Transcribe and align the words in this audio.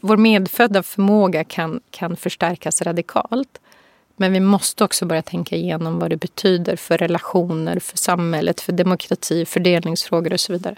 Vår 0.00 0.16
medfödda 0.16 0.82
förmåga 0.82 1.44
kan, 1.44 1.80
kan 1.90 2.16
förstärkas 2.16 2.82
radikalt. 2.82 3.60
Men 4.16 4.32
vi 4.32 4.40
måste 4.40 4.84
också 4.84 5.06
börja 5.06 5.22
tänka 5.22 5.56
igenom 5.56 5.98
vad 5.98 6.10
det 6.10 6.16
betyder 6.16 6.76
för 6.76 6.98
relationer, 6.98 7.78
för 7.78 7.98
samhället, 7.98 8.60
för 8.60 8.72
demokrati, 8.72 9.44
fördelningsfrågor 9.44 10.32
och 10.32 10.40
så 10.40 10.52
vidare. 10.52 10.76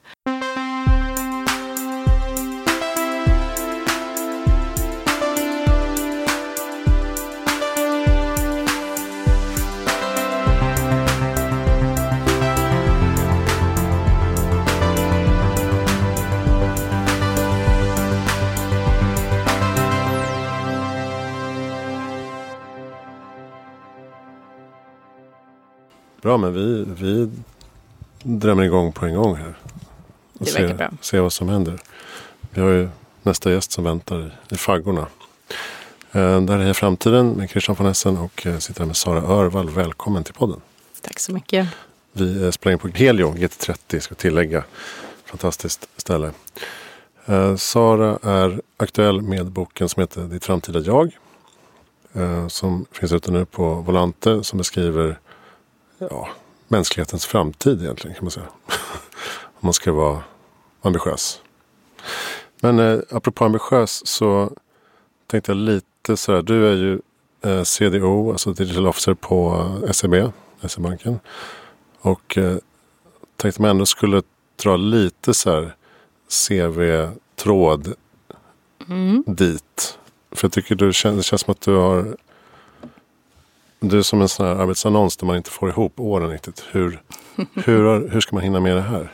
Bra, 26.23 26.37
men 26.37 26.55
vi, 26.55 26.85
vi 26.97 27.31
drämmer 28.23 28.63
igång 28.63 28.93
på 28.93 29.07
en 29.07 29.15
gång 29.15 29.37
här. 29.37 29.55
Och 30.39 30.47
det 30.47 30.55
verkar 30.55 30.75
bra. 30.75 30.91
Se 31.01 31.21
vad 31.21 31.33
som 31.33 31.49
händer. 31.49 31.79
Vi 32.51 32.61
har 32.61 32.69
ju 32.69 32.89
nästa 33.23 33.53
gäst 33.53 33.73
som 33.73 33.85
väntar 33.85 34.21
i, 34.21 34.55
i 34.55 34.57
faggorna. 34.57 35.07
Eh, 36.13 36.41
där 36.41 36.59
är 36.59 36.73
Framtiden 36.73 37.29
med 37.29 37.51
Christian 37.51 37.77
von 37.77 37.87
Essen 37.87 38.19
och 38.19 38.47
eh, 38.47 38.59
sitter 38.59 38.81
här 38.81 38.87
med 38.87 38.97
Sara 38.97 39.23
Örvall. 39.23 39.71
Välkommen 39.71 40.25
till 40.25 40.35
podden. 40.35 40.61
Tack 41.01 41.19
så 41.19 41.33
mycket. 41.33 41.69
Vi 42.13 42.45
eh, 42.45 42.51
spelar 42.51 42.73
in 42.73 42.79
på 42.79 42.89
Helio 42.89 43.35
GT30, 43.35 44.01
ska 44.01 44.15
tillägga. 44.15 44.65
Fantastiskt 45.25 45.89
ställe. 45.97 46.33
Eh, 47.27 47.57
Sara 47.57 48.19
är 48.23 48.61
aktuell 48.77 49.23
med 49.23 49.47
boken 49.47 49.89
som 49.89 50.01
heter 50.01 50.23
Ditt 50.23 50.45
framtida 50.45 50.81
jag. 50.81 51.19
Som 52.49 52.87
finns 52.93 53.13
ute 53.13 53.31
nu 53.31 53.45
på 53.45 53.75
Volante 53.75 54.45
som 54.45 54.59
beskriver 54.59 55.19
ja, 56.11 56.29
mänsklighetens 56.69 57.27
framtid 57.27 57.83
egentligen 57.83 58.15
kan 58.15 58.25
man 58.25 58.31
säga. 58.31 58.47
Om 59.45 59.61
man 59.61 59.73
ska 59.73 59.93
vara 59.93 60.23
ambitiös. 60.83 61.41
Men 62.61 62.79
eh, 62.79 63.01
apropå 63.11 63.45
ambitiös 63.45 64.07
så 64.07 64.53
tänkte 65.27 65.51
jag 65.53 65.57
lite 65.57 66.17
så 66.17 66.33
här. 66.35 66.43
Du 66.43 66.69
är 66.69 66.73
ju 66.77 67.01
eh, 67.43 67.63
CDO, 67.63 68.31
alltså 68.33 68.53
Digital 68.53 68.87
Officer 68.87 69.15
på 69.15 69.67
SEB, 69.93 70.33
SE-banken. 70.69 71.21
Och 72.01 72.39
eh, 72.39 72.57
tänkte 73.37 73.63
man 73.63 73.71
ändå 73.71 73.87
skulle 73.87 74.23
dra 74.63 74.77
lite 74.77 75.35
så 75.35 75.51
här 75.51 75.77
CV-tråd 76.49 77.95
Mm. 78.89 79.25
dit. 79.27 79.99
För 80.31 80.45
jag 80.45 80.53
tycker 80.53 80.75
du 80.75 80.87
det 80.87 80.93
känns 80.93 81.27
som 81.27 81.53
att 81.53 81.61
du 81.61 81.75
har 81.75 82.17
du 83.83 84.03
som 84.03 84.21
en 84.23 84.29
sån 84.29 84.47
här 84.47 84.55
arbetsannons 84.55 85.17
där 85.17 85.27
man 85.27 85.37
inte 85.37 85.51
får 85.51 85.69
ihop 85.69 86.01
åren 86.01 86.31
riktigt. 86.31 86.65
Hur, 86.73 87.03
hur, 87.65 87.85
har- 87.85 88.09
hur 88.13 88.21
ska 88.21 88.37
man 88.37 88.43
hinna 88.45 88.61
med 88.61 88.77
det 88.77 88.83
här? 88.83 89.13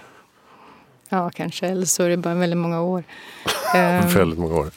Ja, 1.08 1.30
kanske. 1.34 1.66
Eller 1.66 1.86
så 1.86 2.02
är 2.02 2.08
det 2.08 2.16
bara 2.16 2.34
väldigt 2.34 2.56
många 2.58 2.83
år. 2.83 3.05
Ehm, 3.75 4.08
Väldigt 4.08 4.38
många 4.38 4.55
år. 4.55 4.70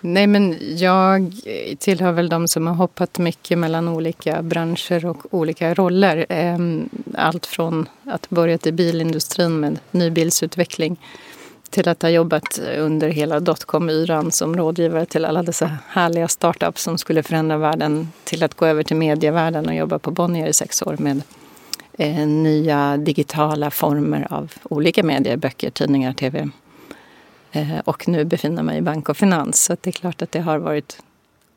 Nej, 0.00 0.26
men 0.26 0.56
jag 0.60 1.32
tillhör 1.78 2.12
väl 2.12 2.28
de 2.28 2.48
som 2.48 2.66
har 2.66 2.74
hoppat 2.74 3.18
mycket 3.18 3.58
mellan 3.58 3.88
olika 3.88 4.42
branscher 4.42 5.06
och 5.06 5.34
olika 5.34 5.74
roller. 5.74 6.26
Ehm, 6.28 6.88
Allt 7.14 7.46
från 7.46 7.88
att 8.04 8.30
börjat 8.30 8.66
i 8.66 8.72
bilindustrin 8.72 9.60
med 9.60 9.78
nybilsutveckling 9.90 10.96
till 11.76 11.88
att 11.88 12.02
ha 12.02 12.10
jobbat 12.10 12.58
under 12.78 13.08
hela 13.08 13.40
dotcom-yran 13.40 14.30
som 14.30 14.56
rådgivare 14.56 15.06
till 15.06 15.24
alla 15.24 15.42
dessa 15.42 15.78
härliga 15.88 16.28
startups 16.28 16.82
som 16.82 16.98
skulle 16.98 17.22
förändra 17.22 17.56
världen 17.56 18.08
till 18.24 18.42
att 18.42 18.54
gå 18.54 18.66
över 18.66 18.82
till 18.82 18.96
medievärlden 18.96 19.66
och 19.68 19.74
jobba 19.74 19.98
på 19.98 20.10
Bonnier 20.10 20.46
i 20.46 20.52
sex 20.52 20.82
år 20.82 20.96
med 20.98 21.22
eh, 21.92 22.26
nya 22.26 22.96
digitala 22.96 23.70
former 23.70 24.26
av 24.30 24.52
olika 24.62 25.02
medier, 25.02 25.36
böcker, 25.36 25.70
tidningar, 25.70 26.12
tv. 26.12 26.48
Eh, 27.52 27.78
och 27.84 28.08
nu 28.08 28.24
befinner 28.24 28.62
mig 28.62 28.78
i 28.78 28.82
bank 28.82 29.08
och 29.08 29.16
finans. 29.16 29.64
Så 29.64 29.76
det 29.80 29.90
är 29.90 29.92
klart 29.92 30.22
att 30.22 30.32
det 30.32 30.40
har 30.40 30.58
varit 30.58 31.02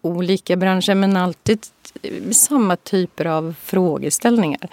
olika 0.01 0.55
branscher 0.55 0.95
men 0.95 1.17
alltid 1.17 1.59
eh, 2.01 2.31
samma 2.31 2.75
typer 2.75 3.25
av 3.25 3.55
frågeställningar. 3.63 4.69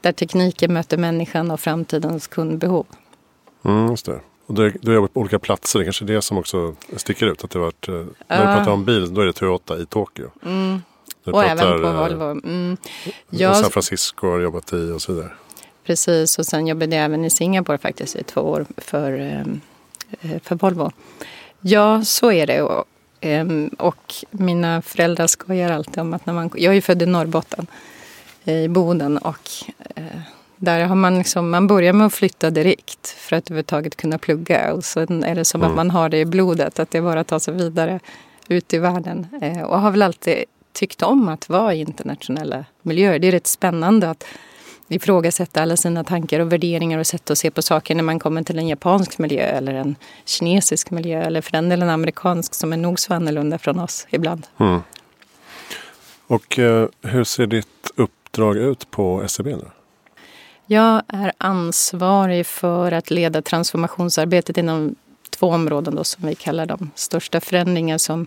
Där 0.00 0.12
tekniken 0.12 0.72
möter 0.72 0.96
människan 0.96 1.50
och 1.50 1.60
framtidens 1.60 2.26
kundbehov. 2.26 2.86
Mm, 3.64 3.90
just 3.90 4.06
det. 4.06 4.20
Och 4.52 4.58
du, 4.58 4.70
du 4.80 4.90
har 4.90 4.94
jobbat 4.94 5.14
på 5.14 5.20
olika 5.20 5.38
platser. 5.38 5.78
Det 5.78 5.82
är 5.82 5.84
kanske 5.84 6.04
är 6.04 6.06
det 6.06 6.22
som 6.22 6.38
också 6.38 6.74
sticker 6.96 7.26
ut. 7.26 7.44
Att 7.44 7.50
det 7.50 7.58
varit, 7.58 7.88
eh, 7.88 7.94
När 7.94 8.46
du 8.46 8.56
pratar 8.56 8.72
om 8.72 8.84
bil, 8.84 9.14
då 9.14 9.20
är 9.20 9.26
det 9.26 9.32
Toyota 9.32 9.78
i 9.78 9.86
Tokyo. 9.86 10.30
Du 11.24 11.30
Och 11.30 11.44
även 11.44 11.82
på 11.82 11.88
eh, 11.88 12.00
Volvo. 12.00 12.24
Mm. 12.24 12.76
Jag... 13.30 13.56
San 13.56 13.70
Francisco 13.70 14.30
har 14.30 14.40
jobbat 14.40 14.72
i 14.72 14.90
och 14.90 15.02
så 15.02 15.12
vidare. 15.12 15.32
precis, 15.84 16.38
och 16.38 16.46
sen 16.46 16.66
jobbade 16.66 16.96
jag 16.96 17.04
även 17.04 17.24
i 17.24 17.30
Singapore 17.30 17.78
faktiskt 17.78 18.16
i 18.16 18.22
två 18.22 18.40
år 18.40 18.66
för, 18.76 19.20
eh, 20.20 20.40
för 20.42 20.54
Volvo. 20.54 20.90
Ja, 21.60 22.04
så 22.04 22.32
är 22.32 22.46
det. 22.46 22.62
Och, 22.62 22.84
ehm, 23.20 23.70
och 23.78 24.14
mina 24.30 24.82
föräldrar 24.82 25.26
skojar 25.26 25.70
alltid 25.70 25.98
om 25.98 26.14
att 26.14 26.26
när 26.26 26.34
man... 26.34 26.50
Jag 26.54 26.70
är 26.70 26.74
ju 26.74 26.80
född 26.80 27.02
i 27.02 27.06
Norrbotten, 27.06 27.66
i 28.44 28.68
Boden. 28.68 29.18
Och 29.18 29.50
där 30.62 30.84
har 30.84 30.94
man 30.94 31.18
liksom... 31.18 31.50
Man 31.50 31.66
börjar 31.66 31.92
med 31.92 32.06
att 32.06 32.14
flytta 32.14 32.50
direkt 32.50 33.08
för 33.08 33.36
att 33.36 33.50
överhuvudtaget 33.50 33.96
kunna 33.96 34.18
plugga. 34.18 34.72
Och 34.72 34.84
sen 34.84 35.24
är 35.24 35.34
det 35.34 35.44
som 35.44 35.62
att 35.62 35.74
man 35.74 35.90
har 35.90 36.08
det 36.08 36.18
i 36.18 36.24
blodet, 36.24 36.78
att 36.78 36.90
det 36.90 36.98
är 36.98 37.02
bara 37.02 37.20
att 37.20 37.26
ta 37.26 37.40
sig 37.40 37.54
vidare 37.54 38.00
ut 38.48 38.74
i 38.74 38.78
världen. 38.78 39.26
Eh, 39.42 39.62
och 39.62 39.80
har 39.80 39.90
väl 39.90 40.02
alltid 40.02 40.44
tyckt 40.72 41.02
om 41.02 41.28
att 41.28 41.48
vara 41.48 41.74
i 41.74 41.80
internationella 41.80 42.64
miljöer. 42.82 43.18
Det 43.18 43.28
är 43.28 43.32
rätt 43.32 43.46
spännande 43.46 44.10
att 44.10 44.24
ifrågasätta 44.88 45.62
alla 45.62 45.76
sina 45.76 46.04
tankar 46.04 46.40
och 46.40 46.52
värderingar 46.52 46.98
och 46.98 47.06
sätt 47.06 47.30
att 47.30 47.38
se 47.38 47.50
på 47.50 47.62
saker 47.62 47.94
när 47.94 48.02
man 48.02 48.18
kommer 48.18 48.42
till 48.42 48.58
en 48.58 48.68
japansk 48.68 49.18
miljö 49.18 49.42
eller 49.42 49.74
en 49.74 49.96
kinesisk 50.24 50.90
miljö 50.90 51.22
eller 51.22 51.40
för 51.40 51.52
den 51.52 51.68
delen 51.68 51.88
en 51.88 51.94
amerikansk 51.94 52.54
som 52.54 52.72
är 52.72 52.76
nog 52.76 53.00
så 53.00 53.14
annorlunda 53.14 53.58
från 53.58 53.78
oss 53.78 54.06
ibland. 54.10 54.46
Och 56.26 56.58
eh, 56.58 56.88
hur 57.02 57.24
ser 57.24 57.46
ditt 57.46 57.90
uppdrag 57.96 58.56
ut 58.56 58.90
på 58.90 59.24
SEB 59.28 59.46
nu? 59.46 59.66
Jag 60.66 61.02
är 61.08 61.32
ansvarig 61.38 62.46
för 62.46 62.92
att 62.92 63.10
leda 63.10 63.42
transformationsarbetet 63.42 64.56
inom 64.56 64.94
två 65.30 65.46
områden 65.46 65.94
då, 65.94 66.04
som 66.04 66.26
vi 66.26 66.34
kallar 66.34 66.66
de 66.66 66.90
största 66.94 67.40
förändringar 67.40 67.98
som 67.98 68.26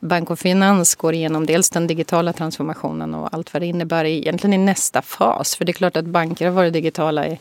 bank 0.00 0.30
och 0.30 0.38
finans 0.38 0.94
går 0.94 1.14
igenom. 1.14 1.46
Dels 1.46 1.70
den 1.70 1.86
digitala 1.86 2.32
transformationen 2.32 3.14
och 3.14 3.34
allt 3.34 3.52
vad 3.52 3.62
det 3.62 3.66
innebär 3.66 4.04
egentligen 4.04 4.54
i 4.54 4.64
nästa 4.64 5.02
fas. 5.02 5.56
För 5.56 5.64
det 5.64 5.70
är 5.70 5.74
klart 5.74 5.96
att 5.96 6.04
banker 6.04 6.46
har 6.46 6.52
varit 6.52 6.72
digitala 6.72 7.26
i 7.26 7.38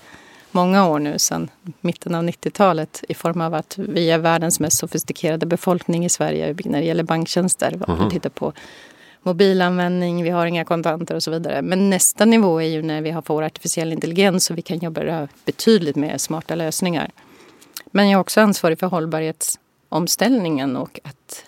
många 0.52 0.88
år 0.88 1.00
nu, 1.00 1.20
sedan 1.20 1.50
mitten 1.82 2.16
av 2.16 2.24
90-talet 2.24 3.04
i 3.10 3.14
form 3.14 3.42
av 3.42 3.54
att 3.54 3.78
vi 3.78 4.12
är 4.12 4.18
världens 4.18 4.60
mest 4.60 4.78
sofistikerade 4.78 5.46
befolkning 5.46 6.06
i 6.06 6.10
Sverige 6.10 6.56
när 6.66 6.80
det 6.80 6.86
gäller 6.86 7.04
banktjänster. 7.04 7.80
Om 7.88 8.04
du 8.04 8.10
tittar 8.10 8.30
på 8.30 8.54
mobilanvändning, 9.24 10.24
vi 10.24 10.30
har 10.30 10.46
inga 10.46 10.66
kontanter 10.66 11.16
och 11.16 11.24
så 11.24 11.32
vidare. 11.32 11.62
Men 11.62 11.90
nästa 11.90 12.26
nivå 12.26 12.62
är 12.62 12.68
ju 12.68 12.82
när 12.82 13.02
vi 13.02 13.12
har 13.12 13.24
vår 13.28 13.44
artificiell 13.44 13.94
intelligens 13.94 14.50
och 14.50 14.58
vi 14.58 14.62
kan 14.62 14.78
jobba 14.78 15.28
betydligt 15.46 15.96
med 15.96 16.22
smarta 16.22 16.56
lösningar. 16.56 17.12
Men 17.86 18.10
jag 18.10 18.18
är 18.18 18.22
också 18.22 18.42
ansvarig 18.42 18.80
för 18.80 18.88
hållbarhetsomställningen 18.88 20.76
och 20.76 21.00
att 21.04 21.46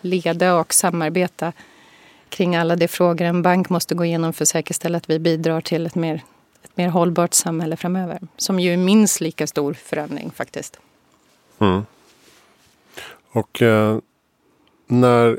leda 0.00 0.54
och 0.54 0.74
samarbeta 0.74 1.52
kring 2.28 2.56
alla 2.56 2.76
de 2.76 2.88
frågor 2.88 3.24
en 3.24 3.42
bank 3.42 3.68
måste 3.68 3.94
gå 3.94 4.04
igenom 4.04 4.32
för 4.32 4.44
att 4.44 4.48
säkerställa 4.48 4.98
att 4.98 5.10
vi 5.10 5.18
bidrar 5.18 5.60
till 5.60 5.86
ett 5.86 5.94
mer, 5.94 6.22
ett 6.62 6.76
mer 6.76 6.88
hållbart 6.88 7.34
samhälle 7.34 7.76
framöver. 7.76 8.20
Som 8.36 8.60
ju 8.60 8.72
är 8.72 8.76
minst 8.76 9.20
lika 9.20 9.46
stor 9.46 9.74
förändring 9.74 10.30
faktiskt. 10.30 10.80
Mm. 11.58 11.86
Och 13.32 13.62
eh, 13.62 13.98
när 14.86 15.38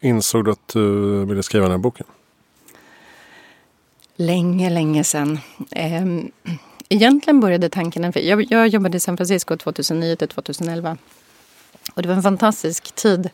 insåg 0.00 0.44
du 0.44 0.50
att 0.50 0.68
du 0.68 1.24
ville 1.24 1.42
skriva 1.42 1.62
den 1.62 1.70
här 1.70 1.78
boken? 1.78 2.06
Länge, 4.16 4.70
länge 4.70 5.04
sedan. 5.04 5.38
Ehm, 5.70 6.30
Egentligen 6.88 7.40
började 7.40 7.68
tanken... 7.68 8.12
Jag, 8.14 8.52
jag 8.52 8.68
jobbade 8.68 8.96
i 8.96 9.00
San 9.00 9.16
Francisco 9.16 9.56
2009 9.56 10.16
till 10.16 10.28
2011. 10.28 10.96
Och 11.94 12.02
det 12.02 12.08
var 12.08 12.14
en 12.14 12.22
fantastisk 12.22 12.94
tid 12.94 13.30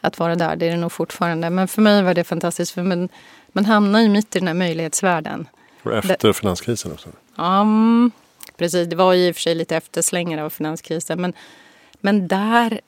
att 0.00 0.18
vara 0.18 0.36
där. 0.36 0.56
Det 0.56 0.66
är 0.66 0.70
det 0.70 0.76
nog 0.76 0.92
fortfarande. 0.92 1.50
Men 1.50 1.68
för 1.68 1.82
mig 1.82 2.02
var 2.02 2.14
det 2.14 2.24
fantastiskt. 2.24 2.72
För 2.72 2.82
man, 2.82 3.08
man 3.52 3.64
hamnar 3.64 4.00
ju 4.00 4.08
mitt 4.08 4.36
i 4.36 4.38
den 4.38 4.48
här 4.48 4.54
möjlighetsvärlden. 4.54 5.48
Och 5.82 5.92
efter 5.92 6.32
finanskrisen 6.32 6.92
också? 6.92 7.08
Ja, 7.36 7.60
mm, 7.60 8.10
precis. 8.56 8.88
Det 8.88 8.96
var 8.96 9.12
ju 9.12 9.28
i 9.28 9.30
och 9.30 9.34
för 9.34 9.42
sig 9.42 9.54
lite 9.54 9.76
efterslängar 9.76 10.44
av 10.44 10.50
finanskrisen. 10.50 11.20
Men, 11.20 11.32
men 12.00 12.28
där, 12.28 12.80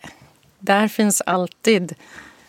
där 0.59 0.89
finns 0.89 1.21
alltid 1.21 1.95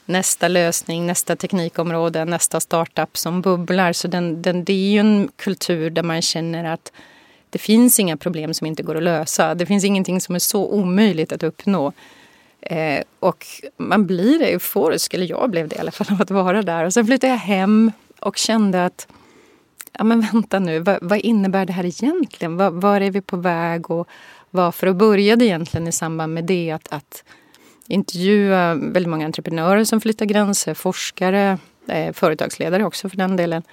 nästa 0.07 0.47
lösning, 0.47 1.07
nästa 1.07 1.35
teknikområde, 1.35 2.25
nästa 2.25 2.59
startup 2.59 3.17
som 3.17 3.41
bubblar. 3.41 3.93
Så 3.93 4.07
den, 4.07 4.41
den, 4.41 4.63
det 4.63 4.73
är 4.73 4.91
ju 4.91 4.99
en 4.99 5.29
kultur 5.35 5.89
där 5.89 6.03
man 6.03 6.21
känner 6.21 6.63
att 6.73 6.91
det 7.49 7.57
finns 7.57 7.99
inga 7.99 8.17
problem 8.17 8.53
som 8.53 8.67
inte 8.67 8.83
går 8.83 8.97
att 8.97 9.03
lösa. 9.03 9.55
Det 9.55 9.65
finns 9.65 9.83
ingenting 9.83 10.21
som 10.21 10.35
är 10.35 10.39
så 10.39 10.67
omöjligt 10.67 11.31
att 11.31 11.43
uppnå. 11.43 11.93
Eh, 12.61 13.03
och 13.19 13.45
man 13.77 14.05
blir 14.07 14.41
euforisk, 14.41 15.13
eller 15.13 15.29
jag 15.29 15.49
blev 15.49 15.67
det 15.67 15.75
i 15.75 15.79
alla 15.79 15.91
fall, 15.91 16.07
av 16.11 16.21
att 16.21 16.31
vara 16.31 16.61
där. 16.61 16.85
Och 16.85 16.93
sen 16.93 17.05
flyttade 17.05 17.33
jag 17.33 17.39
hem 17.39 17.91
och 18.19 18.37
kände 18.37 18.85
att 18.85 19.07
ja 19.97 20.03
men 20.03 20.21
vänta 20.21 20.59
nu, 20.59 20.79
vad, 20.79 20.97
vad 21.01 21.19
innebär 21.19 21.65
det 21.65 21.73
här 21.73 21.85
egentligen? 21.85 22.57
Var, 22.57 22.71
var, 22.71 23.01
är 23.01 23.11
vi 23.11 23.21
på 23.21 23.37
väg 23.37 23.91
och 23.91 24.07
varför? 24.51 24.87
Och 24.87 24.95
började 24.95 25.45
egentligen 25.45 25.87
i 25.87 25.91
samband 25.91 26.33
med 26.33 26.43
det 26.45 26.71
att, 26.71 26.87
att 26.89 27.23
intervjua 27.87 28.75
väldigt 28.75 29.09
många 29.09 29.25
entreprenörer 29.25 29.83
som 29.83 30.01
flyttar 30.01 30.25
gränser, 30.25 30.73
forskare, 30.73 31.57
eh, 31.87 32.13
företagsledare 32.13 32.85
också 32.85 33.09
för 33.09 33.17
den 33.17 33.35
delen 33.35 33.63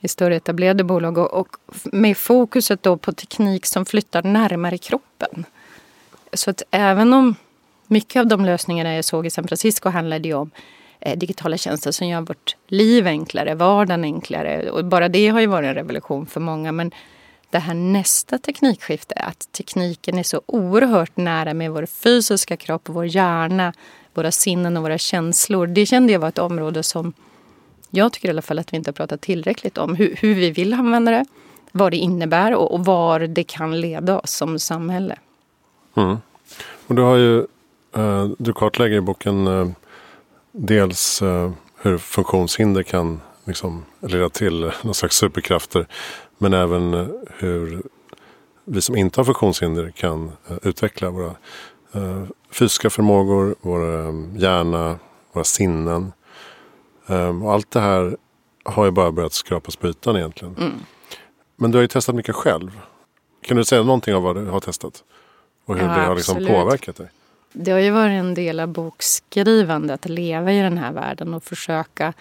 i 0.00 0.08
större 0.08 0.36
etablerade 0.36 0.84
bolag 0.84 1.18
och, 1.18 1.34
och 1.34 1.56
med 1.84 2.16
fokuset 2.16 2.82
då 2.82 2.96
på 2.96 3.12
teknik 3.12 3.66
som 3.66 3.86
flyttar 3.86 4.22
närmare 4.22 4.78
kroppen. 4.78 5.44
Så 6.32 6.50
att 6.50 6.62
även 6.70 7.12
om 7.12 7.34
mycket 7.86 8.20
av 8.20 8.26
de 8.26 8.44
lösningarna 8.44 8.94
jag 8.94 9.04
såg 9.04 9.26
i 9.26 9.30
San 9.30 9.48
Francisco 9.48 9.88
handlade 9.88 10.28
ju 10.28 10.34
om 10.34 10.50
eh, 11.00 11.18
digitala 11.18 11.56
tjänster 11.56 11.90
som 11.92 12.08
gör 12.08 12.20
vårt 12.20 12.56
liv 12.68 13.06
enklare, 13.06 13.54
vardagen 13.54 14.04
enklare. 14.04 14.70
Och 14.70 14.84
bara 14.84 15.08
det 15.08 15.28
har 15.28 15.40
ju 15.40 15.46
varit 15.46 15.68
en 15.68 15.74
revolution 15.74 16.26
för 16.26 16.40
många. 16.40 16.72
Men 16.72 16.90
det 17.50 17.58
här 17.58 17.74
nästa 17.74 18.38
teknikskifte, 18.38 19.14
att 19.14 19.52
tekniken 19.52 20.18
är 20.18 20.22
så 20.22 20.42
oerhört 20.46 21.16
nära 21.16 21.54
med 21.54 21.70
vår 21.70 21.86
fysiska 21.86 22.56
kropp, 22.56 22.82
vår 22.84 23.06
hjärna, 23.06 23.72
våra 24.14 24.32
sinnen 24.32 24.76
och 24.76 24.82
våra 24.82 24.98
känslor. 24.98 25.66
Det 25.66 25.86
kände 25.86 26.12
jag 26.12 26.20
var 26.20 26.28
ett 26.28 26.38
område 26.38 26.82
som 26.82 27.12
jag 27.90 28.12
tycker 28.12 28.28
i 28.28 28.30
alla 28.30 28.42
fall 28.42 28.58
att 28.58 28.72
vi 28.72 28.76
inte 28.76 28.88
har 28.88 28.94
pratat 28.94 29.20
tillräckligt 29.20 29.78
om. 29.78 29.94
Hur, 29.94 30.16
hur 30.20 30.34
vi 30.34 30.50
vill 30.50 30.74
använda 30.74 31.12
det, 31.12 31.24
vad 31.72 31.92
det 31.92 31.96
innebär 31.96 32.54
och, 32.54 32.74
och 32.74 32.84
var 32.84 33.20
det 33.20 33.44
kan 33.44 33.80
leda 33.80 34.18
oss 34.18 34.30
som 34.30 34.58
samhälle. 34.58 35.16
Mm. 35.96 36.16
Och 36.86 36.94
du 36.94 37.02
har 37.02 37.16
ju, 37.16 37.38
eh, 37.96 38.28
du 38.38 38.52
kartlägger 38.52 38.96
i 38.96 39.00
boken 39.00 39.46
eh, 39.46 39.68
dels 40.52 41.22
eh, 41.22 41.52
hur 41.76 41.98
funktionshinder 41.98 42.82
kan 42.82 43.20
liksom 43.44 43.84
leda 44.00 44.28
till 44.28 44.72
någon 44.82 44.94
slags 44.94 45.16
superkrafter. 45.16 45.86
Men 46.42 46.54
även 46.54 46.94
eh, 46.94 47.06
hur 47.38 47.82
vi 48.64 48.80
som 48.80 48.96
inte 48.96 49.20
har 49.20 49.24
funktionshinder 49.24 49.90
kan 49.90 50.32
eh, 50.48 50.56
utveckla 50.62 51.10
våra 51.10 51.34
eh, 51.92 52.24
fysiska 52.50 52.90
förmågor, 52.90 53.54
vår 53.60 53.80
hjärna, 54.40 54.98
våra 55.32 55.44
sinnen. 55.44 56.12
Um, 57.06 57.42
och 57.42 57.52
allt 57.52 57.70
det 57.70 57.80
här 57.80 58.16
har 58.64 58.84
ju 58.84 58.90
bara 58.90 59.12
börjat 59.12 59.32
skrapas 59.32 59.76
på 59.76 59.88
ytan 59.88 60.16
egentligen. 60.16 60.56
Mm. 60.56 60.72
Men 61.56 61.70
du 61.70 61.78
har 61.78 61.82
ju 61.82 61.88
testat 61.88 62.14
mycket 62.14 62.34
själv. 62.34 62.80
Kan 63.42 63.56
du 63.56 63.64
säga 63.64 63.82
någonting 63.82 64.14
av 64.14 64.22
vad 64.22 64.36
du 64.36 64.46
har 64.46 64.60
testat? 64.60 65.04
Och 65.64 65.76
hur 65.76 65.86
ja, 65.86 65.94
det 65.94 66.00
har 66.00 66.14
liksom 66.14 66.46
påverkat 66.46 66.96
dig? 66.96 67.08
Det 67.52 67.70
har 67.70 67.78
ju 67.78 67.90
varit 67.90 68.20
en 68.20 68.34
del 68.34 68.60
av 68.60 68.68
bokskrivandet 68.68 70.04
att 70.04 70.10
leva 70.10 70.52
i 70.52 70.60
den 70.60 70.78
här 70.78 70.92
världen 70.92 71.34
och 71.34 71.44
försöka 71.44 72.12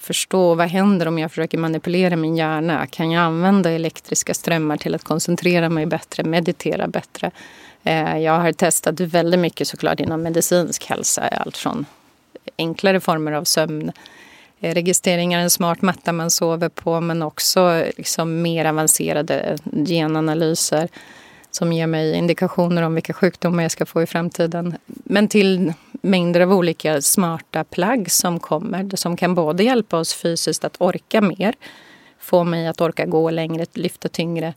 förstå 0.00 0.54
vad 0.54 0.68
händer 0.68 1.08
om 1.08 1.18
jag 1.18 1.30
försöker 1.30 1.58
manipulera 1.58 2.16
min 2.16 2.36
hjärna. 2.36 2.86
Kan 2.86 3.10
jag 3.10 3.22
använda 3.22 3.70
elektriska 3.70 4.34
strömmar 4.34 4.76
till 4.76 4.94
att 4.94 5.04
koncentrera 5.04 5.68
mig 5.68 5.86
bättre, 5.86 6.24
meditera 6.24 6.88
bättre? 6.88 7.30
Eh, 7.84 8.18
jag 8.18 8.40
har 8.40 8.52
testat 8.52 9.00
väldigt 9.00 9.40
mycket 9.40 9.68
såklart 9.68 10.00
inom 10.00 10.22
medicinsk 10.22 10.86
hälsa. 10.86 11.28
Allt 11.28 11.56
från 11.56 11.86
enklare 12.58 13.00
former 13.00 13.32
av 13.32 13.44
sömn 13.44 13.92
eh, 14.60 14.74
registreringar, 14.74 15.40
en 15.40 15.50
smart 15.50 15.82
matta 15.82 16.12
man 16.12 16.30
sover 16.30 16.68
på 16.68 17.00
men 17.00 17.22
också 17.22 17.84
liksom 17.96 18.42
mer 18.42 18.64
avancerade 18.64 19.58
genanalyser 19.86 20.88
som 21.50 21.72
ger 21.72 21.86
mig 21.86 22.14
indikationer 22.14 22.82
om 22.82 22.94
vilka 22.94 23.12
sjukdomar 23.12 23.62
jag 23.62 23.72
ska 23.72 23.86
få 23.86 24.02
i 24.02 24.06
framtiden. 24.06 24.76
Men 24.86 25.28
till 25.28 25.72
mängder 26.00 26.40
av 26.40 26.52
olika 26.52 27.02
smarta 27.02 27.64
plagg 27.64 28.10
som 28.10 28.40
kommer 28.40 28.96
som 28.96 29.16
kan 29.16 29.34
både 29.34 29.64
hjälpa 29.64 29.98
oss 29.98 30.14
fysiskt 30.14 30.64
att 30.64 30.76
orka 30.78 31.20
mer, 31.20 31.54
få 32.18 32.44
mig 32.44 32.66
att 32.66 32.80
orka 32.80 33.06
gå 33.06 33.30
längre, 33.30 33.66
lyfta 33.74 34.08
tyngre 34.08 34.54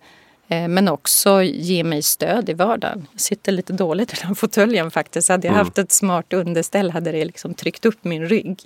Eh, 0.48 0.68
men 0.68 0.88
också 0.88 1.44
ge 1.44 1.84
mig 1.84 2.02
stöd 2.02 2.50
i 2.50 2.54
vardagen. 2.54 3.08
Jag 3.12 3.22
sitter 3.22 3.52
lite 3.52 3.74
dåligt 3.74 4.14
i 4.14 4.16
den 4.22 4.36
fåtöljen 4.36 4.92
faktiskt. 4.92 5.30
Hade 5.30 5.48
jag 5.48 5.54
mm. 5.54 5.66
haft 5.66 5.78
ett 5.78 5.92
smart 5.92 6.34
underställ 6.34 6.92
hade 6.92 7.12
det 7.12 7.26
liksom 7.26 7.54
tryckt 7.54 7.86
upp 7.86 8.04
min 8.04 8.26
rygg. 8.26 8.62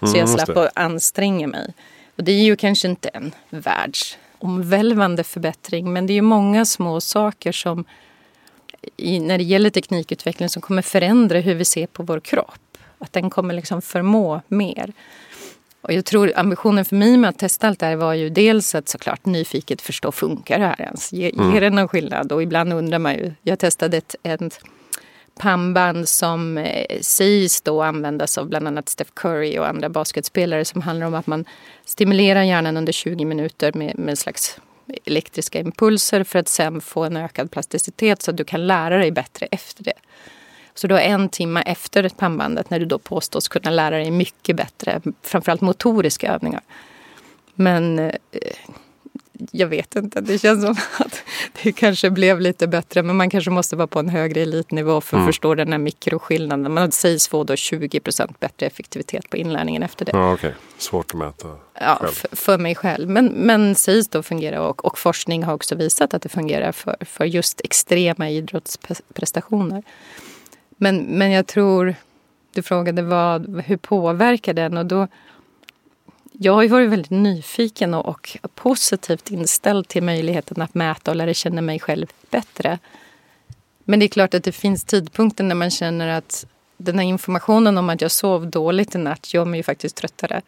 Så 0.00 0.06
mm, 0.06 0.18
jag 0.18 0.28
slapp 0.28 0.56
att 0.56 0.70
anstränga 0.74 1.46
mig. 1.46 1.74
Och 2.16 2.24
det 2.24 2.32
är 2.32 2.44
ju 2.44 2.56
kanske 2.56 2.88
inte 2.88 3.08
en 3.08 3.32
världsomvälvande 3.50 5.24
förbättring 5.24 5.92
men 5.92 6.06
det 6.06 6.12
är 6.12 6.14
ju 6.14 6.22
många 6.22 6.64
små 6.64 7.00
saker 7.00 7.52
som 7.52 7.84
i, 8.96 9.20
när 9.20 9.38
det 9.38 9.44
gäller 9.44 9.70
teknikutveckling 9.70 10.48
som 10.48 10.62
kommer 10.62 10.82
förändra 10.82 11.38
hur 11.38 11.54
vi 11.54 11.64
ser 11.64 11.86
på 11.86 12.02
vår 12.02 12.20
kropp. 12.20 12.78
Att 12.98 13.12
den 13.12 13.30
kommer 13.30 13.54
liksom 13.54 13.82
förmå 13.82 14.40
mer. 14.48 14.92
Och 15.80 15.92
jag 15.92 16.04
tror 16.04 16.32
ambitionen 16.36 16.84
för 16.84 16.96
mig 16.96 17.16
med 17.16 17.30
att 17.30 17.38
testa 17.38 17.68
allt 17.68 17.80
det 17.80 17.86
här 17.86 17.96
var 17.96 18.14
ju 18.14 18.30
dels 18.30 18.74
att 18.74 18.88
såklart 18.88 19.24
nyfiket 19.24 19.82
förstå, 19.82 20.12
funkar 20.12 20.58
det 20.58 20.64
här 20.64 20.80
ens? 20.80 21.12
Ge, 21.12 21.30
mm. 21.30 21.54
Ger 21.54 21.60
det 21.60 21.70
någon 21.70 21.88
skillnad? 21.88 22.32
Och 22.32 22.42
ibland 22.42 22.72
undrar 22.72 22.98
man 22.98 23.14
ju. 23.14 23.32
Jag 23.42 23.58
testade 23.58 23.96
ett, 23.96 24.14
ett 24.22 24.60
pannband 25.38 26.08
som 26.08 26.58
eh, 26.58 27.00
sägs 27.00 27.60
då 27.60 27.82
användas 27.82 28.38
av 28.38 28.48
bland 28.48 28.68
annat 28.68 28.88
Steph 28.88 29.10
Curry 29.14 29.58
och 29.58 29.68
andra 29.68 29.88
basketspelare 29.88 30.64
som 30.64 30.82
handlar 30.82 31.06
om 31.06 31.14
att 31.14 31.26
man 31.26 31.44
stimulerar 31.84 32.42
hjärnan 32.42 32.76
under 32.76 32.92
20 32.92 33.24
minuter 33.24 33.72
med, 33.72 33.98
med 33.98 34.10
en 34.10 34.16
slags 34.16 34.60
elektriska 35.04 35.58
impulser 35.58 36.24
för 36.24 36.38
att 36.38 36.48
sen 36.48 36.80
få 36.80 37.04
en 37.04 37.16
ökad 37.16 37.50
plasticitet 37.50 38.22
så 38.22 38.30
att 38.30 38.36
du 38.36 38.44
kan 38.44 38.66
lära 38.66 38.98
dig 38.98 39.10
bättre 39.10 39.46
efter 39.50 39.84
det. 39.84 39.92
Så 40.74 40.86
du 40.86 40.94
har 40.94 41.00
en 41.00 41.28
timme 41.28 41.62
efter 41.62 42.08
pannbandet 42.08 42.70
när 42.70 42.78
du 42.78 42.86
då 42.86 42.98
påstås 42.98 43.48
kunna 43.48 43.70
lära 43.70 43.96
dig 43.96 44.10
mycket 44.10 44.56
bättre, 44.56 45.00
framförallt 45.22 45.60
motoriska 45.60 46.32
övningar. 46.32 46.62
Men 47.54 47.98
eh, 47.98 48.12
jag 49.50 49.66
vet 49.66 49.96
inte, 49.96 50.20
det 50.20 50.38
känns 50.38 50.62
som 50.62 50.70
att 51.04 51.22
det 51.62 51.72
kanske 51.72 52.10
blev 52.10 52.40
lite 52.40 52.66
bättre 52.66 53.02
men 53.02 53.16
man 53.16 53.30
kanske 53.30 53.50
måste 53.50 53.76
vara 53.76 53.86
på 53.86 53.98
en 53.98 54.08
högre 54.08 54.40
elitnivå 54.40 55.00
för 55.00 55.16
att 55.16 55.20
mm. 55.20 55.28
förstå 55.28 55.54
den 55.54 55.72
här 55.72 55.78
mikroskillnaden. 55.78 56.74
Man 56.74 56.92
sägs 56.92 57.28
få 57.28 57.44
då 57.44 57.54
20% 57.54 58.34
bättre 58.40 58.66
effektivitet 58.66 59.30
på 59.30 59.36
inlärningen 59.36 59.82
efter 59.82 60.04
det. 60.04 60.12
Ja, 60.14 60.32
okay. 60.32 60.52
Svårt 60.78 61.10
att 61.10 61.18
mäta 61.18 61.48
Ja, 61.80 62.00
för 62.32 62.58
mig 62.58 62.74
själv. 62.74 63.08
Men, 63.08 63.26
men 63.26 63.74
sägs 63.74 64.08
då 64.08 64.22
fungera 64.22 64.62
och, 64.62 64.84
och 64.84 64.98
forskning 64.98 65.44
har 65.44 65.54
också 65.54 65.74
visat 65.74 66.14
att 66.14 66.22
det 66.22 66.28
fungerar 66.28 66.72
för, 66.72 66.96
för 67.00 67.24
just 67.24 67.60
extrema 67.64 68.30
idrottsprestationer. 68.30 69.82
Men, 70.76 70.98
men 70.98 71.30
jag 71.30 71.46
tror, 71.46 71.94
du 72.54 72.62
frågade 72.62 73.02
vad, 73.02 73.62
hur 73.66 73.76
påverkar 73.76 74.54
den? 74.54 74.76
Och 74.76 74.86
då, 74.86 75.08
jag 76.38 76.52
har 76.52 76.62
ju 76.62 76.68
varit 76.68 76.90
väldigt 76.90 77.10
nyfiken 77.10 77.94
och, 77.94 78.38
och 78.42 78.54
positivt 78.54 79.30
inställd 79.30 79.88
till 79.88 80.02
möjligheten 80.02 80.62
att 80.62 80.74
mäta 80.74 81.10
och 81.10 81.16
lära 81.16 81.34
känna 81.34 81.62
mig 81.62 81.80
själv 81.80 82.06
bättre. 82.30 82.78
Men 83.84 83.98
det 83.98 84.06
är 84.06 84.08
klart 84.08 84.34
att 84.34 84.44
det 84.44 84.52
finns 84.52 84.84
tidpunkter 84.84 85.44
när 85.44 85.54
man 85.54 85.70
känner 85.70 86.08
att 86.08 86.46
den 86.76 86.98
här 86.98 87.06
informationen 87.06 87.78
om 87.78 87.90
att 87.90 88.00
jag 88.00 88.10
sov 88.10 88.50
dåligt 88.50 88.94
i 88.94 88.98
natt 88.98 89.34
gör 89.34 89.44
mig 89.44 89.58
ju 89.58 89.62
faktiskt 89.62 89.96
tröttare. 89.96 90.42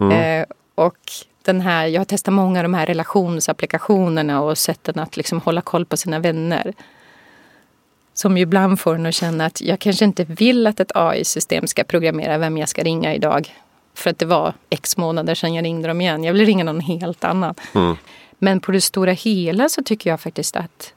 Mm. 0.00 0.40
Eh, 0.40 0.46
och 0.74 0.98
den 1.42 1.60
här, 1.60 1.86
jag 1.86 2.00
har 2.00 2.04
testat 2.04 2.34
många 2.34 2.58
av 2.58 2.62
de 2.62 2.74
här 2.74 2.86
relationsapplikationerna 2.86 4.42
och 4.42 4.58
sätten 4.58 4.98
att 4.98 5.16
liksom 5.16 5.40
hålla 5.40 5.60
koll 5.60 5.86
på 5.86 5.96
sina 5.96 6.18
vänner. 6.18 6.74
Som 8.14 8.36
ju 8.36 8.42
ibland 8.42 8.80
får 8.80 8.94
en 8.94 9.06
att 9.06 9.14
känna 9.14 9.46
att 9.46 9.60
jag 9.60 9.80
kanske 9.80 10.04
inte 10.04 10.24
vill 10.24 10.66
att 10.66 10.80
ett 10.80 10.92
AI-system 10.94 11.66
ska 11.66 11.84
programmera 11.84 12.38
vem 12.38 12.58
jag 12.58 12.68
ska 12.68 12.82
ringa 12.82 13.14
idag. 13.14 13.54
För 13.94 14.10
att 14.10 14.18
det 14.18 14.26
var 14.26 14.54
x 14.70 14.96
månader 14.96 15.34
sedan 15.34 15.54
jag 15.54 15.64
ringde 15.64 15.88
dem 15.88 16.00
igen. 16.00 16.24
Jag 16.24 16.32
vill 16.32 16.46
ringa 16.46 16.64
någon 16.64 16.80
helt 16.80 17.24
annan. 17.24 17.54
Mm. 17.74 17.96
Men 18.38 18.60
på 18.60 18.72
det 18.72 18.80
stora 18.80 19.12
hela 19.12 19.68
så 19.68 19.82
tycker 19.82 20.10
jag 20.10 20.20
faktiskt 20.20 20.56
att 20.56 20.92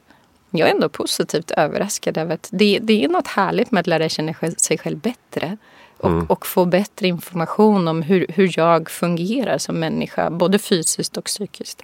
jag 0.50 0.68
är 0.68 0.74
ändå 0.74 0.88
positivt 0.88 1.50
överraskad 1.50 2.18
över 2.18 2.34
att 2.34 2.48
det, 2.52 2.78
det 2.82 3.04
är 3.04 3.08
något 3.08 3.26
härligt 3.26 3.70
med 3.70 3.80
att 3.80 3.86
lära 3.86 4.08
känna 4.08 4.34
sig 4.56 4.78
själv 4.78 4.98
bättre. 4.98 5.56
Och, 5.96 6.10
mm. 6.10 6.26
och 6.26 6.46
få 6.46 6.64
bättre 6.64 7.08
information 7.08 7.88
om 7.88 8.02
hur, 8.02 8.26
hur 8.28 8.52
jag 8.56 8.90
fungerar 8.90 9.58
som 9.58 9.80
människa, 9.80 10.30
både 10.30 10.58
fysiskt 10.58 11.16
och 11.16 11.24
psykiskt. 11.24 11.82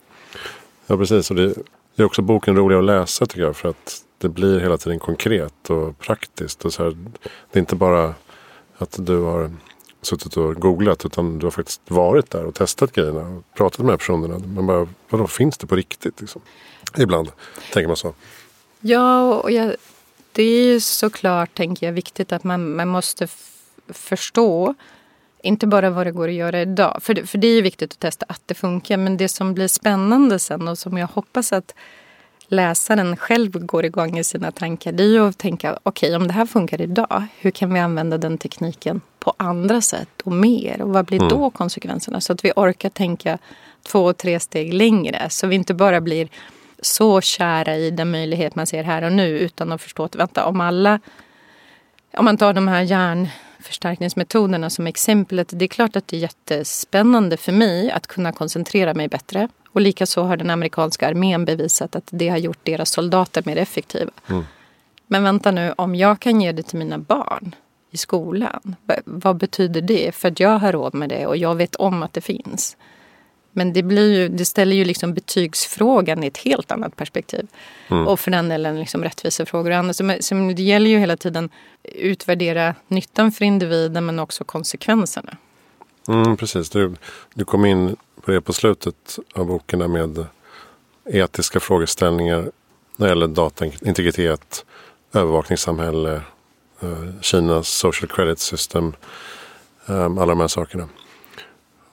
Ja, 0.86 0.96
precis. 0.96 1.30
Och 1.30 1.36
det 1.36 1.54
är 1.96 2.04
också 2.04 2.22
boken 2.22 2.56
rolig 2.56 2.76
att 2.76 2.84
läsa 2.84 3.26
tycker 3.26 3.42
jag. 3.42 3.56
För 3.56 3.68
att 3.68 4.02
det 4.18 4.28
blir 4.28 4.60
hela 4.60 4.78
tiden 4.78 4.98
konkret 4.98 5.70
och 5.70 5.98
praktiskt. 5.98 6.64
Och 6.64 6.72
så 6.72 6.84
här, 6.84 6.96
det 7.52 7.58
är 7.58 7.60
inte 7.60 7.76
bara 7.76 8.14
att 8.78 8.96
du 9.06 9.20
har 9.20 9.50
suttit 10.06 10.36
och 10.36 10.54
googlat 10.54 11.04
utan 11.04 11.38
du 11.38 11.46
har 11.46 11.50
faktiskt 11.50 11.80
varit 11.88 12.30
där 12.30 12.44
och 12.44 12.54
testat 12.54 12.92
grejerna 12.92 13.20
och 13.20 13.54
pratat 13.54 13.78
med 13.78 13.86
de 13.86 13.90
här 13.90 13.98
personerna. 13.98 14.38
Man 14.38 14.66
bara, 14.66 14.88
vadå, 15.08 15.26
finns 15.26 15.58
det 15.58 15.66
på 15.66 15.76
riktigt? 15.76 16.20
Liksom? 16.20 16.42
Ibland 16.98 17.28
tänker 17.72 17.88
man 17.88 17.96
så. 17.96 18.14
Ja, 18.80 19.34
och 19.34 19.50
jag, 19.50 19.74
det 20.32 20.42
är 20.42 20.64
ju 20.64 20.80
såklart, 20.80 21.54
tänker 21.54 21.86
jag, 21.86 21.92
viktigt 21.92 22.32
att 22.32 22.44
man, 22.44 22.76
man 22.76 22.88
måste 22.88 23.28
förstå 23.88 24.74
inte 25.42 25.66
bara 25.66 25.90
vad 25.90 26.06
det 26.06 26.12
går 26.12 26.28
att 26.28 26.34
göra 26.34 26.62
idag. 26.62 26.98
För 27.02 27.26
för 27.26 27.38
det 27.38 27.46
är 27.46 27.54
ju 27.54 27.62
viktigt 27.62 27.92
att 27.92 28.00
testa 28.00 28.26
att 28.28 28.42
det 28.46 28.54
funkar. 28.54 28.96
Men 28.96 29.16
det 29.16 29.28
som 29.28 29.54
blir 29.54 29.68
spännande 29.68 30.38
sen 30.38 30.68
och 30.68 30.78
som 30.78 30.98
jag 30.98 31.06
hoppas 31.06 31.52
att 31.52 31.74
läsaren 32.46 33.16
själv 33.16 33.50
går 33.50 33.84
igång 33.84 34.18
i 34.18 34.24
sina 34.24 34.52
tankar 34.52 34.92
det 34.92 35.02
är 35.02 35.08
ju 35.08 35.28
att 35.28 35.38
tänka 35.38 35.78
okej 35.82 36.08
okay, 36.08 36.16
om 36.16 36.26
det 36.26 36.32
här 36.32 36.46
funkar 36.46 36.80
idag 36.80 37.26
hur 37.38 37.50
kan 37.50 37.74
vi 37.74 37.80
använda 37.80 38.18
den 38.18 38.38
tekniken 38.38 39.00
på 39.18 39.34
andra 39.36 39.80
sätt 39.80 40.20
och 40.24 40.32
mer 40.32 40.82
och 40.82 40.88
vad 40.88 41.04
blir 41.04 41.18
mm. 41.18 41.28
då 41.28 41.50
konsekvenserna 41.50 42.20
så 42.20 42.32
att 42.32 42.44
vi 42.44 42.52
orkar 42.56 42.88
tänka 42.88 43.38
två, 43.82 44.12
tre 44.12 44.40
steg 44.40 44.74
längre 44.74 45.30
så 45.30 45.46
vi 45.46 45.54
inte 45.54 45.74
bara 45.74 46.00
blir 46.00 46.28
så 46.80 47.20
kära 47.20 47.76
i 47.76 47.90
den 47.90 48.10
möjlighet 48.10 48.54
man 48.54 48.66
ser 48.66 48.84
här 48.84 49.02
och 49.02 49.12
nu 49.12 49.38
utan 49.38 49.72
att 49.72 49.82
förstå 49.82 50.04
att 50.04 50.16
vänta 50.16 50.46
om 50.46 50.60
alla 50.60 51.00
om 52.16 52.24
man 52.24 52.36
tar 52.36 52.52
de 52.52 52.68
här 52.68 52.82
hjärnförstärkningsmetoderna 52.82 54.70
som 54.70 54.86
exemplet. 54.86 55.48
Det 55.52 55.64
är 55.64 55.68
klart 55.68 55.96
att 55.96 56.08
det 56.08 56.16
är 56.16 56.20
jättespännande 56.20 57.36
för 57.36 57.52
mig 57.52 57.90
att 57.90 58.06
kunna 58.06 58.32
koncentrera 58.32 58.94
mig 58.94 59.08
bättre. 59.08 59.48
Och 59.74 59.80
likaså 59.80 60.22
har 60.22 60.36
den 60.36 60.50
amerikanska 60.50 61.08
armén 61.08 61.44
bevisat 61.44 61.96
att 61.96 62.08
det 62.10 62.28
har 62.28 62.38
gjort 62.38 62.58
deras 62.62 62.90
soldater 62.90 63.42
mer 63.46 63.56
effektiva. 63.56 64.10
Mm. 64.26 64.44
Men 65.06 65.22
vänta 65.22 65.50
nu, 65.50 65.72
om 65.76 65.94
jag 65.94 66.20
kan 66.20 66.40
ge 66.40 66.52
det 66.52 66.62
till 66.62 66.78
mina 66.78 66.98
barn 66.98 67.54
i 67.90 67.96
skolan. 67.96 68.76
Vad 69.04 69.36
betyder 69.36 69.80
det? 69.80 70.14
För 70.14 70.28
att 70.28 70.40
jag 70.40 70.58
har 70.58 70.72
råd 70.72 70.94
med 70.94 71.08
det 71.08 71.26
och 71.26 71.36
jag 71.36 71.54
vet 71.54 71.76
om 71.76 72.02
att 72.02 72.12
det 72.12 72.20
finns. 72.20 72.76
Men 73.52 73.72
det, 73.72 73.82
blir 73.82 74.14
ju, 74.14 74.28
det 74.28 74.44
ställer 74.44 74.76
ju 74.76 74.84
liksom 74.84 75.14
betygsfrågan 75.14 76.24
i 76.24 76.26
ett 76.26 76.36
helt 76.36 76.70
annat 76.70 76.96
perspektiv. 76.96 77.46
Mm. 77.88 78.06
Och 78.06 78.20
för 78.20 78.30
den 78.30 78.48
delen 78.48 78.80
liksom 78.80 79.04
rättvisefrågor 79.04 79.70
och 79.70 79.76
annat. 79.76 79.96
Så, 79.96 80.16
så 80.20 80.34
det 80.34 80.62
gäller 80.62 80.90
ju 80.90 80.98
hela 80.98 81.16
tiden 81.16 81.50
utvärdera 81.82 82.74
nyttan 82.88 83.32
för 83.32 83.44
individen 83.44 84.06
men 84.06 84.18
också 84.18 84.44
konsekvenserna. 84.44 85.36
Mm, 86.08 86.36
precis, 86.36 86.70
du, 86.70 86.94
du 87.34 87.44
kom 87.44 87.64
in 87.64 87.96
på 88.24 88.30
det 88.30 88.40
på 88.40 88.52
slutet 88.52 89.18
av 89.34 89.46
boken 89.46 89.92
med 89.92 90.26
etiska 91.04 91.60
frågeställningar 91.60 92.50
när 92.96 93.06
det 93.06 93.08
gäller 93.08 93.28
dataintegritet, 93.28 94.64
övervakningssamhälle, 95.12 96.22
eh, 96.80 97.20
Kinas 97.20 97.68
social 97.68 98.08
credit 98.08 98.38
system, 98.38 98.92
eh, 99.86 100.04
alla 100.04 100.26
de 100.26 100.40
här 100.40 100.48
sakerna. 100.48 100.88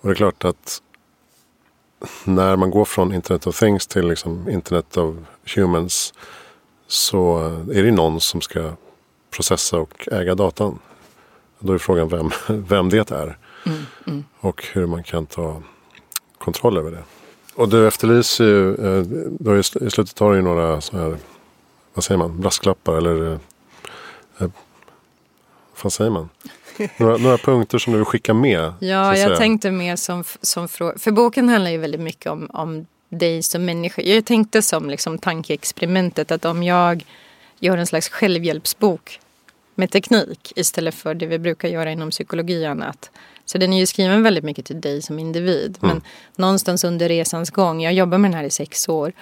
Och 0.01 0.07
det 0.09 0.13
är 0.13 0.15
klart 0.15 0.45
att 0.45 0.81
när 2.23 2.55
man 2.55 2.71
går 2.71 2.85
från 2.85 3.13
Internet 3.13 3.47
of 3.47 3.59
Things 3.59 3.87
till 3.87 4.07
liksom 4.07 4.49
Internet 4.49 4.97
of 4.97 5.15
Humans 5.55 6.13
så 6.87 7.37
är 7.73 7.83
det 7.83 7.91
någon 7.91 8.21
som 8.21 8.41
ska 8.41 8.73
processa 9.29 9.77
och 9.77 10.07
äga 10.11 10.35
datan. 10.35 10.79
Då 11.59 11.73
är 11.73 11.77
frågan 11.77 12.09
vem, 12.09 12.31
vem 12.67 12.89
det 12.89 13.11
är. 13.11 13.37
Mm, 13.65 13.85
mm. 14.07 14.23
Och 14.39 14.65
hur 14.73 14.85
man 14.85 15.03
kan 15.03 15.25
ta 15.25 15.61
kontroll 16.41 16.77
över 16.77 16.91
det. 16.91 17.03
Och 17.55 17.69
du 17.69 17.87
efterlyser 17.87 18.43
ju, 18.43 18.69
eh, 18.69 19.03
du 19.39 19.59
i 19.59 19.63
slutet 19.63 20.19
har 20.19 20.31
du 20.31 20.37
ju 20.37 20.43
några 20.43 20.81
sådana 20.81 21.09
här, 21.09 21.17
vad 21.93 22.03
säger 22.03 22.17
man, 22.17 22.41
brasklappar 22.41 22.97
eller 22.97 23.31
eh, 23.31 23.39
eh, 24.39 24.49
vad 25.81 25.93
säger 25.93 26.11
man? 26.11 26.29
några, 26.97 27.17
några, 27.17 27.37
punkter 27.37 27.77
som 27.77 27.93
du 27.93 27.99
vill 27.99 28.05
skicka 28.05 28.33
med? 28.33 28.73
Ja, 28.79 29.17
jag 29.17 29.37
tänkte 29.37 29.71
mer 29.71 29.95
som, 29.95 30.23
som 30.41 30.67
fråga. 30.67 30.97
För 30.97 31.11
boken 31.11 31.49
handlar 31.49 31.71
ju 31.71 31.77
väldigt 31.77 32.01
mycket 32.01 32.31
om, 32.31 32.49
om 32.53 32.85
dig 33.09 33.43
som 33.43 33.65
människa. 33.65 34.01
Jag 34.01 34.25
tänkte 34.25 34.61
som 34.61 34.89
liksom 34.89 35.17
tankeexperimentet 35.17 36.31
att 36.31 36.45
om 36.45 36.63
jag 36.63 37.05
gör 37.59 37.77
en 37.77 37.87
slags 37.87 38.09
självhjälpsbok 38.09 39.19
med 39.75 39.91
teknik 39.91 40.53
istället 40.55 40.95
för 40.95 41.13
det 41.13 41.25
vi 41.25 41.39
brukar 41.39 41.67
göra 41.69 41.91
inom 41.91 42.09
psykologi 42.09 42.65
och 42.65 42.71
annat. 42.71 43.11
Så 43.45 43.57
den 43.57 43.73
är 43.73 43.79
ju 43.79 43.85
skriven 43.85 44.23
väldigt 44.23 44.43
mycket 44.43 44.65
till 44.65 44.81
dig 44.81 45.01
som 45.01 45.19
individ. 45.19 45.77
Mm. 45.81 45.95
Men 45.95 46.01
någonstans 46.35 46.83
under 46.83 47.09
resans 47.09 47.49
gång, 47.49 47.81
jag 47.81 47.93
jobbar 47.93 48.17
med 48.17 48.31
den 48.31 48.37
här 48.37 48.45
i 48.45 48.49
sex 48.49 48.89
år, 48.89 49.13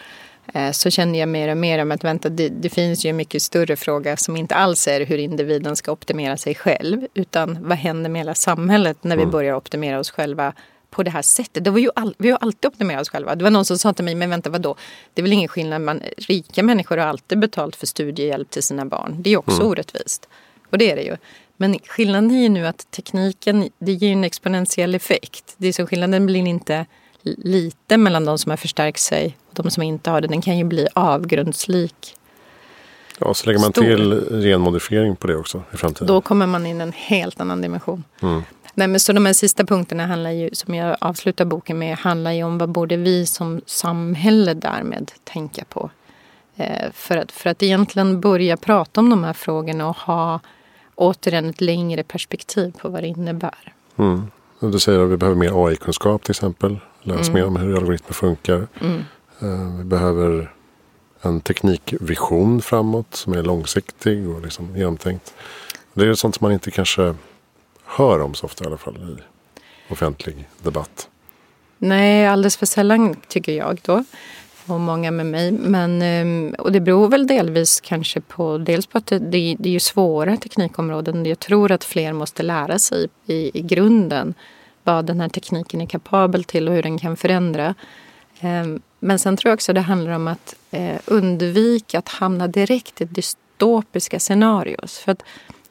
Eh, 0.53 0.71
så 0.71 0.89
kände 0.89 1.17
jag 1.17 1.29
mer 1.29 1.49
och 1.49 1.57
mer 1.57 1.81
om 1.81 1.91
att 1.91 2.03
vänta, 2.03 2.29
det, 2.29 2.49
det, 2.49 2.69
finns 2.69 3.05
ju 3.05 3.09
en 3.09 3.15
mycket 3.15 3.41
större 3.41 3.75
fråga 3.75 4.17
som 4.17 4.35
inte 4.37 4.55
alls 4.55 4.87
är 4.87 5.05
hur 5.05 5.17
individen 5.17 5.75
ska 5.75 5.91
optimera 5.91 6.37
sig 6.37 6.55
själv. 6.55 7.07
Utan 7.13 7.57
vad 7.61 7.77
händer 7.77 8.09
med 8.09 8.19
hela 8.19 8.35
samhället 8.35 9.03
när 9.03 9.15
vi 9.15 9.21
mm. 9.21 9.31
börjar 9.31 9.55
optimera 9.55 9.99
oss 9.99 10.11
själva 10.11 10.53
på 10.89 11.03
det 11.03 11.11
här 11.11 11.21
sättet. 11.21 11.63
Det 11.63 11.69
var 11.69 11.79
ju 11.79 11.89
all, 11.95 12.15
vi 12.17 12.29
har 12.29 12.37
alltid 12.41 12.65
optimerat 12.65 13.01
oss 13.01 13.09
själva. 13.09 13.35
Det 13.35 13.43
var 13.43 13.51
någon 13.51 13.65
som 13.65 13.77
sa 13.77 13.93
till 13.93 14.05
mig, 14.05 14.15
men 14.15 14.29
vänta 14.29 14.49
vadå? 14.49 14.75
Det 15.13 15.21
är 15.21 15.23
väl 15.23 15.33
ingen 15.33 15.47
skillnad, 15.47 15.81
man, 15.81 16.01
rika 16.17 16.63
människor 16.63 16.97
har 16.97 17.07
alltid 17.07 17.39
betalt 17.39 17.75
för 17.75 17.87
studiehjälp 17.87 18.49
till 18.49 18.63
sina 18.63 18.85
barn. 18.85 19.15
Det 19.19 19.29
är 19.29 19.37
också 19.37 19.55
mm. 19.55 19.67
orättvist. 19.67 20.29
Och 20.69 20.77
det 20.77 20.91
är 20.91 20.95
det 20.95 21.03
ju. 21.03 21.17
Men 21.61 21.79
skillnaden 21.79 22.31
är 22.31 22.41
ju 22.41 22.49
nu 22.49 22.67
att 22.67 22.91
tekniken, 22.91 23.69
det 23.79 23.91
ger 23.91 24.11
en 24.11 24.23
exponentiell 24.23 24.95
effekt. 24.95 25.55
Det 25.57 25.67
är 25.67 25.73
så 25.73 25.87
skillnaden 25.87 26.25
blir 26.25 26.47
inte 26.47 26.85
lite 27.23 27.97
mellan 27.97 28.25
de 28.25 28.37
som 28.37 28.49
har 28.49 28.57
förstärkt 28.57 28.99
sig 28.99 29.37
och 29.49 29.63
de 29.63 29.71
som 29.71 29.83
inte 29.83 30.09
har 30.09 30.21
det. 30.21 30.27
Den 30.27 30.41
kan 30.41 30.57
ju 30.57 30.63
bli 30.63 30.87
avgrundslik. 30.93 32.15
Ja, 33.19 33.33
så 33.33 33.45
lägger 33.45 33.59
man 33.59 33.71
stor. 33.71 33.81
till 33.81 34.41
genmodifiering 34.43 35.15
på 35.15 35.27
det 35.27 35.35
också 35.35 35.63
i 35.73 35.77
framtiden. 35.77 36.07
Då 36.07 36.21
kommer 36.21 36.47
man 36.47 36.65
in 36.65 36.79
i 36.79 36.83
en 36.83 36.93
helt 36.95 37.41
annan 37.41 37.61
dimension. 37.61 38.03
Mm. 38.21 38.43
Nej, 38.73 38.87
men 38.87 38.99
så 38.99 39.13
de 39.13 39.25
här 39.25 39.33
sista 39.33 39.65
punkterna 39.65 40.05
handlar 40.05 40.31
ju, 40.31 40.49
som 40.53 40.75
jag 40.75 40.97
avslutar 41.01 41.45
boken 41.45 41.79
med, 41.79 41.97
handlar 41.97 42.31
ju 42.31 42.43
om 42.43 42.57
vad 42.57 42.69
borde 42.69 42.97
vi 42.97 43.25
som 43.25 43.61
samhälle 43.65 44.53
därmed 44.53 45.11
tänka 45.23 45.65
på. 45.65 45.89
Eh, 46.55 46.91
för, 46.93 47.17
att, 47.17 47.31
för 47.31 47.49
att 47.49 47.63
egentligen 47.63 48.21
börja 48.21 48.57
prata 48.57 49.01
om 49.01 49.09
de 49.09 49.23
här 49.23 49.33
frågorna 49.33 49.89
och 49.89 49.97
ha 49.97 50.39
återigen 50.99 51.49
ett 51.49 51.61
längre 51.61 52.03
perspektiv 52.03 52.73
på 52.81 52.89
vad 52.89 53.03
det 53.03 53.07
innebär. 53.07 53.73
Mm. 53.97 54.27
Du 54.59 54.79
säger 54.79 54.99
att 54.99 55.09
vi 55.09 55.17
behöver 55.17 55.37
mer 55.37 55.67
AI-kunskap 55.67 56.23
till 56.23 56.31
exempel. 56.31 56.79
Oss 57.03 57.29
mm. 57.29 57.33
mer 57.33 57.45
om 57.45 57.55
hur 57.55 57.77
algoritmer 57.77 58.13
funkar. 58.13 58.67
Mm. 58.81 59.03
Eh, 59.39 59.77
vi 59.77 59.83
behöver 59.83 60.53
en 61.21 61.41
teknikvision 61.41 62.61
framåt 62.61 63.15
som 63.15 63.33
är 63.33 63.43
långsiktig 63.43 64.29
och 64.29 64.41
liksom 64.41 64.77
genomtänkt. 64.77 65.33
Det 65.93 66.05
är 66.05 66.13
sånt 66.13 66.35
som 66.35 66.45
man 66.45 66.51
inte 66.51 66.71
kanske 66.71 67.15
hör 67.85 68.19
om 68.19 68.33
så 68.33 68.45
ofta 68.45 68.63
i 68.63 68.67
alla 68.67 68.77
fall 68.77 68.95
i 68.97 69.23
offentlig 69.93 70.47
debatt. 70.63 71.09
Nej, 71.77 72.27
alldeles 72.27 72.57
för 72.57 72.65
sällan 72.65 73.15
tycker 73.27 73.51
jag 73.51 73.79
då. 73.83 74.03
Och 74.69 74.79
många 74.79 75.11
med 75.11 75.25
mig. 75.25 75.51
Men, 75.51 76.01
ehm, 76.01 76.55
och 76.57 76.71
det 76.71 76.79
beror 76.79 77.07
väl 77.07 77.27
delvis 77.27 77.81
kanske 77.81 78.21
på, 78.21 78.57
dels 78.57 78.85
på 78.85 78.97
att 78.97 79.05
det, 79.05 79.19
det, 79.19 79.55
det 79.59 79.69
är 79.69 79.73
ju 79.73 79.79
svåra 79.79 80.37
teknikområden. 80.37 81.25
Jag 81.25 81.39
tror 81.39 81.71
att 81.71 81.83
fler 81.83 82.13
måste 82.13 82.43
lära 82.43 82.79
sig 82.79 83.07
i, 83.25 83.59
i 83.59 83.61
grunden 83.61 84.33
vad 84.83 85.05
den 85.05 85.21
här 85.21 85.29
tekniken 85.29 85.81
är 85.81 85.85
kapabel 85.85 86.43
till 86.43 86.67
och 86.67 86.73
hur 86.73 86.83
den 86.83 86.99
kan 86.99 87.17
förändra. 87.17 87.75
Ehm, 88.39 88.81
men 88.99 89.19
sen 89.19 89.37
tror 89.37 89.49
jag 89.49 89.57
också 89.57 89.73
det 89.73 89.81
handlar 89.81 90.11
om 90.11 90.27
att 90.27 90.55
eh, 90.71 90.99
undvika 91.05 91.99
att 91.99 92.09
hamna 92.09 92.47
direkt 92.47 93.01
i 93.01 93.05
dystopiska 93.05 94.19
scenarios. 94.19 94.97
För 94.97 95.11
att 95.11 95.23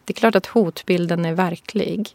det 0.04 0.12
är 0.12 0.18
klart 0.18 0.34
att 0.34 0.46
hotbilden 0.46 1.24
är 1.24 1.34
verklig. 1.34 2.08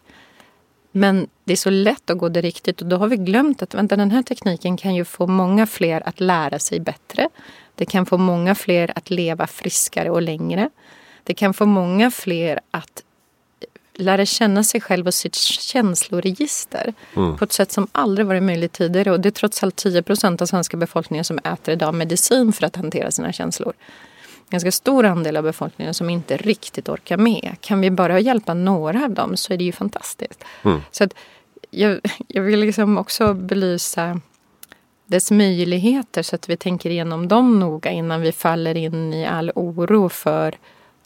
Men 0.95 1.27
det 1.43 1.53
är 1.53 1.57
så 1.57 1.69
lätt 1.69 2.09
att 2.09 2.17
gå 2.17 2.29
det 2.29 2.41
riktigt 2.41 2.81
och 2.81 2.88
då 2.88 2.97
har 2.97 3.07
vi 3.07 3.17
glömt 3.17 3.62
att 3.62 3.73
vänta, 3.73 3.95
den 3.95 4.12
här 4.12 4.23
tekniken 4.23 4.77
kan 4.77 4.95
ju 4.95 5.05
få 5.05 5.27
många 5.27 5.67
fler 5.67 6.07
att 6.07 6.19
lära 6.19 6.59
sig 6.59 6.79
bättre. 6.79 7.29
Det 7.75 7.85
kan 7.85 8.05
få 8.05 8.17
många 8.17 8.55
fler 8.55 8.91
att 8.95 9.09
leva 9.09 9.47
friskare 9.47 10.09
och 10.09 10.21
längre. 10.21 10.69
Det 11.23 11.33
kan 11.33 11.53
få 11.53 11.65
många 11.65 12.12
fler 12.12 12.59
att 12.71 13.03
lära 13.93 14.25
känna 14.25 14.63
sig 14.63 14.81
själv 14.81 15.07
och 15.07 15.13
sitt 15.13 15.35
känsloregister 15.35 16.93
mm. 17.15 17.38
på 17.38 17.43
ett 17.45 17.51
sätt 17.51 17.71
som 17.71 17.88
aldrig 17.91 18.27
varit 18.27 18.43
möjligt 18.43 18.73
tidigare. 18.73 19.12
Och 19.12 19.19
det 19.19 19.29
är 19.29 19.31
trots 19.31 19.63
allt 19.63 19.75
10 19.75 20.01
procent 20.01 20.41
av 20.41 20.45
svenska 20.45 20.77
befolkningen 20.77 21.23
som 21.23 21.39
äter 21.43 21.73
idag 21.73 21.93
medicin 21.93 22.53
för 22.53 22.65
att 22.65 22.75
hantera 22.75 23.12
sina 23.12 23.33
känslor. 23.33 23.73
Ganska 24.53 24.72
stor 24.72 25.05
andel 25.05 25.38
av 25.38 25.43
befolkningen 25.43 25.93
som 25.93 26.10
inte 26.10 26.38
riktigt 26.38 26.89
orkar 26.89 27.17
med. 27.17 27.55
Kan 27.62 27.81
vi 27.81 27.91
bara 27.91 28.19
hjälpa 28.19 28.53
några 28.53 29.03
av 29.03 29.10
dem 29.10 29.38
så 29.38 29.53
är 29.53 29.57
det 29.57 29.63
ju 29.63 29.72
fantastiskt. 29.72 30.43
Mm. 30.63 30.81
Så 30.91 31.03
att 31.03 31.13
jag, 31.69 32.00
jag 32.27 32.41
vill 32.41 32.60
liksom 32.60 32.98
också 32.98 33.33
belysa 33.33 34.19
dess 35.05 35.31
möjligheter 35.31 36.24
så 36.24 36.36
att 36.36 36.50
vi 36.50 36.57
tänker 36.57 36.89
igenom 36.89 37.27
dem 37.27 37.60
noga 37.60 37.91
innan 37.91 38.22
vi 38.22 38.31
faller 38.31 38.77
in 38.77 39.13
i 39.13 39.25
all 39.25 39.51
oro 39.55 40.10
för 40.10 40.55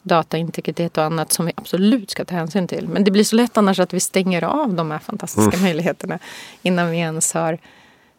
dataintegritet 0.02 0.98
och 0.98 1.04
annat 1.04 1.32
som 1.32 1.46
vi 1.46 1.52
absolut 1.56 2.10
ska 2.10 2.24
ta 2.24 2.34
hänsyn 2.34 2.68
till. 2.68 2.88
Men 2.88 3.04
det 3.04 3.10
blir 3.10 3.24
så 3.24 3.36
lätt 3.36 3.56
annars 3.56 3.80
att 3.80 3.94
vi 3.94 4.00
stänger 4.00 4.44
av 4.44 4.74
de 4.74 4.90
här 4.90 4.98
fantastiska 4.98 5.56
mm. 5.56 5.62
möjligheterna 5.62 6.18
innan 6.62 6.90
vi 6.90 6.98
ens 6.98 7.34
har 7.34 7.58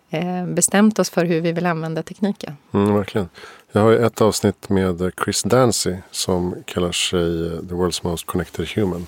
eh, 0.09 0.45
bestämt 0.45 1.00
oss 1.00 1.09
för 1.09 1.25
hur 1.25 1.41
vi 1.41 1.51
vill 1.51 1.65
använda 1.65 2.03
tekniken. 2.03 2.57
Mm, 2.71 2.95
verkligen. 2.95 3.29
Jag 3.71 3.81
har 3.81 3.91
ett 3.91 4.21
avsnitt 4.21 4.69
med 4.69 5.11
Chris 5.23 5.43
Dancy 5.43 5.95
som 6.11 6.55
kallar 6.65 6.91
sig 6.91 7.47
eh, 7.47 7.59
The 7.59 7.75
World's 7.75 7.99
Most 8.03 8.25
Connected 8.25 8.67
Human. 8.67 9.07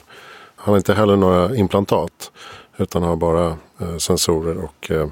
Han 0.55 0.71
har 0.71 0.77
inte 0.77 0.93
heller 0.93 1.15
några 1.15 1.55
implantat 1.55 2.31
utan 2.77 3.03
har 3.03 3.15
bara 3.15 3.57
eh, 3.79 3.97
sensorer 3.97 4.57
och 4.57 4.91
eh, 4.91 5.07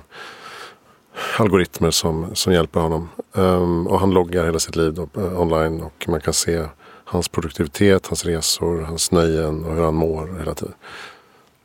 algoritmer 1.37 1.91
som, 1.91 2.35
som 2.35 2.53
hjälper 2.53 2.79
honom. 2.79 3.09
Um, 3.33 3.87
och 3.87 3.99
han 3.99 4.11
loggar 4.11 4.45
hela 4.45 4.59
sitt 4.59 4.75
liv 4.75 4.93
då, 4.93 5.21
eh, 5.21 5.41
online 5.41 5.81
och 5.81 6.05
man 6.07 6.21
kan 6.21 6.33
se 6.33 6.65
hans 7.05 7.27
produktivitet, 7.27 8.07
hans 8.07 8.25
resor, 8.25 8.81
hans 8.81 9.11
nöjen 9.11 9.65
och 9.65 9.75
hur 9.75 9.83
han 9.83 9.95
mår 9.95 10.39
hela 10.39 10.53
tiden. 10.53 10.73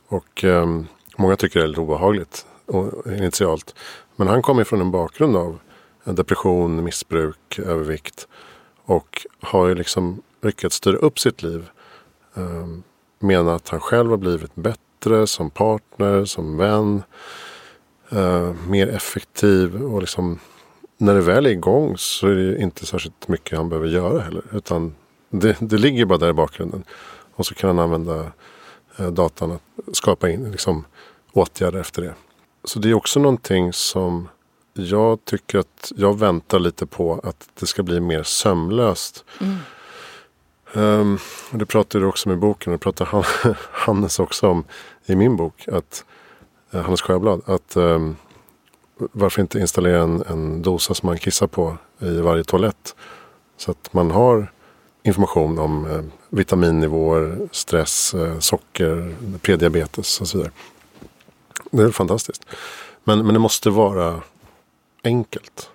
Och 0.08 0.44
um, 0.44 0.86
många 1.16 1.36
tycker 1.36 1.60
det 1.60 1.66
är 1.66 1.68
lite 1.68 1.80
obehagligt 1.80 2.46
och, 2.66 3.06
initialt. 3.06 3.74
Men 4.16 4.28
han 4.28 4.42
kommer 4.42 4.64
från 4.64 4.80
en 4.80 4.90
bakgrund 4.90 5.36
av 5.36 5.58
depression, 6.04 6.84
missbruk, 6.84 7.58
övervikt. 7.58 8.28
Och 8.84 9.26
har 9.40 9.68
ju 9.68 9.74
liksom 9.74 10.22
lyckats 10.42 10.76
styra 10.76 10.96
upp 10.96 11.18
sitt 11.18 11.42
liv. 11.42 11.70
Ehm, 12.34 12.82
Menar 13.18 13.54
att 13.54 13.68
han 13.68 13.80
själv 13.80 14.10
har 14.10 14.16
blivit 14.16 14.54
bättre 14.54 15.26
som 15.26 15.50
partner, 15.50 16.24
som 16.24 16.56
vän. 16.56 17.02
Ehm, 18.10 18.70
mer 18.70 18.88
effektiv 18.88 19.82
och 19.82 20.00
liksom 20.00 20.38
när 20.96 21.14
det 21.14 21.20
väl 21.20 21.46
är 21.46 21.50
igång 21.50 21.94
så 21.98 22.26
är 22.26 22.34
det 22.34 22.62
inte 22.62 22.86
särskilt 22.86 23.28
mycket 23.28 23.58
han 23.58 23.68
behöver 23.68 23.88
göra 23.88 24.20
heller. 24.20 24.42
Utan 24.52 24.94
det, 25.30 25.56
det 25.60 25.78
ligger 25.78 26.04
bara 26.04 26.18
där 26.18 26.28
i 26.28 26.32
bakgrunden. 26.32 26.84
Och 27.34 27.46
så 27.46 27.54
kan 27.54 27.68
han 27.68 27.78
använda 27.78 28.32
eh, 28.96 29.06
datan 29.06 29.52
att 29.52 29.96
skapa 29.96 30.30
in 30.30 30.50
liksom, 30.50 30.84
åtgärder 31.32 31.80
efter 31.80 32.02
det. 32.02 32.14
Så 32.64 32.78
det 32.78 32.90
är 32.90 32.94
också 32.94 33.20
någonting 33.20 33.72
som 33.72 34.28
jag 34.74 35.24
tycker 35.24 35.58
att 35.58 35.92
jag 35.96 36.18
väntar 36.18 36.58
lite 36.58 36.86
på 36.86 37.20
att 37.24 37.48
det 37.60 37.66
ska 37.66 37.82
bli 37.82 38.00
mer 38.00 38.22
sömlöst. 38.22 39.24
Mm. 39.40 39.56
Um, 40.72 41.18
det 41.50 41.66
pratar 41.66 42.00
du 42.00 42.06
också 42.06 42.28
om 42.28 42.34
i 42.34 42.36
boken 42.36 42.72
och 42.72 42.78
det 42.78 42.82
pratar 42.82 43.26
Hannes 43.70 44.18
också 44.18 44.48
om 44.48 44.64
i 45.06 45.16
min 45.16 45.36
bok. 45.36 45.68
Att, 45.68 46.04
uh, 46.74 46.80
Hannes 46.80 47.02
Sjöblad. 47.02 47.42
Att 47.46 47.76
um, 47.76 48.16
varför 48.96 49.40
inte 49.40 49.58
installera 49.58 50.02
en, 50.02 50.22
en 50.26 50.62
dosa 50.62 50.94
som 50.94 51.06
man 51.06 51.18
kissar 51.18 51.46
på 51.46 51.76
i 51.98 52.20
varje 52.20 52.44
toalett. 52.44 52.94
Så 53.56 53.70
att 53.70 53.92
man 53.92 54.10
har 54.10 54.52
information 55.02 55.58
om 55.58 55.86
eh, 55.90 56.02
vitaminnivåer, 56.28 57.48
stress, 57.52 58.14
eh, 58.14 58.38
socker, 58.38 59.14
prediabetes 59.42 60.20
och 60.20 60.28
så 60.28 60.38
vidare. 60.38 60.52
Det 61.70 61.82
är 61.82 61.90
fantastiskt. 61.90 62.46
Men, 63.04 63.24
men 63.26 63.34
det 63.34 63.40
måste 63.40 63.70
vara 63.70 64.22
enkelt. 65.04 65.70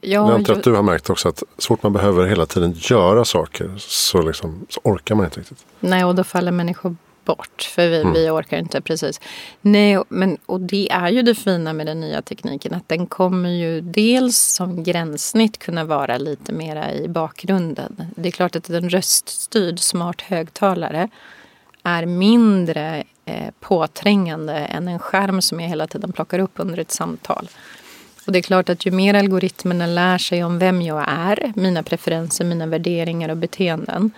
Ja, 0.00 0.28
jag 0.28 0.30
antar 0.30 0.54
att 0.54 0.64
du 0.64 0.74
har 0.74 0.82
märkt 0.82 1.10
också 1.10 1.28
att 1.28 1.42
så 1.58 1.66
fort 1.66 1.82
man 1.82 1.92
behöver 1.92 2.26
hela 2.26 2.46
tiden 2.46 2.74
göra 2.76 3.24
saker 3.24 3.74
så, 3.78 4.22
liksom, 4.22 4.66
så 4.68 4.80
orkar 4.84 5.14
man 5.14 5.24
inte 5.24 5.40
riktigt. 5.40 5.64
Nej, 5.80 6.04
och 6.04 6.14
då 6.14 6.24
faller 6.24 6.52
människor 6.52 6.96
bort. 7.24 7.70
För 7.74 7.88
vi, 7.88 8.00
mm. 8.00 8.12
vi 8.12 8.30
orkar 8.30 8.58
inte 8.58 8.80
precis. 8.80 9.20
Nej, 9.60 10.02
men, 10.08 10.38
och 10.46 10.60
det 10.60 10.92
är 10.92 11.08
ju 11.08 11.22
det 11.22 11.34
fina 11.34 11.72
med 11.72 11.86
den 11.86 12.00
nya 12.00 12.22
tekniken. 12.22 12.74
Att 12.74 12.88
den 12.88 13.06
kommer 13.06 13.48
ju 13.48 13.80
dels 13.80 14.38
som 14.38 14.82
gränssnitt 14.82 15.58
kunna 15.58 15.84
vara 15.84 16.18
lite 16.18 16.52
mera 16.52 16.92
i 16.92 17.08
bakgrunden. 17.08 18.02
Det 18.16 18.28
är 18.28 18.32
klart 18.32 18.56
att 18.56 18.70
en 18.70 18.90
röststyrd 18.90 19.78
smart 19.78 20.20
högtalare 20.20 21.08
är 21.82 22.06
mindre 22.06 23.04
eh, 23.24 23.50
påträngande 23.60 24.54
än 24.54 24.88
en 24.88 24.98
skärm 24.98 25.42
som 25.42 25.60
jag 25.60 25.68
hela 25.68 25.86
tiden 25.86 26.12
plockar 26.12 26.38
upp 26.38 26.52
under 26.54 26.78
ett 26.78 26.90
samtal. 26.90 27.48
Och 28.26 28.32
det 28.32 28.38
är 28.38 28.42
klart 28.42 28.68
att 28.68 28.86
ju 28.86 28.90
mer 28.90 29.14
algoritmerna 29.14 29.86
lär 29.86 30.18
sig 30.18 30.44
om 30.44 30.58
vem 30.58 30.82
jag 30.82 31.04
är, 31.08 31.52
mina 31.56 31.82
preferenser, 31.82 32.44
mina 32.44 32.66
värderingar 32.66 33.28
och 33.28 33.36
beteenden, 33.36 34.10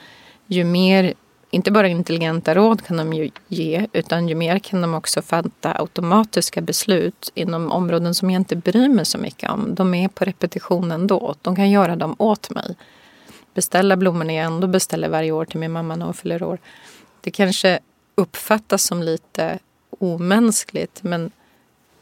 ju 0.47 0.65
mer 0.65 1.15
inte 1.51 1.71
bara 1.71 1.89
intelligenta 1.89 2.55
råd 2.55 2.85
kan 2.87 2.97
de 2.97 3.13
ju 3.13 3.31
ge 3.49 3.87
utan 3.93 4.29
ju 4.29 4.35
mer 4.35 4.59
kan 4.59 4.81
de 4.81 4.95
också 4.95 5.23
fatta 5.23 5.81
automatiska 5.81 6.61
beslut 6.61 7.33
inom 7.35 7.73
områden 7.73 8.15
som 8.15 8.31
jag 8.31 8.41
inte 8.41 8.57
bryr 8.57 8.89
mig 8.89 9.05
så 9.05 9.19
mycket 9.19 9.51
om. 9.51 9.75
De 9.75 9.95
är 9.95 10.09
på 10.09 10.25
repetition 10.25 10.93
ändå. 10.93 11.35
De 11.43 11.57
kan 11.57 11.71
göra 11.71 11.97
dem 11.97 12.17
åt 12.19 12.51
mig. 12.51 12.77
Beställa 13.55 13.97
blommorna 13.97 14.33
jag 14.33 14.47
ändå 14.47 14.67
beställer 14.67 15.09
varje 15.09 15.33
år 15.33 15.45
till 15.45 15.61
min 15.61 15.73
mamma 15.73 15.97
när 15.97 16.05
hon 16.05 16.15
fyller 16.15 16.43
år. 16.43 16.59
Det 17.21 17.31
kanske 17.31 17.79
uppfattas 18.15 18.85
som 18.85 19.03
lite 19.03 19.59
omänskligt 19.99 21.03
men 21.03 21.31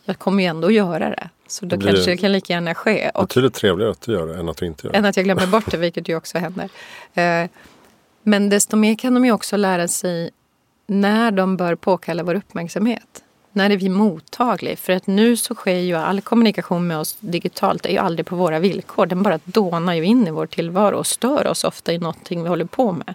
jag 0.05 0.19
kommer 0.19 0.43
ju 0.43 0.49
ändå 0.49 0.71
göra 0.71 1.11
det. 1.11 1.29
Så 1.47 1.65
då 1.65 1.77
det 1.77 1.87
kanske 1.87 2.11
det 2.11 2.17
kan 2.17 2.33
lika 2.33 2.53
gärna 2.53 2.75
ske. 2.75 3.11
Och, 3.15 3.27
betydligt 3.27 3.55
trevligare 3.55 3.91
att 3.91 4.01
du 4.01 4.13
gör 4.13 4.27
det 4.27 4.35
än 4.35 4.49
att 4.49 4.57
du 4.57 4.67
inte 4.67 4.87
gör 4.87 4.93
det. 4.93 4.99
Än 4.99 5.05
att 5.05 5.17
jag 5.17 5.25
glömmer 5.25 5.47
bort 5.47 5.71
det, 5.71 5.77
vilket 5.77 6.09
ju 6.09 6.17
också 6.17 6.39
händer. 6.39 6.69
Eh, 7.15 7.51
men 8.23 8.49
desto 8.49 8.77
mer 8.77 8.95
kan 8.95 9.15
de 9.15 9.25
ju 9.25 9.33
också 9.33 9.57
lära 9.57 9.89
sig 9.89 10.31
när 10.87 11.31
de 11.31 11.57
bör 11.57 11.75
påkalla 11.75 12.23
vår 12.23 12.35
uppmärksamhet. 12.35 13.25
När 13.53 13.71
är 13.71 13.77
vi 13.77 13.89
mottagliga? 13.89 14.77
För 14.77 14.93
att 14.93 15.07
nu 15.07 15.37
så 15.37 15.55
sker 15.55 15.77
ju 15.77 15.95
all 15.95 16.21
kommunikation 16.21 16.87
med 16.87 16.99
oss 16.99 17.17
digitalt 17.21 17.83
det 17.83 17.89
är 17.89 17.93
ju 17.93 17.99
aldrig 17.99 18.27
på 18.27 18.37
våra 18.37 18.59
villkor. 18.59 19.07
Den 19.07 19.23
bara 19.23 19.39
dånar 19.45 19.95
ju 19.95 20.05
in 20.05 20.27
i 20.27 20.31
vår 20.31 20.47
tillvaro 20.47 20.97
och 20.97 21.07
stör 21.07 21.47
oss 21.47 21.65
ofta 21.65 21.93
i 21.93 21.99
någonting 21.99 22.43
vi 22.43 22.49
håller 22.49 22.65
på 22.65 22.93
med. 22.93 23.15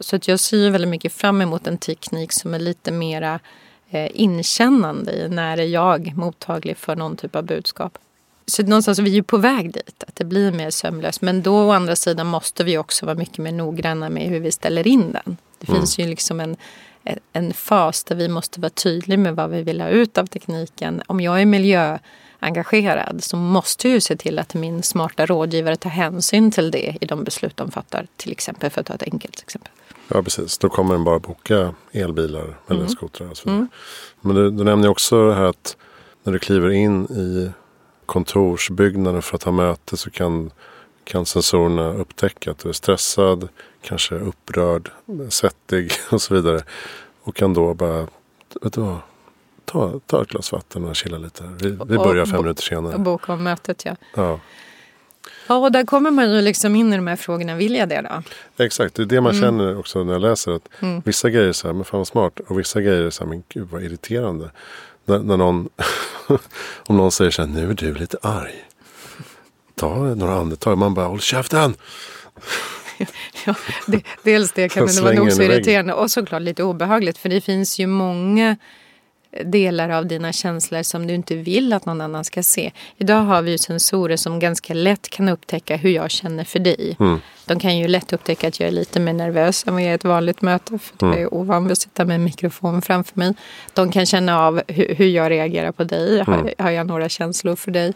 Så 0.00 0.16
att 0.16 0.28
jag 0.28 0.40
ser 0.40 0.70
väldigt 0.70 0.90
mycket 0.90 1.12
fram 1.12 1.40
emot 1.40 1.66
en 1.66 1.78
teknik 1.78 2.32
som 2.32 2.54
är 2.54 2.58
lite 2.58 2.92
mera 2.92 3.40
inkännande 3.94 5.12
i 5.12 5.28
när 5.28 5.58
är 5.58 5.66
jag 5.66 6.12
mottaglig 6.16 6.76
för 6.76 6.96
någon 6.96 7.16
typ 7.16 7.36
av 7.36 7.44
budskap. 7.44 7.98
Så 8.46 8.62
någonstans 8.62 8.98
är 8.98 9.02
vi 9.02 9.10
ju 9.10 9.22
på 9.22 9.36
väg 9.36 9.72
dit, 9.72 10.04
att 10.06 10.16
det 10.16 10.24
blir 10.24 10.52
mer 10.52 10.70
sömlöst. 10.70 11.22
Men 11.22 11.42
då 11.42 11.54
å 11.54 11.70
andra 11.70 11.96
sidan 11.96 12.26
måste 12.26 12.64
vi 12.64 12.78
också 12.78 13.06
vara 13.06 13.16
mycket 13.16 13.38
mer 13.38 13.52
noggranna 13.52 14.08
med 14.08 14.28
hur 14.28 14.40
vi 14.40 14.52
ställer 14.52 14.86
in 14.86 15.12
den. 15.12 15.36
Det 15.58 15.68
mm. 15.68 15.80
finns 15.80 15.98
ju 15.98 16.06
liksom 16.06 16.40
en, 16.40 16.56
en 17.32 17.54
fas 17.54 18.04
där 18.04 18.14
vi 18.14 18.28
måste 18.28 18.60
vara 18.60 18.70
tydliga 18.70 19.18
med 19.18 19.36
vad 19.36 19.50
vi 19.50 19.62
vill 19.62 19.80
ha 19.80 19.88
ut 19.88 20.18
av 20.18 20.26
tekniken. 20.26 21.02
Om 21.06 21.20
jag 21.20 21.40
är 21.40 21.46
miljöengagerad 21.46 23.24
så 23.24 23.36
måste 23.36 23.88
jag 23.88 23.94
ju 23.94 24.00
se 24.00 24.16
till 24.16 24.38
att 24.38 24.54
min 24.54 24.82
smarta 24.82 25.26
rådgivare 25.26 25.76
tar 25.76 25.90
hänsyn 25.90 26.50
till 26.50 26.70
det 26.70 26.96
i 27.00 27.06
de 27.06 27.24
beslut 27.24 27.56
de 27.56 27.70
fattar. 27.70 28.06
Till 28.16 28.32
exempel, 28.32 28.70
för 28.70 28.80
att 28.80 28.86
ta 28.86 28.94
ett 28.94 29.02
enkelt 29.02 29.40
exempel. 29.40 29.72
Ja 30.08 30.22
precis, 30.22 30.58
då 30.58 30.68
kommer 30.68 30.94
den 30.94 31.04
bara 31.04 31.18
boka 31.18 31.74
elbilar 31.92 32.58
eller 32.66 32.80
mm. 32.80 32.88
skotrar 32.88 33.30
och 33.30 33.36
så 33.36 33.42
vidare. 33.44 33.58
Mm. 33.58 33.68
Men 34.20 34.36
du, 34.36 34.50
du 34.50 34.64
nämner 34.64 34.88
också 34.88 35.28
det 35.28 35.34
här 35.34 35.44
att 35.44 35.76
när 36.22 36.32
du 36.32 36.38
kliver 36.38 36.70
in 36.70 37.04
i 37.04 37.50
kontorsbyggnaden 38.06 39.22
för 39.22 39.36
att 39.36 39.42
ha 39.42 39.52
möte 39.52 39.96
så 39.96 40.10
kan, 40.10 40.50
kan 41.04 41.26
sensorerna 41.26 41.92
upptäcka 41.92 42.50
att 42.50 42.58
du 42.58 42.68
är 42.68 42.72
stressad, 42.72 43.48
kanske 43.82 44.14
upprörd, 44.14 44.90
svettig 45.28 45.92
och 46.10 46.22
så 46.22 46.34
vidare. 46.34 46.62
Och 47.22 47.36
kan 47.36 47.54
då 47.54 47.74
bara, 47.74 48.06
vet 48.62 48.72
du 48.72 48.80
vad, 48.80 48.98
ta, 49.64 50.00
ta 50.06 50.22
ett 50.22 50.28
glas 50.28 50.52
vatten 50.52 50.84
och 50.84 50.96
chilla 50.96 51.18
lite. 51.18 51.44
Vi, 51.62 51.70
vi 51.70 51.98
börjar 51.98 52.26
fem 52.26 52.42
minuter 52.42 52.62
senare. 52.62 52.94
Och 52.94 53.00
boka 53.00 53.32
om 53.32 53.42
mötet 53.42 53.84
ja. 53.84 53.96
ja. 54.14 54.40
Ja, 55.46 55.56
och 55.56 55.72
där 55.72 55.84
kommer 55.84 56.10
man 56.10 56.30
ju 56.30 56.40
liksom 56.40 56.76
in 56.76 56.92
i 56.92 56.96
de 56.96 57.06
här 57.06 57.16
frågorna. 57.16 57.54
Vill 57.54 57.74
jag 57.74 57.88
det 57.88 58.00
då? 58.00 58.22
Exakt, 58.64 58.94
det 58.94 59.02
är 59.02 59.06
det 59.06 59.20
man 59.20 59.32
mm. 59.34 59.42
känner 59.42 59.78
också 59.78 60.04
när 60.04 60.12
jag 60.12 60.22
läser. 60.22 60.52
att 60.52 60.68
mm. 60.80 61.02
Vissa 61.04 61.30
grejer 61.30 61.48
är 61.48 61.52
så 61.52 61.68
här, 61.68 61.74
men 61.74 61.84
fan 61.84 61.98
vad 61.98 62.06
smart. 62.06 62.40
Och 62.48 62.58
vissa 62.58 62.80
grejer 62.80 63.02
är 63.02 63.10
så 63.10 63.24
här, 63.24 63.28
men 63.28 63.42
gud 63.48 63.68
vad 63.70 63.82
irriterande. 63.82 64.50
När, 65.04 65.18
när 65.18 65.36
någon, 65.36 65.68
om 66.86 66.96
någon 66.96 67.12
säger 67.12 67.30
så 67.30 67.42
här, 67.42 67.48
nu 67.48 67.70
är 67.70 67.74
du 67.74 67.94
lite 67.94 68.18
arg. 68.22 68.64
Ta 69.74 69.94
några 69.94 70.34
andetag. 70.34 70.78
Man 70.78 70.94
bara, 70.94 71.06
håll 71.06 71.20
käften! 71.20 71.74
ja, 73.46 73.54
det, 73.86 74.02
dels 74.22 74.52
det 74.52 74.68
kan 74.68 74.86
det 74.86 75.00
vara 75.00 75.14
nog 75.14 75.32
så 75.32 75.42
irriterande 75.42 75.92
och 75.92 76.10
såklart 76.10 76.42
lite 76.42 76.62
obehagligt. 76.62 77.18
För 77.18 77.28
det 77.28 77.40
finns 77.40 77.78
ju 77.78 77.86
många 77.86 78.56
delar 79.44 79.88
av 79.88 80.06
dina 80.06 80.32
känslor 80.32 80.82
som 80.82 81.06
du 81.06 81.14
inte 81.14 81.34
vill 81.34 81.72
att 81.72 81.86
någon 81.86 82.00
annan 82.00 82.24
ska 82.24 82.42
se. 82.42 82.72
Idag 82.96 83.22
har 83.22 83.42
vi 83.42 83.50
ju 83.50 83.58
sensorer 83.58 84.16
som 84.16 84.38
ganska 84.38 84.74
lätt 84.74 85.08
kan 85.08 85.28
upptäcka 85.28 85.76
hur 85.76 85.90
jag 85.90 86.10
känner 86.10 86.44
för 86.44 86.58
dig. 86.58 86.96
Mm. 87.00 87.20
De 87.44 87.58
kan 87.58 87.78
ju 87.78 87.88
lätt 87.88 88.12
upptäcka 88.12 88.48
att 88.48 88.60
jag 88.60 88.68
är 88.68 88.72
lite 88.72 89.00
mer 89.00 89.12
nervös 89.12 89.64
än 89.66 89.74
vad 89.74 89.82
jag 89.82 89.88
är 89.88 89.92
i 89.92 89.94
ett 89.94 90.04
vanligt 90.04 90.42
möte. 90.42 90.78
För 90.78 91.06
mm. 91.06 91.18
jag 91.18 91.22
är 91.22 91.34
ovan 91.34 91.62
vid 91.62 91.72
att 91.72 91.78
sitta 91.78 92.04
med 92.04 92.14
en 92.14 92.24
mikrofon 92.24 92.82
framför 92.82 93.18
mig. 93.18 93.34
De 93.72 93.92
kan 93.92 94.06
känna 94.06 94.40
av 94.40 94.62
hur, 94.68 94.94
hur 94.94 95.06
jag 95.06 95.30
reagerar 95.30 95.72
på 95.72 95.84
dig. 95.84 96.20
Mm. 96.20 96.26
Har, 96.26 96.54
har, 96.58 96.70
jag 96.70 96.86
några 96.86 97.08
känslor 97.08 97.56
för 97.56 97.70
dig? 97.70 97.92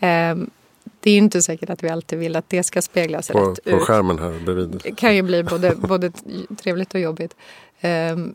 Um, 0.00 0.50
det 1.00 1.10
är 1.10 1.18
inte 1.18 1.42
säkert 1.42 1.70
att 1.70 1.82
vi 1.82 1.88
alltid 1.88 2.18
vill 2.18 2.36
att 2.36 2.48
det 2.48 2.62
ska 2.62 2.82
speglas 2.82 3.28
på, 3.28 3.38
rätt 3.38 3.64
på 3.64 3.70
ut. 3.70 3.82
skärmen 3.82 4.18
här 4.18 4.44
bredvid. 4.44 4.80
Det 4.84 4.94
kan 4.94 5.16
ju 5.16 5.22
bli 5.22 5.42
både, 5.42 5.74
både 5.76 6.12
trevligt 6.62 6.94
och 6.94 7.00
jobbigt. 7.00 7.36
Um, 7.82 8.34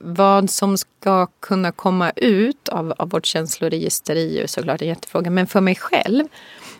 vad 0.00 0.50
som 0.50 0.78
ska 0.78 1.26
kunna 1.26 1.72
komma 1.72 2.10
ut 2.16 2.68
av, 2.68 2.94
av 2.98 3.10
vårt 3.10 3.26
känsloregister 3.26 4.16
är 4.16 4.40
ju 4.40 4.46
såklart 4.46 4.82
en 4.82 4.88
jättefråga. 4.88 5.30
Men 5.30 5.46
för 5.46 5.60
mig 5.60 5.74
själv, 5.74 6.24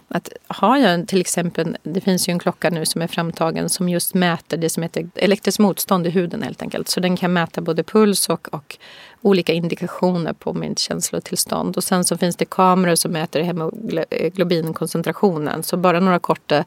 att 0.08 0.32
har 0.46 0.76
jag 0.76 1.08
till 1.08 1.20
exempel, 1.20 1.76
det 1.82 2.00
finns 2.00 2.28
ju 2.28 2.30
en 2.30 2.38
klocka 2.38 2.70
nu 2.70 2.86
som 2.86 3.02
är 3.02 3.06
framtagen 3.06 3.68
som 3.68 3.88
just 3.88 4.14
mäter 4.14 4.56
det 4.56 4.70
som 4.70 4.82
heter 4.82 5.08
elektriskt 5.14 5.58
motstånd 5.58 6.06
i 6.06 6.10
huden 6.10 6.42
helt 6.42 6.62
enkelt. 6.62 6.88
Så 6.88 7.00
den 7.00 7.16
kan 7.16 7.32
mäta 7.32 7.60
både 7.60 7.82
puls 7.82 8.28
och, 8.28 8.54
och 8.54 8.78
olika 9.22 9.52
indikationer 9.52 10.32
på 10.32 10.52
mitt 10.52 10.78
känslotillstånd. 10.78 11.76
Och 11.76 11.84
sen 11.84 12.04
så 12.04 12.16
finns 12.16 12.36
det 12.36 12.44
kameror 12.44 12.94
som 12.94 13.12
mäter 13.12 13.40
hemoglobinkoncentrationen. 13.40 15.58
Eh, 15.58 15.62
så 15.62 15.76
bara 15.76 16.00
några 16.00 16.18
korta 16.18 16.64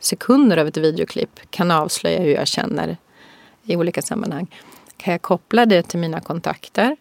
sekunder 0.00 0.56
av 0.56 0.66
ett 0.66 0.76
videoklipp 0.76 1.40
kan 1.50 1.70
avslöja 1.70 2.20
hur 2.20 2.34
jag 2.34 2.46
känner 2.46 2.96
i 3.64 3.76
olika 3.76 4.02
sammanhang. 4.02 4.48
Kan 4.96 5.12
jag 5.12 5.22
koppla 5.22 5.66
det 5.66 5.82
till 5.82 5.98
mina 5.98 6.20
kontakter, 6.20 6.96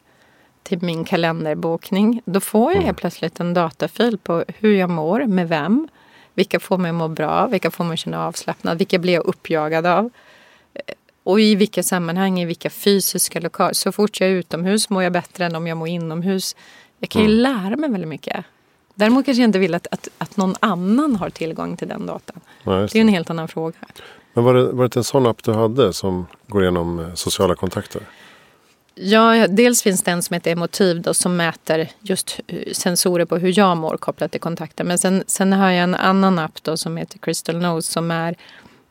till 0.64 0.82
min 0.82 1.06
kalenderbokning, 1.06 2.22
då 2.26 2.40
får 2.40 2.74
jag 2.74 2.82
helt 2.82 2.98
plötsligt 2.98 3.40
en 3.40 3.54
datafil 3.54 4.18
på 4.18 4.46
hur 4.48 4.76
jag 4.76 4.90
mår, 4.90 5.26
med 5.26 5.50
vem, 5.50 5.88
vilka 6.34 6.60
får 6.60 6.78
mig 6.78 6.90
att 6.90 6.96
må 6.96 7.08
bra, 7.08 7.48
vilka 7.48 7.72
får 7.72 7.84
mig 7.84 7.94
att 7.94 8.00
känna 8.00 8.26
avslappnad, 8.28 8.78
vilka 8.78 9.00
blir 9.00 9.14
jag 9.14 9.26
uppjagad 9.26 9.86
av? 9.86 10.10
Och 11.24 11.40
i 11.40 11.56
vilka 11.56 11.84
sammanhang, 11.84 12.40
i 12.40 12.46
vilka 12.46 12.70
fysiska 12.70 13.40
lokaler. 13.40 13.74
Så 13.74 13.92
fort 13.92 14.20
jag 14.20 14.30
är 14.30 14.34
utomhus 14.34 14.90
mår 14.90 15.04
jag 15.04 15.12
bättre 15.12 15.46
än 15.46 15.56
om 15.56 15.68
jag 15.68 15.78
mår 15.78 15.88
inomhus. 15.88 16.56
Jag 17.00 17.10
kan 17.10 17.22
ju 17.22 17.28
mm. 17.28 17.40
lära 17.40 17.76
mig 17.76 17.90
väldigt 17.90 18.08
mycket. 18.08 18.46
Däremot 18.96 19.26
kanske 19.26 19.42
jag 19.42 19.48
inte 19.48 19.60
vill 19.60 19.76
att, 19.76 19.88
att, 19.92 20.08
att 20.18 20.38
någon 20.38 20.56
annan 20.60 21.16
har 21.16 21.30
tillgång 21.30 21.78
till 21.78 21.88
den 21.88 22.06
datan. 22.06 22.40
Ja, 22.64 22.72
det. 22.72 22.96
är 22.96 23.02
en 23.02 23.08
det. 23.08 23.14
helt 23.14 23.30
annan 23.30 23.48
fråga. 23.48 23.78
Men 24.36 24.44
var 24.44 24.54
det, 24.54 24.72
var 24.72 24.84
det 24.84 24.98
en 24.98 25.04
sån 25.04 25.28
app 25.28 25.44
du 25.44 25.54
hade 25.54 25.94
som 25.94 26.26
går 26.48 26.64
igenom 26.64 27.00
eh, 27.00 27.14
sociala 27.14 27.56
kontakter? 27.56 28.02
Ja, 28.96 29.48
dels 29.48 29.84
finns 29.84 30.04
det 30.04 30.12
en 30.12 30.24
som 30.24 30.34
heter 30.34 30.52
Emotiv 30.52 31.02
då, 31.02 31.14
som 31.14 31.38
mäter 31.38 31.90
just 32.00 32.40
eh, 32.48 32.74
sensorer 32.74 33.26
på 33.26 33.38
hur 33.38 33.60
jag 33.60 33.78
mår 33.78 33.98
kopplat 33.98 34.32
till 34.32 34.42
kontakter. 34.42 34.84
Men 34.84 34.98
sen, 34.98 35.24
sen 35.28 35.54
har 35.54 35.72
jag 35.72 35.84
en 35.84 35.96
annan 35.96 36.40
app 36.40 36.64
då 36.64 36.78
som 36.78 36.98
heter 36.98 37.20
Crystal 37.20 37.58
Nose 37.58 37.92
som 37.92 38.12
är 38.12 38.36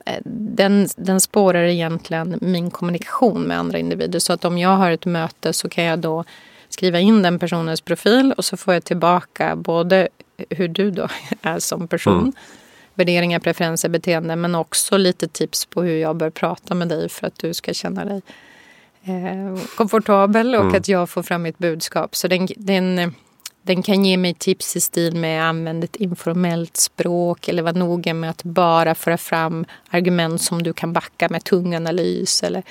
eh, 0.06 0.20
den, 0.54 0.88
den 0.96 1.20
spårar 1.20 1.62
egentligen 1.62 2.38
min 2.40 2.70
kommunikation 2.70 3.42
med 3.42 3.58
andra 3.58 3.78
individer. 3.78 4.18
Så 4.18 4.32
att 4.32 4.44
om 4.44 4.58
jag 4.58 4.76
har 4.76 4.90
ett 4.90 5.06
möte 5.06 5.52
så 5.52 5.68
kan 5.68 5.84
jag 5.84 5.98
då 5.98 6.24
skriva 6.68 7.00
in 7.00 7.22
den 7.22 7.38
personens 7.38 7.80
profil 7.80 8.34
och 8.36 8.44
så 8.44 8.56
får 8.56 8.74
jag 8.74 8.84
tillbaka 8.84 9.56
både 9.56 10.08
hur 10.50 10.68
du 10.68 10.90
då 10.90 11.08
är 11.42 11.58
som 11.58 11.88
person, 11.88 12.18
mm. 12.18 12.32
Värderingar, 12.94 13.38
preferenser, 13.38 13.88
beteende 13.88 14.36
men 14.36 14.54
också 14.54 14.96
lite 14.96 15.28
tips 15.28 15.66
på 15.66 15.82
hur 15.82 15.96
jag 15.96 16.16
bör 16.16 16.30
prata 16.30 16.74
med 16.74 16.88
dig 16.88 17.08
för 17.08 17.26
att 17.26 17.38
du 17.38 17.54
ska 17.54 17.74
känna 17.74 18.04
dig 18.04 18.22
eh, 19.04 19.62
komfortabel 19.76 20.54
och 20.54 20.60
mm. 20.60 20.76
att 20.76 20.88
jag 20.88 21.10
får 21.10 21.22
fram 21.22 21.42
mitt 21.42 21.58
budskap. 21.58 22.16
Så 22.16 22.28
den, 22.28 22.48
den, 22.56 23.14
den 23.62 23.82
kan 23.82 24.04
ge 24.04 24.16
mig 24.16 24.34
tips 24.34 24.76
i 24.76 24.80
stil 24.80 25.16
med 25.16 25.44
använd 25.44 25.84
ett 25.84 25.96
informellt 25.96 26.76
språk 26.76 27.48
eller 27.48 27.62
var 27.62 27.72
noga 27.72 28.14
med 28.14 28.30
att 28.30 28.42
bara 28.42 28.94
föra 28.94 29.16
fram 29.16 29.64
argument 29.90 30.42
som 30.42 30.62
du 30.62 30.72
kan 30.72 30.92
backa 30.92 31.28
med 31.28 31.44
tung 31.44 31.74
analys 31.74 32.42
eller 32.42 32.62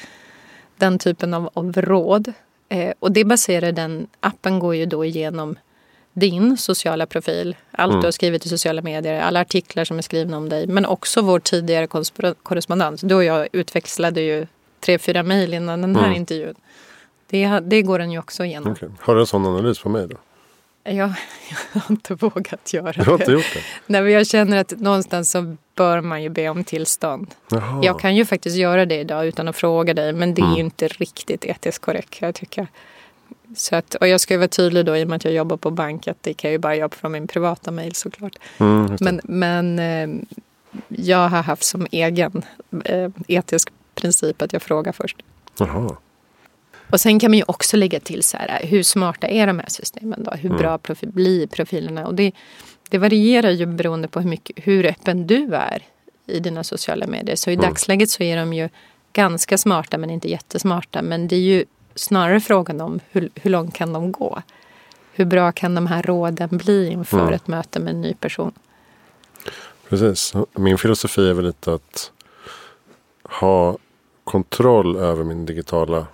den 0.78 1.00
typen 1.00 1.34
av, 1.34 1.50
av 1.54 1.82
råd. 1.82 2.34
Eh, 2.70 2.94
och 3.00 3.12
det 3.12 3.26
baserar 3.26 3.72
den, 3.72 4.08
appen 4.20 4.60
går 4.60 4.76
ju 4.76 4.86
då 4.86 5.06
igenom 5.06 5.56
din 6.14 6.58
sociala 6.58 7.06
profil, 7.06 7.56
allt 7.72 7.92
mm. 7.92 8.02
du 8.02 8.08
har 8.08 8.12
skrivit 8.12 8.46
i 8.46 8.50
sociala 8.50 8.82
medier, 8.82 9.22
alla 9.22 9.42
artiklar 9.42 9.86
som 9.86 9.98
är 9.98 10.02
skrivna 10.02 10.38
om 10.38 10.50
dig, 10.50 10.68
men 10.68 10.86
också 10.86 11.22
vår 11.22 11.40
tidigare 11.40 11.88
korrespondens. 12.44 13.02
Du 13.02 13.16
och 13.16 13.24
jag 13.24 13.48
utväxlade 13.52 14.22
ju 14.22 14.48
tre, 14.80 15.00
fyra 15.00 15.24
mejl 15.24 15.54
innan 15.54 15.82
den 15.82 15.96
här 15.96 16.06
mm. 16.06 16.18
intervjun. 16.18 16.56
Det, 17.30 17.60
det 17.60 17.82
går 17.82 18.00
den 18.00 18.12
ju 18.12 18.20
också 18.20 18.46
igenom. 18.46 18.72
Okay. 18.72 18.90
Har 19.00 19.16
du 19.16 19.22
en 19.22 19.28
sån 19.28 19.46
analys 19.46 19.80
på 19.80 19.90
mig 19.90 20.08
då? 20.08 20.18
Jag, 20.84 20.96
jag 21.74 21.82
har 21.82 21.92
inte 21.92 22.16
vågat 22.16 22.74
göra 22.74 22.92
det. 22.92 23.04
Du 23.04 23.12
har 23.12 23.20
inte 23.20 23.32
gjort 23.32 23.54
det? 23.54 23.62
Nej, 23.88 24.12
jag 24.12 24.28
känner 24.28 24.58
att 24.58 24.80
någonstans 24.80 25.32
så 25.32 25.56
bör 25.76 26.02
man 26.02 26.24
ju 26.24 26.30
be 26.30 26.50
om 26.50 26.64
tillstånd. 26.64 27.28
Jaha. 27.50 27.80
Jag 27.84 28.00
kan 28.00 28.16
ju 28.16 28.26
faktiskt 28.26 28.58
göra 28.58 28.86
det 28.86 29.00
idag 29.00 29.28
utan 29.28 29.48
att 29.48 29.56
fråga 29.56 29.94
dig 29.94 30.14
men 30.14 30.34
det 30.34 30.42
är 30.42 30.46
mm. 30.46 30.56
ju 30.56 30.64
inte 30.64 30.88
riktigt 30.88 31.46
etiskt 31.46 31.82
korrekt 31.82 32.18
jag 32.22 32.36
tycker. 32.36 32.68
Så 33.56 33.76
att, 33.76 33.96
och 33.96 34.08
jag 34.08 34.22
ska 34.22 34.38
vara 34.38 34.48
tydlig 34.48 34.86
då 34.86 34.98
i 34.98 35.04
och 35.04 35.08
med 35.08 35.16
att 35.16 35.26
jag 35.26 35.34
jobbar 35.34 35.58
på 35.58 35.72
bank 35.72 36.08
att 36.08 36.24
det 36.24 36.34
kan 36.34 36.50
jag 36.50 36.52
ju 36.52 36.58
bara 36.58 36.76
göra 36.76 36.90
från 36.90 37.12
min 37.12 37.28
privata 37.28 37.72
mail 37.72 37.96
såklart. 37.96 38.36
Mm, 38.58 38.98
men 39.00 39.22
men 39.24 39.80
eh, 39.80 40.38
jag 40.88 41.30
har 41.30 41.44
haft 41.44 41.64
som 41.64 41.88
egen 41.92 42.46
eh, 42.86 43.10
etisk 43.28 43.70
princip 43.96 44.42
att 44.42 44.54
jag 44.54 44.62
frågar 44.62 44.92
först. 44.92 45.18
Jaha. 45.60 45.98
Och 46.92 47.00
sen 47.00 47.20
kan 47.20 47.32
man 47.32 47.38
ju 47.38 47.44
också 47.48 47.78
lägga 47.78 48.00
till 48.00 48.24
så 48.24 48.38
här, 48.38 48.66
hur 48.66 48.84
smarta 48.84 49.28
är 49.28 49.48
de 49.48 49.60
här 49.60 49.70
systemen 49.70 50.24
då? 50.24 50.32
Hur 50.32 50.50
mm. 50.50 50.62
bra 50.62 50.78
profil, 50.78 51.10
blir 51.12 51.48
profilerna? 51.48 52.08
Och 52.08 52.16
det, 52.16 52.32
det 52.90 52.98
varierar 52.98 53.50
ju 53.50 53.66
beroende 53.66 54.08
på 54.08 54.20
hur, 54.20 54.30
mycket, 54.30 54.68
hur 54.68 54.86
öppen 54.86 55.28
du 55.28 55.56
är 55.56 55.84
i 56.26 56.40
dina 56.40 56.64
sociala 56.64 57.08
medier. 57.08 57.36
Så 57.36 57.50
i 57.50 57.54
mm. 57.54 57.66
dagsläget 57.66 58.10
så 58.10 58.24
är 58.24 58.38
de 58.38 58.54
ju 58.54 58.70
ganska 59.14 59.58
smarta 59.58 59.98
men 59.98 60.10
inte 60.10 60.30
jättesmarta. 60.30 61.02
Men 61.02 61.28
det 61.28 61.36
är 61.36 61.40
ju 61.40 61.66
snarare 61.96 62.40
frågan 62.40 62.82
om 62.82 63.00
hur, 63.12 63.30
hur 63.36 63.52
långt 63.52 63.74
kan 63.74 63.94
de 63.94 64.12
gå? 64.12 64.42
Hur 65.12 65.26
bra 65.26 65.52
kan 65.52 65.76
de 65.76 65.88
här 65.88 66.04
råden 66.04 66.50
bli 66.52 66.88
inför 66.88 67.22
mm. 67.22 67.34
ett 67.34 67.48
möte 67.48 67.80
med 67.80 67.94
en 67.94 68.02
ny 68.02 68.14
person? 68.14 68.52
Precis. 69.90 70.34
Min 70.54 70.78
filosofi 70.78 71.30
är 71.30 71.34
väl 71.34 71.46
lite 71.46 71.74
att 71.74 72.12
ha 73.24 73.78
kontroll 74.24 74.96
över 74.96 75.24
min 75.24 75.46
digitala, 75.46 76.08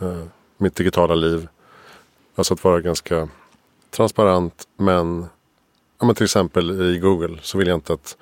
eh, 0.00 0.22
mitt 0.56 0.76
digitala 0.76 1.14
liv. 1.14 1.48
Alltså 2.34 2.54
att 2.54 2.64
vara 2.64 2.80
ganska 2.80 3.28
transparent 3.90 4.68
men, 4.76 5.26
ja, 5.98 6.06
men 6.06 6.14
till 6.14 6.24
exempel 6.24 6.94
i 6.94 6.98
Google 6.98 7.38
så 7.42 7.58
vill 7.58 7.68
jag 7.68 7.76
inte 7.76 7.92
att 7.92 8.16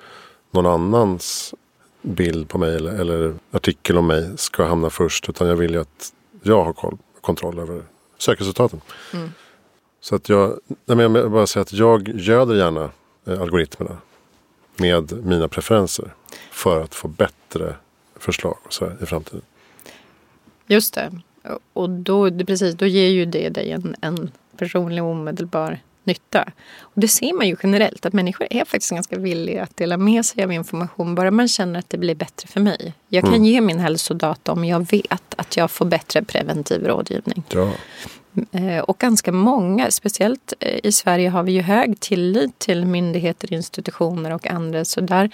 någon 0.51 0.65
annans 0.65 1.53
bild 2.01 2.49
på 2.49 2.57
mig 2.57 2.75
eller, 2.75 2.91
eller 2.91 3.33
artikel 3.51 3.97
om 3.97 4.07
mig 4.07 4.37
ska 4.37 4.65
hamna 4.65 4.89
först. 4.89 5.29
Utan 5.29 5.47
jag 5.47 5.55
vill 5.55 5.73
ju 5.73 5.81
att 5.81 6.13
jag 6.43 6.63
har 6.63 6.73
koll, 6.73 6.97
kontroll 7.21 7.59
över 7.59 7.83
sökresultaten. 8.17 8.81
Mm. 9.13 9.31
Så 10.01 10.15
att 10.15 10.29
jag, 10.29 10.59
nej 10.85 10.97
men 10.97 11.15
jag 11.15 11.31
bara 11.31 11.47
säga 11.47 11.61
att 11.61 11.73
jag 11.73 12.07
göder 12.07 12.55
gärna 12.55 12.89
eh, 13.25 13.41
algoritmerna 13.41 13.97
med 14.75 15.25
mina 15.25 15.47
preferenser. 15.47 16.13
För 16.51 16.81
att 16.81 16.95
få 16.95 17.07
bättre 17.07 17.75
förslag 18.15 18.57
så 18.69 18.85
här, 18.85 18.97
i 19.03 19.05
framtiden. 19.05 19.41
Just 20.67 20.93
det. 20.93 21.11
Och 21.73 21.89
då, 21.89 22.31
precis, 22.31 22.75
då 22.75 22.85
ger 22.85 23.09
ju 23.09 23.25
det 23.25 23.49
dig 23.49 23.71
en, 23.71 23.95
en 24.01 24.31
personlig 24.57 25.03
omedelbar 25.03 25.79
nytta. 26.05 26.51
Och 26.79 27.01
det 27.01 27.07
ser 27.07 27.33
man 27.33 27.47
ju 27.47 27.55
generellt 27.63 28.05
att 28.05 28.13
människor 28.13 28.47
är 28.49 28.65
faktiskt 28.65 28.91
ganska 28.91 29.17
villiga 29.17 29.63
att 29.63 29.77
dela 29.77 29.97
med 29.97 30.25
sig 30.25 30.43
av 30.43 30.51
information 30.51 31.15
bara 31.15 31.31
man 31.31 31.47
känner 31.47 31.79
att 31.79 31.89
det 31.89 31.97
blir 31.97 32.15
bättre 32.15 32.47
för 32.47 32.59
mig. 32.59 32.93
Jag 33.07 33.23
kan 33.23 33.33
mm. 33.33 33.45
ge 33.45 33.61
min 33.61 33.79
hälsodata 33.79 34.51
om 34.51 34.65
jag 34.65 34.91
vet 34.91 35.35
att 35.37 35.57
jag 35.57 35.71
får 35.71 35.85
bättre 35.85 36.23
preventiv 36.23 36.87
rådgivning. 36.87 37.43
Ja. 37.49 37.71
Eh, 38.51 38.79
och 38.79 38.97
ganska 38.97 39.31
många, 39.31 39.91
speciellt 39.91 40.53
eh, 40.59 40.79
i 40.83 40.91
Sverige 40.91 41.29
har 41.29 41.43
vi 41.43 41.51
ju 41.51 41.61
hög 41.61 41.99
tillit 41.99 42.59
till 42.59 42.85
myndigheter, 42.85 43.53
institutioner 43.53 44.31
och 44.31 44.47
andra. 44.47 44.85
Så 44.85 45.01
där 45.01 45.31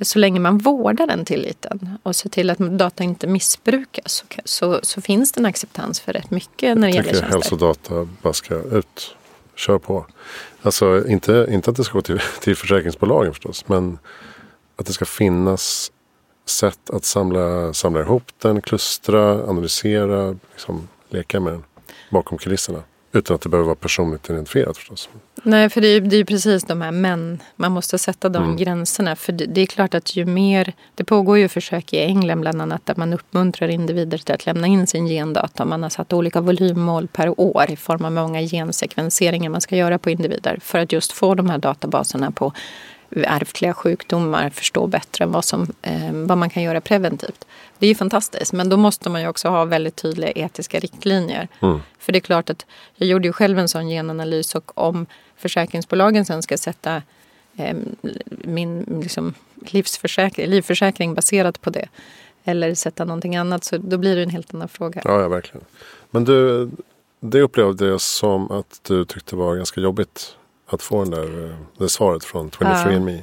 så 0.00 0.18
länge 0.18 0.40
man 0.40 0.58
vårdar 0.58 1.06
den 1.06 1.24
tilliten 1.24 1.98
och 2.02 2.16
ser 2.16 2.28
till 2.28 2.50
att 2.50 2.58
data 2.58 3.04
inte 3.04 3.26
missbrukas 3.26 4.12
så, 4.12 4.24
så, 4.44 4.80
så 4.82 5.00
finns 5.00 5.32
det 5.32 5.40
en 5.40 5.46
acceptans 5.46 6.00
för 6.00 6.12
rätt 6.12 6.30
mycket 6.30 6.78
när 6.78 6.88
det 6.88 6.94
gäller 6.94 7.10
tjänster. 7.10 7.28
hälsodata 7.28 8.08
bara 8.22 8.32
ska 8.32 8.54
ut. 8.54 9.16
Kör 9.62 9.78
på. 9.78 10.06
Alltså 10.62 11.08
inte, 11.08 11.46
inte 11.50 11.70
att 11.70 11.76
det 11.76 11.84
ska 11.84 11.98
gå 11.98 12.02
till, 12.02 12.20
till 12.40 12.56
försäkringsbolagen 12.56 13.32
förstås. 13.32 13.68
Men 13.68 13.98
att 14.76 14.86
det 14.86 14.92
ska 14.92 15.04
finnas 15.04 15.92
sätt 16.46 16.90
att 16.90 17.04
samla, 17.04 17.72
samla 17.72 18.00
ihop 18.00 18.22
den, 18.38 18.60
klustra, 18.60 19.48
analysera, 19.48 20.36
liksom, 20.52 20.88
leka 21.08 21.40
med 21.40 21.52
den 21.52 21.64
bakom 22.10 22.38
kulisserna. 22.38 22.82
Utan 23.14 23.34
att 23.34 23.40
det 23.40 23.48
behöver 23.48 23.66
vara 23.66 23.76
personligt 23.76 24.30
identifierat 24.30 24.76
förstås. 24.76 25.08
Nej, 25.42 25.70
för 25.70 25.80
det 25.80 25.88
är, 25.88 26.00
det 26.00 26.16
är 26.16 26.24
precis 26.24 26.64
de 26.64 26.80
här 26.80 26.90
men. 26.90 27.42
Man 27.56 27.72
måste 27.72 27.98
sätta 27.98 28.28
de 28.28 28.44
mm. 28.44 28.56
gränserna. 28.56 29.16
För 29.16 29.32
det, 29.32 29.46
det, 29.46 29.60
är 29.60 29.66
klart 29.66 29.94
att 29.94 30.16
ju 30.16 30.24
mer... 30.24 30.72
Det 30.94 31.04
pågår 31.04 31.38
ju 31.38 31.48
försök 31.48 31.92
i 31.92 31.98
England 31.98 32.40
bland 32.40 32.62
annat 32.62 32.86
där 32.86 32.94
man 32.96 33.12
uppmuntrar 33.12 33.68
individer 33.68 34.18
till 34.18 34.34
att 34.34 34.46
lämna 34.46 34.66
in 34.66 34.86
sin 34.86 35.06
gendata. 35.06 35.64
Man 35.64 35.82
har 35.82 35.90
satt 35.90 36.12
olika 36.12 36.40
volymmål 36.40 37.08
per 37.08 37.40
år 37.40 37.64
i 37.70 37.76
form 37.76 38.04
av 38.04 38.12
många 38.12 38.40
gensekvenseringar 38.40 39.50
man 39.50 39.60
ska 39.60 39.76
göra 39.76 39.98
på 39.98 40.10
individer. 40.10 40.58
För 40.62 40.78
att 40.78 40.92
just 40.92 41.12
få 41.12 41.34
de 41.34 41.50
här 41.50 41.58
databaserna 41.58 42.30
på 42.30 42.52
ärftliga 43.16 43.74
sjukdomar 43.74 44.50
förstå 44.50 44.86
bättre 44.86 45.26
vad, 45.26 45.44
som, 45.44 45.62
eh, 45.82 46.12
vad 46.12 46.38
man 46.38 46.50
kan 46.50 46.62
göra 46.62 46.80
preventivt. 46.80 47.46
Det 47.78 47.86
är 47.86 47.88
ju 47.88 47.94
fantastiskt 47.94 48.52
men 48.52 48.68
då 48.68 48.76
måste 48.76 49.10
man 49.10 49.20
ju 49.20 49.28
också 49.28 49.48
ha 49.48 49.64
väldigt 49.64 49.96
tydliga 49.96 50.30
etiska 50.30 50.78
riktlinjer. 50.78 51.48
Mm. 51.60 51.80
För 51.98 52.12
det 52.12 52.18
är 52.18 52.20
klart 52.20 52.50
att 52.50 52.66
jag 52.94 53.08
gjorde 53.08 53.28
ju 53.28 53.32
själv 53.32 53.58
en 53.58 53.68
sån 53.68 53.88
genanalys 53.88 54.54
och 54.54 54.78
om 54.78 55.06
försäkringsbolagen 55.36 56.24
sen 56.24 56.42
ska 56.42 56.58
sätta 56.58 57.02
eh, 57.56 57.76
min 58.28 59.00
liksom, 59.02 59.34
livsförsäkring, 59.66 60.46
livförsäkring 60.46 61.14
baserat 61.14 61.60
på 61.60 61.70
det 61.70 61.88
eller 62.44 62.74
sätta 62.74 63.04
någonting 63.04 63.36
annat 63.36 63.64
så 63.64 63.78
då 63.78 63.98
blir 63.98 64.16
det 64.16 64.22
en 64.22 64.30
helt 64.30 64.54
annan 64.54 64.68
fråga. 64.68 65.00
Ja, 65.04 65.20
ja 65.20 65.28
verkligen. 65.28 65.64
Men 66.10 66.24
du, 66.24 66.70
det 67.20 67.40
upplevde 67.40 67.86
jag 67.86 68.00
som 68.00 68.50
att 68.50 68.80
du 68.82 69.04
tyckte 69.04 69.36
var 69.36 69.56
ganska 69.56 69.80
jobbigt 69.80 70.36
att 70.72 70.82
få 70.82 71.04
den 71.04 71.10
där, 71.10 71.44
eh, 71.44 71.56
det 71.78 71.88
svaret 71.88 72.24
från 72.24 72.50
23andMe. 72.50 73.22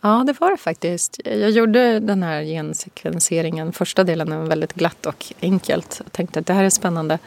Ja. 0.00 0.18
ja, 0.18 0.24
det 0.26 0.40
var 0.40 0.50
det 0.50 0.56
faktiskt. 0.56 1.20
Jag 1.24 1.50
gjorde 1.50 2.00
den 2.00 2.22
här 2.22 2.42
gensekvenseringen, 2.42 3.72
första 3.72 4.04
delen 4.04 4.38
var 4.38 4.46
väldigt 4.46 4.72
glatt 4.72 5.06
och 5.06 5.32
enkelt. 5.40 6.00
Jag 6.04 6.12
tänkte 6.12 6.40
att 6.40 6.46
det 6.46 6.52
här 6.52 6.64
är 6.64 6.70
spännande. 6.70 7.18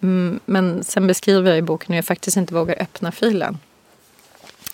Mm, 0.00 0.40
men 0.44 0.84
sen 0.84 1.06
beskriver 1.06 1.50
jag 1.50 1.58
i 1.58 1.62
boken 1.62 1.86
hur 1.88 1.96
jag 1.96 2.04
faktiskt 2.04 2.36
inte 2.36 2.54
vågar 2.54 2.82
öppna 2.82 3.12
filen. 3.12 3.58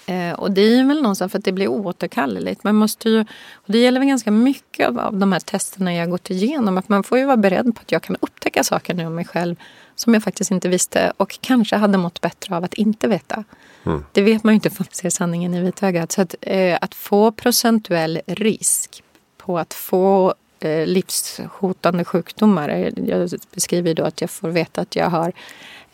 Eh, 0.06 0.32
och 0.32 0.50
det 0.50 0.60
är 0.60 0.84
väl 0.84 1.02
någonstans 1.02 1.32
för 1.32 1.38
att 1.38 1.44
det 1.44 1.52
blir 1.52 1.68
oåterkalleligt. 1.68 2.64
Man 2.64 2.74
måste 2.74 3.08
ju, 3.08 3.20
och 3.54 3.72
det 3.72 3.78
gäller 3.78 4.00
väl 4.00 4.08
ganska 4.08 4.30
mycket 4.30 4.88
av, 4.88 4.98
av 4.98 5.16
de 5.16 5.32
här 5.32 5.40
testerna 5.40 5.94
jag 5.94 6.10
gått 6.10 6.30
igenom. 6.30 6.78
Att 6.78 6.88
man 6.88 7.02
får 7.02 7.18
ju 7.18 7.24
vara 7.24 7.36
beredd 7.36 7.74
på 7.74 7.80
att 7.80 7.92
jag 7.92 8.02
kan 8.02 8.16
upptäcka 8.20 8.64
saker 8.64 8.94
nu 8.94 9.06
om 9.06 9.14
mig 9.14 9.24
själv 9.24 9.56
som 9.96 10.14
jag 10.14 10.22
faktiskt 10.22 10.50
inte 10.50 10.68
visste 10.68 11.12
och 11.16 11.38
kanske 11.40 11.76
hade 11.76 11.98
mått 11.98 12.20
bättre 12.20 12.56
av 12.56 12.64
att 12.64 12.74
inte 12.74 13.08
veta. 13.08 13.44
Mm. 13.86 14.04
Det 14.12 14.22
vet 14.22 14.44
man 14.44 14.52
ju 14.52 14.54
inte 14.54 14.70
för 14.70 14.84
man 14.84 14.88
ser 14.92 15.10
sanningen 15.10 15.54
i 15.54 15.60
vitögat. 15.60 16.12
Så 16.12 16.22
att, 16.22 16.34
eh, 16.40 16.78
att 16.80 16.94
få 16.94 17.32
procentuell 17.32 18.20
risk 18.26 19.02
på 19.36 19.58
att 19.58 19.74
få 19.74 20.34
eh, 20.60 20.86
livshotande 20.86 22.04
sjukdomar. 22.04 22.68
Eh, 22.68 22.92
jag 23.06 23.30
beskriver 23.54 23.94
då 23.94 24.04
att 24.04 24.20
jag 24.20 24.30
får 24.30 24.48
veta 24.48 24.80
att 24.80 24.96
jag 24.96 25.10
har 25.10 25.32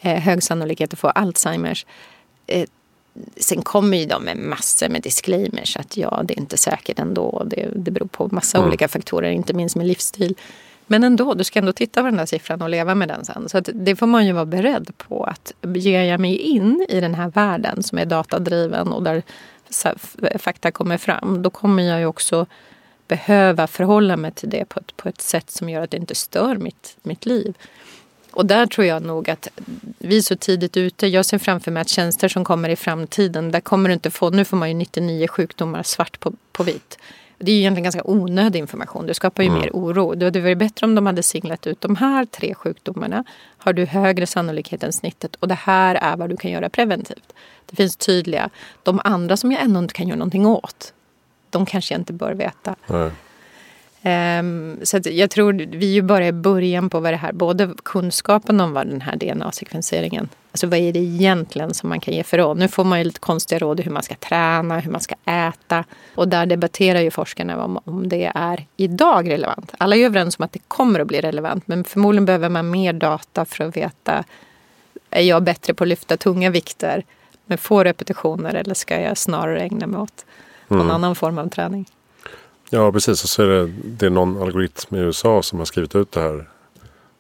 eh, 0.01 0.21
hög 0.21 0.43
sannolikhet 0.43 0.93
att 0.93 0.99
få 0.99 1.09
Alzheimers. 1.09 1.87
Eh, 2.47 2.65
Sen 3.37 3.63
kommer 3.63 3.97
ju 3.97 4.07
de 4.07 4.25
med 4.25 4.37
massor 4.37 4.89
med 4.89 5.03
disclaimers 5.03 5.77
att 5.77 5.97
ja, 5.97 6.23
det 6.25 6.35
är 6.35 6.39
inte 6.39 6.57
säkert 6.57 6.99
ändå. 6.99 7.43
Det, 7.47 7.69
det 7.77 7.91
beror 7.91 8.07
på 8.07 8.29
massa 8.33 8.59
mm. 8.59 8.69
olika 8.69 8.89
faktorer, 8.89 9.31
inte 9.31 9.53
minst 9.53 9.77
med 9.77 9.87
livsstil. 9.87 10.35
Men 10.93 11.05
ändå, 11.05 11.35
du 11.35 11.45
ska 11.45 11.59
ändå 11.59 11.73
titta 11.73 12.01
på 12.01 12.07
den 12.07 12.17
där 12.17 12.27
siffran 12.27 12.63
och 12.63 12.69
leva 12.69 12.95
med 12.95 13.09
den 13.09 13.25
sen. 13.25 13.49
Så 13.49 13.61
det 13.61 13.97
får 13.97 14.07
man 14.07 14.27
ju 14.27 14.33
vara 14.33 14.47
beredd 14.47 14.93
på. 14.99 15.25
att 15.25 15.53
Ger 15.75 16.03
jag 16.03 16.21
mig 16.21 16.37
in 16.37 16.87
i 16.89 17.01
den 17.01 17.15
här 17.15 17.29
världen 17.29 17.83
som 17.83 17.99
är 17.99 18.05
datadriven 18.05 18.89
och 18.89 19.03
där 19.03 19.23
fakta 20.39 20.71
kommer 20.71 20.99
fram, 20.99 21.43
då 21.43 21.51
kommer 21.51 21.83
jag 21.83 22.01
ju 22.01 22.07
också 22.07 22.47
behöva 23.09 23.67
förhålla 23.67 24.17
mig 24.17 24.33
till 24.33 24.51
det 24.51 24.65
på 24.65 24.81
ett, 24.81 24.97
på 24.97 25.09
ett 25.09 25.21
sätt 25.21 25.51
som 25.51 25.69
gör 25.69 25.83
att 25.83 25.91
det 25.91 25.97
inte 25.97 26.15
stör 26.15 26.57
mitt, 26.57 26.97
mitt 27.03 27.27
liv. 27.27 27.55
Och 28.31 28.47
där 28.47 28.67
tror 28.67 28.87
jag 28.87 29.03
nog 29.03 29.31
att 29.31 29.49
vi 29.99 30.17
är 30.17 30.23
så 30.23 30.37
tidigt 30.37 30.77
ute. 30.77 31.07
Jag 31.07 31.25
ser 31.25 31.39
framför 31.39 31.71
mig 31.71 31.81
att 31.81 31.89
tjänster 31.89 32.29
som 32.29 32.45
kommer 32.45 32.69
i 32.69 32.77
framtiden, 32.77 33.51
där 33.51 33.61
kommer 33.61 33.89
du 33.89 33.93
inte 33.93 34.11
få, 34.11 34.31
nu 34.31 34.45
får 34.45 34.57
man 34.57 34.69
ju 34.69 34.75
99 34.75 35.29
sjukdomar 35.29 35.83
svart 35.83 36.21
på, 36.21 36.33
på 36.53 36.63
vitt. 36.63 36.99
Det 37.45 37.51
är 37.51 37.55
ju 37.55 37.61
egentligen 37.61 37.85
ganska 37.85 38.05
onödig 38.05 38.59
information. 38.59 39.07
Det 39.07 39.15
skapar 39.15 39.43
ju 39.43 39.49
mm. 39.49 39.61
mer 39.61 39.71
oro. 39.73 40.15
Det 40.15 40.25
hade 40.25 40.41
varit 40.41 40.59
bättre 40.59 40.87
om 40.87 40.95
de 40.95 41.07
hade 41.07 41.23
singlat 41.23 41.67
ut 41.67 41.81
de 41.81 41.97
här 41.97 42.25
tre 42.25 42.55
sjukdomarna. 42.55 43.25
Har 43.59 43.73
du 43.73 43.85
högre 43.85 44.27
sannolikhet 44.27 44.83
än 44.83 44.93
snittet 44.93 45.35
och 45.35 45.49
det 45.49 45.55
här 45.55 45.95
är 45.95 46.17
vad 46.17 46.31
du 46.31 46.37
kan 46.37 46.51
göra 46.51 46.69
preventivt. 46.69 47.33
Det 47.67 47.77
finns 47.77 47.97
tydliga. 47.97 48.51
De 48.83 49.01
andra 49.05 49.37
som 49.37 49.53
jag 49.53 49.63
ändå 49.63 49.79
inte 49.79 49.95
kan 49.95 50.09
göra 50.09 50.19
någonting 50.19 50.47
åt. 50.47 50.93
De 51.51 51.67
kanske 51.67 51.95
jag 51.95 52.01
inte 52.01 52.13
bör 52.13 52.35
veta. 52.35 52.77
Nej. 52.87 53.11
Um, 54.39 54.79
så 54.83 55.01
jag 55.05 55.31
tror 55.31 55.53
vi 55.53 55.91
är 55.91 55.95
ju 55.95 56.03
bara 56.03 56.27
i 56.27 56.33
början 56.33 56.91
på 56.91 57.01
vad 57.01 57.13
det 57.13 57.17
här, 57.17 57.33
både 57.33 57.75
kunskapen 57.85 58.61
om 58.61 58.73
vad 58.73 58.87
den 58.87 59.01
här 59.01 59.17
DNA-sekvenseringen, 59.17 60.29
alltså 60.53 60.67
vad 60.67 60.79
är 60.79 60.93
det 60.93 60.99
egentligen 60.99 61.75
som 61.75 61.89
man 61.89 62.01
kan 62.01 62.15
ge 62.15 62.23
för 62.23 62.39
råd? 62.39 62.59
Nu 62.59 62.69
får 62.69 62.85
man 62.85 62.99
ju 62.99 63.05
lite 63.05 63.21
konstiga 63.21 63.59
råd 63.59 63.81
hur 63.81 63.91
man 63.91 64.03
ska 64.03 64.15
träna, 64.15 64.79
hur 64.79 64.91
man 64.91 65.01
ska 65.01 65.15
äta. 65.25 65.85
Och 66.15 66.29
där 66.29 66.47
debatterar 66.47 67.01
ju 67.01 67.11
forskarna 67.11 67.65
om, 67.65 67.79
om 67.85 68.09
det 68.09 68.33
är 68.35 68.67
idag 68.77 69.31
relevant. 69.31 69.75
Alla 69.79 69.97
är 69.97 70.05
överens 70.05 70.39
om 70.39 70.45
att 70.45 70.53
det 70.53 70.69
kommer 70.69 71.01
att 71.01 71.07
bli 71.07 71.21
relevant, 71.21 71.67
men 71.67 71.85
förmodligen 71.85 72.25
behöver 72.25 72.49
man 72.49 72.71
mer 72.71 72.93
data 72.93 73.45
för 73.45 73.65
att 73.65 73.77
veta, 73.77 74.25
är 75.11 75.23
jag 75.23 75.43
bättre 75.43 75.75
på 75.75 75.85
att 75.85 75.89
lyfta 75.89 76.17
tunga 76.17 76.51
vikter 76.51 77.05
med 77.47 77.61
få 77.61 77.85
repetitioner 77.85 78.55
eller 78.55 78.75
ska 78.75 79.01
jag 79.01 79.19
snarare 79.19 79.61
ägna 79.61 79.87
mig 79.87 80.01
åt 80.01 80.25
någon 80.69 80.81
mm. 80.81 80.95
annan 80.95 81.15
form 81.15 81.39
av 81.39 81.49
träning? 81.49 81.87
Ja, 82.71 82.93
precis. 82.93 83.23
Och 83.23 83.29
så 83.29 83.43
är 83.43 83.47
det, 83.47 83.67
det 83.85 84.07
är 84.07 84.11
någon 84.11 84.43
algoritm 84.43 84.97
i 84.97 84.99
USA 84.99 85.43
som 85.43 85.59
har 85.59 85.67
skrivit 85.67 85.95
ut 85.95 86.13
det 86.13 86.21
här 86.21 86.49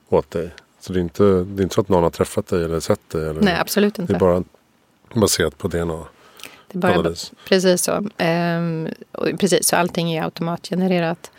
åt 0.08 0.30
dig. 0.30 0.50
Så 0.82 0.92
det 0.92 0.98
är 0.98 1.00
inte, 1.00 1.24
det 1.24 1.60
är 1.60 1.62
inte 1.62 1.74
så 1.74 1.80
att 1.80 1.88
någon 1.88 2.02
har 2.02 2.10
träffat 2.10 2.46
dig 2.46 2.64
eller 2.64 2.80
sett 2.80 3.10
dig. 3.10 3.28
Eller, 3.28 3.40
Nej, 3.40 3.56
absolut 3.60 3.98
inte. 3.98 4.12
Det 4.12 4.16
är 4.16 4.20
bara 4.20 4.44
baserat 5.14 5.58
på 5.58 5.68
DNA. 5.68 6.04
Det 6.68 6.78
är 6.78 6.78
bara, 6.78 6.94
analys. 6.94 7.32
precis 7.48 7.82
så. 7.82 8.08
Ehm, 8.16 8.88
precis, 9.40 9.66
så 9.66 9.76
allting 9.76 10.12
är 10.12 10.22
automatgenererat. 10.22 11.30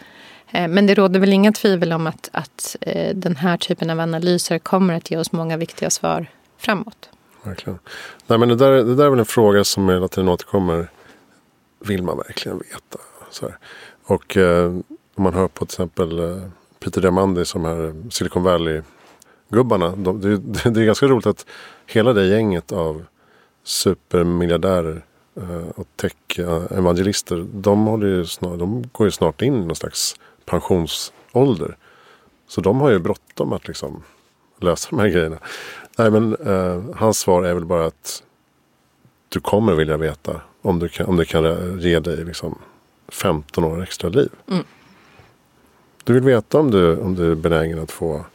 Ehm, 0.52 0.72
men 0.72 0.88
det 0.88 0.94
råder 0.94 1.20
väl 1.20 1.34
inga 1.34 1.52
tvivel 1.52 1.94
om 1.94 2.08
att, 2.08 2.30
att 2.34 2.76
eh, 2.82 3.16
den 3.16 3.36
här 3.36 3.58
typen 3.58 3.90
av 3.90 4.00
analyser 4.00 4.60
kommer 4.60 4.94
att 4.94 5.12
ge 5.12 5.18
oss 5.18 5.32
många 5.32 5.58
viktiga 5.58 5.90
svar 5.90 6.28
framåt. 6.58 7.10
Verkligen. 7.44 7.80
Nej, 8.28 8.40
men 8.40 8.50
det, 8.50 8.56
där, 8.56 8.72
det 8.72 8.96
där 8.96 9.06
är 9.06 9.10
väl 9.10 9.20
en 9.20 9.26
fråga 9.26 9.64
som 9.64 9.90
hela 9.90 10.08
tiden 10.08 10.30
återkommer. 10.30 10.88
Vill 11.80 12.04
man 12.04 12.18
verkligen 12.18 12.58
veta? 12.58 13.00
Och 14.06 14.38
eh, 14.38 14.66
om 15.16 15.24
man 15.24 15.34
hör 15.34 15.48
på 15.48 15.66
till 15.66 15.74
exempel 15.74 16.20
eh, 16.20 16.44
Peter 16.80 17.02
Diamandis, 17.02 17.48
som 17.48 17.66
här 17.66 18.10
Silicon 18.10 18.44
Valley-gubbarna. 19.54 19.96
De, 19.96 20.22
det, 20.22 20.38
det, 20.70 20.82
är 20.82 20.86
ganska 20.86 21.08
roligt 21.08 21.26
att 21.26 21.46
hela 21.86 22.14
det 22.14 22.26
gänget 22.26 22.72
av 22.72 23.06
supermiljardärer 23.64 25.06
eh, 25.36 25.70
och 25.76 25.88
tech-evangelister. 25.96 27.48
De, 27.54 27.86
håller 27.86 28.08
ju 28.08 28.26
snart, 28.26 28.60
de 28.60 28.90
går 28.92 29.08
ju 29.08 29.12
snart 29.12 29.42
in 29.42 29.56
i 29.56 29.66
någon 29.66 29.76
slags 29.76 30.16
pensionsålder. 30.46 31.78
Så 32.48 32.62
de 32.62 32.82
har 32.82 32.90
ju 32.90 33.00
bråttom 33.00 33.54
att 33.54 33.68
liksom 33.68 34.04
lösa 34.60 34.88
de 34.90 35.00
här 35.00 35.08
grejerna. 35.08 35.38
Nej 35.98 36.12
men 36.12 36.36
eh, 36.36 36.84
hans 36.96 37.20
svar 37.20 37.44
är 37.44 37.54
väl 37.54 37.66
bara 37.66 37.86
att 37.86 38.24
du 39.30 39.40
kommer 39.40 39.74
vilja 39.74 39.98
veta 39.98 40.42
om, 40.62 40.80
du 40.80 40.90
kan, 40.90 41.06
om 41.06 41.18
det 41.18 41.26
kan 41.26 41.80
ge 41.80 42.00
dig 42.00 42.26
liksom 42.26 42.58
15 43.08 43.64
år 43.64 43.84
extra 43.84 44.10
liv. 44.10 44.30
Mm. 44.52 44.64
Du 46.04 46.14
vill 46.14 46.24
veta 46.24 46.60
om 46.60 46.72
du, 46.72 46.98
om 46.98 47.16
du 47.16 47.32
är 47.32 47.36
benägen 47.36 47.80
att 47.80 47.92
få 47.92 48.26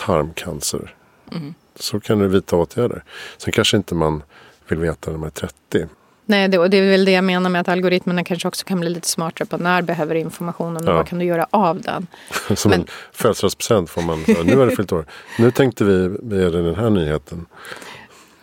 tarmcancer. 0.00 0.94
Mm. 1.32 1.54
Så 1.74 2.00
kan 2.00 2.18
du 2.18 2.28
vidta 2.28 2.56
åtgärder. 2.56 3.04
Sen 3.38 3.52
kanske 3.52 3.76
inte 3.76 3.94
man 3.94 4.22
vill 4.68 4.78
veta 4.78 5.10
när 5.10 5.18
man 5.18 5.26
är 5.26 5.30
30. 5.30 5.86
Nej, 6.26 6.48
det, 6.48 6.58
och 6.58 6.70
det 6.70 6.76
är 6.76 6.90
väl 6.90 7.04
det 7.04 7.10
jag 7.10 7.24
menar 7.24 7.50
med 7.50 7.60
att 7.60 7.68
algoritmerna 7.68 8.24
kanske 8.24 8.48
också 8.48 8.64
kan 8.64 8.80
bli 8.80 8.90
lite 8.90 9.08
smartare 9.08 9.48
på 9.48 9.56
när 9.56 9.82
behöver 9.82 10.14
informationen 10.14 10.76
och 10.76 10.92
ja. 10.92 10.96
vad 10.96 11.08
kan 11.08 11.18
du 11.18 11.24
göra 11.24 11.46
av 11.50 11.80
den. 11.80 12.06
Som 12.56 12.70
Men... 12.70 12.80
en 12.80 12.86
födelsedagspresent 13.12 13.90
får 13.90 14.02
man, 14.02 14.24
nu 14.44 14.56
har 14.56 14.66
du 14.66 14.76
fyllt 14.76 14.92
år. 14.92 15.06
Nu 15.38 15.50
tänkte 15.50 15.84
vi 15.84 15.92
ge 16.36 16.48
dig 16.48 16.62
den 16.62 16.74
här 16.74 16.90
nyheten. 16.90 17.46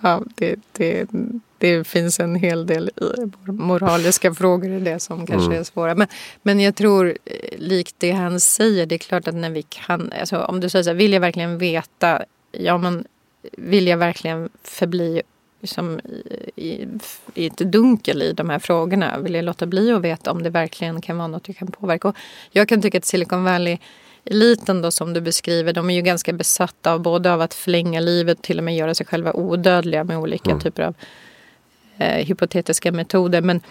Ja, 0.02 0.22
det, 0.36 0.56
det, 0.72 1.08
det 1.58 1.88
finns 1.88 2.20
en 2.20 2.36
hel 2.36 2.66
del 2.66 2.92
moraliska 3.46 4.34
frågor 4.34 4.72
i 4.72 4.80
det 4.80 5.00
som 5.00 5.28
kanske 5.28 5.46
mm. 5.46 5.60
är 5.60 5.64
svåra. 5.64 5.96
Men, 5.96 6.08
men 6.42 6.60
jag 6.60 6.76
tror, 6.76 7.18
eh, 7.26 7.58
likt 7.58 7.96
det 7.98 8.12
han 8.12 8.40
säger, 8.40 8.86
det 8.86 8.96
är 8.96 9.00
klart 9.00 9.28
att 9.28 9.36
när 9.36 9.50
vi 9.50 9.62
kan... 9.62 10.14
Alltså, 10.20 10.38
om 10.38 10.60
du 10.60 10.70
säger 10.70 10.84
så 10.84 10.90
här, 10.90 10.96
vill 10.96 11.14
jag 11.14 11.20
verkligen 11.20 11.58
veta? 11.58 12.24
Ja, 12.52 12.78
men 12.78 13.06
vill 13.58 13.88
jag 13.88 13.98
verkligen 13.98 14.50
förbli 14.64 15.22
liksom, 15.62 16.00
i, 16.56 16.72
i, 16.72 16.88
i 17.34 17.46
ett 17.46 17.58
dunkel 17.58 18.22
i 18.22 18.34
de 18.34 18.50
här 18.50 18.60
frågorna? 18.60 19.18
Vill 19.20 19.36
jag 19.36 19.46
låta 19.46 19.66
bli 19.66 19.92
att 19.92 20.02
veta 20.02 20.32
om 20.32 20.44
det 20.44 20.50
verkligen 20.50 21.02
kan 21.02 21.18
vara 21.18 21.28
något 21.28 21.48
jag 21.48 21.58
kan 21.58 21.72
påverka? 21.72 22.08
Och 22.08 22.16
jag 22.52 22.70
kan 22.70 22.82
tycka 22.82 22.98
att 22.98 23.06
Silicon 23.06 23.44
Valley 23.44 23.78
eliten 24.30 24.82
då 24.82 24.92
som 24.92 25.14
du 25.14 25.22
beskriver, 25.22 25.74
de 25.74 25.90
är 25.90 25.94
ju 25.94 26.02
ganska 26.02 26.34
besatta 26.34 26.94
av 26.94 27.02
både 27.02 27.34
av 27.34 27.42
att 27.42 27.54
förlänga 27.54 28.00
livet, 28.00 28.42
till 28.42 28.58
och 28.58 28.64
med 28.64 28.76
göra 28.76 28.96
sig 28.96 29.06
själva 29.06 29.34
odödliga 29.34 30.04
med 30.04 30.18
olika 30.18 30.50
mm. 30.50 30.62
typer 30.62 30.84
av 30.84 30.96
hypotetiska 32.00 32.92
metoder. 32.92 33.42
Men 33.42 33.62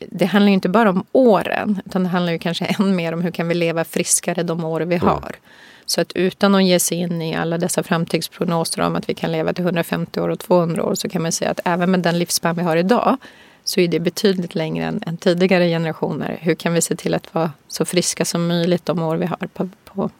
det 0.00 0.24
handlar 0.24 0.48
ju 0.48 0.54
inte 0.54 0.68
bara 0.68 0.90
om 0.90 1.04
åren, 1.12 1.80
utan 1.86 2.02
det 2.02 2.08
handlar 2.08 2.32
ju 2.32 2.38
kanske 2.38 2.64
än 2.64 2.96
mer 2.96 3.12
om 3.12 3.22
hur 3.22 3.30
kan 3.30 3.48
vi 3.48 3.54
leva 3.54 3.84
friskare 3.84 4.42
de 4.42 4.64
år 4.64 4.80
vi 4.80 4.94
mm. 4.94 5.08
har. 5.08 5.16
Mm. 5.16 5.40
Så 5.86 6.00
att 6.00 6.12
utan 6.12 6.54
att 6.54 6.64
ge 6.64 6.80
sig 6.80 6.98
in 6.98 7.22
i 7.22 7.34
alla 7.34 7.58
dessa 7.58 7.82
framtidsprognoser 7.82 8.82
om 8.82 8.96
att 8.96 9.08
vi 9.08 9.14
kan 9.14 9.32
leva 9.32 9.52
till 9.52 9.64
150 9.64 10.20
år 10.20 10.28
och 10.28 10.38
200 10.38 10.84
år 10.84 10.94
så 10.94 11.08
kan 11.08 11.22
man 11.22 11.32
säga 11.32 11.50
att 11.50 11.60
även 11.64 11.90
med 11.90 12.00
den 12.00 12.18
livsspann 12.18 12.56
vi 12.56 12.62
har 12.62 12.76
idag 12.76 13.16
så 13.64 13.80
är 13.80 13.88
det 13.88 14.00
betydligt 14.00 14.54
längre 14.54 14.84
än, 14.84 15.02
än, 15.06 15.16
tidigare 15.16 15.68
generationer. 15.68 16.38
Hur 16.40 16.54
kan 16.54 16.72
vi 16.72 16.80
se 16.80 16.96
till 16.96 17.14
att 17.14 17.34
vara 17.34 17.52
så 17.68 17.84
friska 17.84 18.24
som 18.24 18.46
möjligt 18.46 18.86
de 18.86 19.02
år 19.02 19.16
vi 19.16 19.26
har 19.26 19.48
på, 19.52 19.68
på 19.84 20.10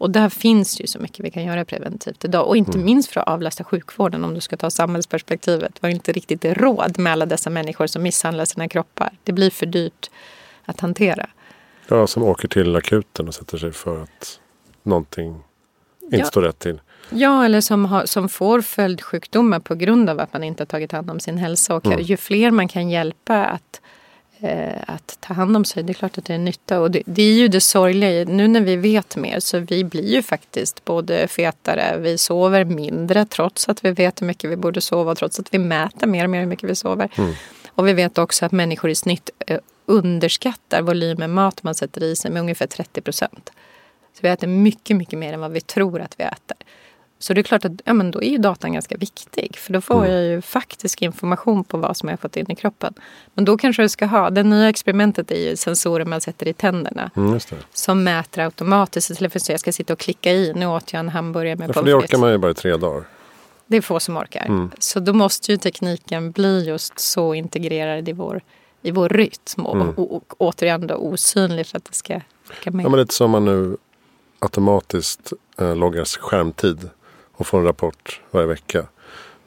och 0.00 0.10
där 0.10 0.28
finns 0.28 0.80
ju 0.80 0.86
så 0.86 0.98
mycket 0.98 1.24
vi 1.24 1.30
kan 1.30 1.44
göra 1.44 1.64
preventivt 1.64 2.24
idag. 2.24 2.48
Och 2.48 2.56
inte 2.56 2.72
mm. 2.72 2.84
minst 2.84 3.10
för 3.10 3.20
att 3.20 3.28
avlasta 3.28 3.64
sjukvården 3.64 4.24
om 4.24 4.34
du 4.34 4.40
ska 4.40 4.56
ta 4.56 4.70
samhällsperspektivet. 4.70 5.72
Vi 5.80 5.86
har 5.86 5.90
inte 5.90 6.12
riktigt 6.12 6.44
råd 6.44 6.98
med 6.98 7.12
alla 7.12 7.26
dessa 7.26 7.50
människor 7.50 7.86
som 7.86 8.02
misshandlar 8.02 8.44
sina 8.44 8.68
kroppar. 8.68 9.10
Det 9.24 9.32
blir 9.32 9.50
för 9.50 9.66
dyrt 9.66 10.10
att 10.64 10.80
hantera. 10.80 11.30
Ja, 11.88 12.06
som 12.06 12.22
åker 12.22 12.48
till 12.48 12.76
akuten 12.76 13.28
och 13.28 13.34
sätter 13.34 13.58
sig 13.58 13.72
för 13.72 14.02
att 14.02 14.40
någonting 14.82 15.42
inte 16.02 16.16
ja. 16.16 16.24
står 16.24 16.42
rätt 16.42 16.58
till. 16.58 16.80
Ja, 17.10 17.44
eller 17.44 17.60
som, 17.60 17.84
har, 17.84 18.06
som 18.06 18.28
får 18.28 18.60
följdsjukdomar 18.60 19.60
på 19.60 19.74
grund 19.74 20.10
av 20.10 20.20
att 20.20 20.32
man 20.32 20.44
inte 20.44 20.60
har 20.60 20.66
tagit 20.66 20.92
hand 20.92 21.10
om 21.10 21.20
sin 21.20 21.38
hälsa. 21.38 21.74
Och 21.74 21.86
mm. 21.86 22.00
ju 22.00 22.16
fler 22.16 22.50
man 22.50 22.68
kan 22.68 22.90
hjälpa 22.90 23.44
att 23.44 23.80
att 24.86 25.16
ta 25.20 25.34
hand 25.34 25.56
om 25.56 25.64
sig. 25.64 25.82
Det 25.82 25.92
är 25.92 25.94
klart 25.94 26.18
att 26.18 26.24
det 26.24 26.34
är 26.34 26.38
nytta. 26.38 26.80
Och 26.80 26.90
det, 26.90 27.02
det, 27.06 27.22
är 27.22 27.32
ju 27.32 27.48
det 27.48 27.60
sorgliga. 27.60 28.24
Nu 28.24 28.48
när 28.48 28.60
vi 28.60 28.76
vet 28.76 29.16
mer 29.16 29.40
så 29.40 29.58
vi 29.58 29.84
blir 29.84 30.14
ju 30.14 30.22
faktiskt 30.22 30.84
både 30.84 31.28
fetare, 31.28 31.98
vi 31.98 32.18
sover 32.18 32.64
mindre 32.64 33.24
trots 33.24 33.68
att 33.68 33.84
vi 33.84 33.90
vet 33.90 34.22
hur 34.22 34.26
mycket 34.26 34.50
vi 34.50 34.56
borde 34.56 34.80
sova. 34.80 35.14
Trots 35.14 35.40
att 35.40 35.54
vi 35.54 35.58
mäter 35.58 36.06
mer 36.06 36.24
och 36.24 36.30
mer 36.30 36.40
hur 36.40 36.46
mycket 36.46 36.70
vi 36.70 36.74
sover. 36.74 37.10
Mm. 37.18 37.32
Och 37.68 37.88
vi 37.88 37.92
vet 37.92 38.18
också 38.18 38.46
att 38.46 38.52
människor 38.52 38.90
i 38.90 38.94
snitt 38.94 39.30
eh, 39.46 39.58
underskattar 39.86 40.82
volymen 40.82 41.30
mat 41.32 41.62
man 41.62 41.74
sätter 41.74 42.02
i 42.02 42.16
sig 42.16 42.30
med 42.30 42.40
ungefär 42.40 42.66
30 42.66 43.00
procent. 43.00 43.50
Så 44.14 44.18
vi 44.20 44.28
äter 44.28 44.46
mycket, 44.46 44.96
mycket 44.96 45.18
mer 45.18 45.32
än 45.32 45.40
vad 45.40 45.52
vi 45.52 45.60
tror 45.60 46.00
att 46.00 46.14
vi 46.18 46.24
äter. 46.24 46.56
Så 47.22 47.34
det 47.34 47.40
är 47.40 47.42
klart 47.42 47.64
att 47.64 47.72
ja, 47.84 47.92
men 47.94 48.10
då 48.10 48.22
är 48.22 48.30
ju 48.30 48.38
datan 48.38 48.72
ganska 48.72 48.96
viktig. 48.96 49.56
För 49.56 49.72
då 49.72 49.80
får 49.80 50.04
mm. 50.04 50.10
jag 50.10 50.24
ju 50.24 50.42
faktisk 50.42 51.02
information 51.02 51.64
på 51.64 51.76
vad 51.76 51.96
som 51.96 52.08
jag 52.08 52.12
har 52.12 52.18
fått 52.18 52.36
in 52.36 52.50
i 52.50 52.54
kroppen. 52.54 52.94
Men 53.34 53.44
då 53.44 53.56
kanske 53.56 53.82
du 53.82 53.88
ska 53.88 54.06
ha, 54.06 54.30
det 54.30 54.42
nya 54.42 54.68
experimentet 54.68 55.30
är 55.30 55.50
ju 55.50 55.56
sensorer 55.56 56.04
man 56.04 56.20
sätter 56.20 56.48
i 56.48 56.52
tänderna. 56.52 57.10
Mm, 57.16 57.40
som 57.72 58.04
mäter 58.04 58.44
automatiskt 58.44 59.10
istället 59.10 59.32
för 59.32 59.40
att 59.40 59.48
jag 59.48 59.60
ska 59.60 59.72
sitta 59.72 59.92
och 59.92 59.98
klicka 59.98 60.32
i. 60.32 60.52
Nu 60.54 60.66
åt 60.66 60.92
jag 60.92 61.00
en 61.00 61.08
hamburgare 61.08 61.56
med 61.56 61.68
ja, 61.68 61.72
för 61.72 61.82
Det 61.82 61.94
orkar 61.94 62.18
man 62.18 62.30
ju 62.30 62.38
bara 62.38 62.50
i 62.50 62.54
tre 62.54 62.76
dagar. 62.76 63.04
Det 63.66 63.76
är 63.76 63.80
få 63.80 64.00
som 64.00 64.16
orkar. 64.16 64.44
Mm. 64.46 64.70
Så 64.78 65.00
då 65.00 65.12
måste 65.12 65.52
ju 65.52 65.58
tekniken 65.58 66.30
bli 66.30 66.64
just 66.64 66.98
så 66.98 67.34
integrerad 67.34 68.08
i 68.08 68.12
vår, 68.12 68.40
i 68.82 68.90
vår 68.90 69.08
rytm. 69.08 69.66
Och, 69.66 69.76
mm. 69.76 69.88
och, 69.88 70.16
och 70.16 70.34
återigen 70.38 70.86
då 70.86 70.94
osynlig 70.94 71.66
för 71.66 71.76
att 71.76 71.84
det 71.84 71.94
ska 71.94 72.20
orka 72.50 72.70
med. 72.70 72.84
Ja, 72.84 72.88
men 72.88 73.00
lite 73.00 73.14
som 73.14 73.30
man 73.30 73.44
nu 73.44 73.76
automatiskt 74.38 75.32
eh, 75.58 75.76
loggar 75.76 76.04
skärmtid 76.04 76.90
och 77.40 77.46
få 77.46 77.58
en 77.58 77.64
rapport 77.64 78.20
varje 78.30 78.46
vecka 78.46 78.86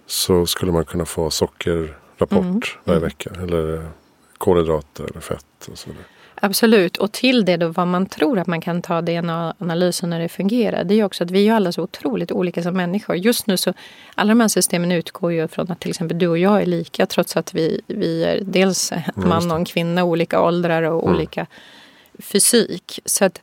så 0.05 0.45
skulle 0.45 0.71
man 0.71 0.85
kunna 0.85 1.05
få 1.05 1.29
sockerrapport 1.29 1.99
rapport 2.17 2.43
mm. 2.43 2.61
varje 2.83 2.97
mm. 2.97 3.09
vecka. 3.09 3.31
Eller 3.43 3.87
kolhydrater 4.37 5.03
eller 5.03 5.19
fett 5.19 5.67
och 5.71 5.77
så 5.77 5.89
vidare. 5.89 6.05
Absolut. 6.35 6.97
Och 6.97 7.11
till 7.11 7.45
det 7.45 7.57
då 7.57 7.67
vad 7.67 7.87
man 7.87 8.05
tror 8.05 8.39
att 8.39 8.47
man 8.47 8.61
kan 8.61 8.81
ta 8.81 9.01
DNA-analysen 9.01 10.09
när 10.09 10.19
det 10.19 10.29
fungerar. 10.29 10.83
Det 10.83 10.93
är 10.93 10.95
ju 10.95 11.03
också 11.03 11.23
att 11.23 11.31
vi 11.31 11.47
är 11.47 11.53
alla 11.53 11.71
så 11.71 11.81
otroligt 11.81 12.31
olika 12.31 12.63
som 12.63 12.77
människor. 12.77 13.15
Just 13.15 13.47
nu 13.47 13.57
så, 13.57 13.73
alla 14.15 14.29
de 14.29 14.39
här 14.39 14.47
systemen 14.47 14.91
utgår 14.91 15.31
ju 15.31 15.47
från 15.47 15.71
att 15.71 15.79
till 15.79 15.89
exempel 15.89 16.19
du 16.19 16.27
och 16.27 16.37
jag 16.37 16.61
är 16.61 16.65
lika 16.65 17.05
trots 17.05 17.37
att 17.37 17.53
vi, 17.53 17.81
vi 17.87 18.23
är 18.23 18.39
dels 18.41 18.93
man 19.15 19.51
och 19.51 19.57
en 19.57 19.65
kvinna, 19.65 20.03
olika 20.03 20.41
åldrar 20.41 20.81
och 20.81 21.03
mm. 21.03 21.15
olika 21.15 21.47
fysik. 22.19 22.99
Så 23.05 23.25
att 23.25 23.41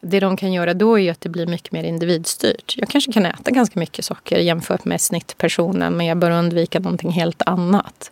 det 0.00 0.20
de 0.20 0.36
kan 0.36 0.52
göra 0.52 0.74
då 0.74 0.98
är 0.98 1.10
att 1.10 1.20
det 1.20 1.28
blir 1.28 1.46
mycket 1.46 1.72
mer 1.72 1.84
individstyrt. 1.84 2.74
Jag 2.76 2.88
kanske 2.88 3.12
kan 3.12 3.26
äta 3.26 3.50
ganska 3.50 3.80
mycket 3.80 4.04
socker 4.04 4.38
jämfört 4.38 4.84
med 4.84 5.00
snittpersonen 5.00 5.96
men 5.96 6.06
jag 6.06 6.18
bör 6.18 6.30
undvika 6.30 6.80
någonting 6.80 7.10
helt 7.10 7.42
annat. 7.42 8.10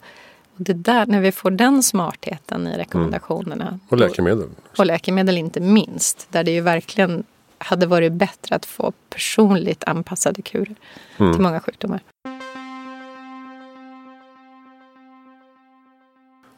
Och 0.57 0.65
det 0.65 0.73
där, 0.73 1.07
när 1.07 1.21
vi 1.21 1.33
får 1.33 1.51
den 1.51 1.83
smartheten 1.83 2.67
i 2.67 2.79
rekommendationerna. 2.79 3.67
Mm. 3.69 3.81
Och 3.89 3.99
läkemedel. 3.99 4.49
Och 4.79 4.87
läkemedel 4.87 5.39
inte 5.39 5.61
minst. 5.61 6.27
Där 6.31 6.45
det 6.45 6.51
ju 6.51 6.61
verkligen 6.61 7.25
hade 7.59 7.87
varit 7.87 8.13
bättre 8.13 8.57
att 8.57 8.67
få 8.67 8.93
personligt 9.11 9.85
anpassade 9.85 10.43
kurer 10.43 10.75
mm. 11.19 11.33
till 11.33 11.43
många 11.43 11.61
sjukdomar. 11.61 12.01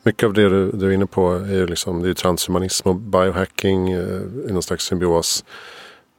Mycket 0.02 0.26
av 0.26 0.32
det 0.32 0.48
du, 0.48 0.70
du 0.70 0.86
är 0.86 0.90
inne 0.90 1.06
på 1.06 1.32
är 1.32 1.54
ju 1.54 1.66
liksom, 1.66 2.02
det 2.02 2.08
är 2.08 2.14
transhumanism 2.14 2.88
och 2.88 2.96
biohacking 2.96 3.92
eh, 3.92 4.20
i 4.48 4.52
någon 4.52 4.62
slags 4.62 4.84
symbios. 4.84 5.44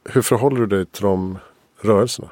Hur 0.04 0.22
förhåller 0.22 0.60
du 0.60 0.66
dig 0.66 0.86
till 0.86 1.02
de 1.02 1.38
rörelserna? 1.80 2.28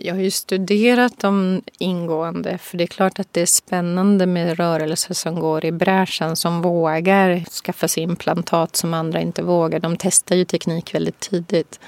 Jag 0.00 0.14
har 0.14 0.22
ju 0.22 0.30
studerat 0.30 1.18
dem 1.18 1.62
ingående 1.78 2.58
för 2.58 2.78
det 2.78 2.84
är 2.84 2.88
klart 2.88 3.18
att 3.18 3.32
det 3.32 3.40
är 3.40 3.46
spännande 3.46 4.26
med 4.26 4.56
rörelser 4.56 5.14
som 5.14 5.40
går 5.40 5.64
i 5.64 5.72
bräschen 5.72 6.36
som 6.36 6.62
vågar 6.62 7.44
skaffa 7.44 7.88
sig 7.88 8.02
implantat 8.02 8.76
som 8.76 8.94
andra 8.94 9.20
inte 9.20 9.42
vågar. 9.42 9.80
De 9.80 9.96
testar 9.96 10.36
ju 10.36 10.44
teknik 10.44 10.94
väldigt 10.94 11.20
tidigt. 11.20 11.80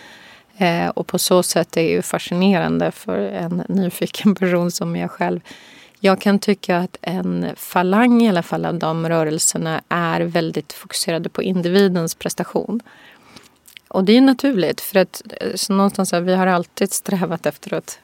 Eh, 0.57 0.89
och 0.89 1.07
på 1.07 1.19
så 1.19 1.43
sätt 1.43 1.77
är 1.77 1.83
det 1.83 1.89
ju 1.89 2.03
fascinerande 2.03 2.91
för 2.91 3.19
en 3.19 3.63
nyfiken 3.69 4.35
person 4.35 4.71
som 4.71 4.97
jag 4.97 5.11
själv. 5.11 5.41
Jag 6.03 6.21
kan 6.21 6.39
tycka 6.39 6.79
att 6.79 6.97
en 7.03 7.47
falang 7.57 8.23
i 8.23 8.29
alla 8.29 8.43
fall 8.43 8.65
av 8.65 8.79
de 8.79 9.09
rörelserna 9.09 9.83
är 9.89 10.21
väldigt 10.21 10.73
fokuserade 10.73 11.29
på 11.29 11.43
individens 11.43 12.15
prestation. 12.15 12.81
Och 13.89 14.05
det 14.05 14.17
är 14.17 14.21
naturligt 14.21 14.81
för 14.81 14.99
att 14.99 15.23
eh, 15.41 15.55
så 15.55 15.73
någonstans 15.73 16.13
här, 16.13 16.21
vi 16.21 16.35
har 16.35 16.47
alltid 16.47 16.93
strävat 16.93 17.47
efter 17.47 17.75
att 17.75 17.99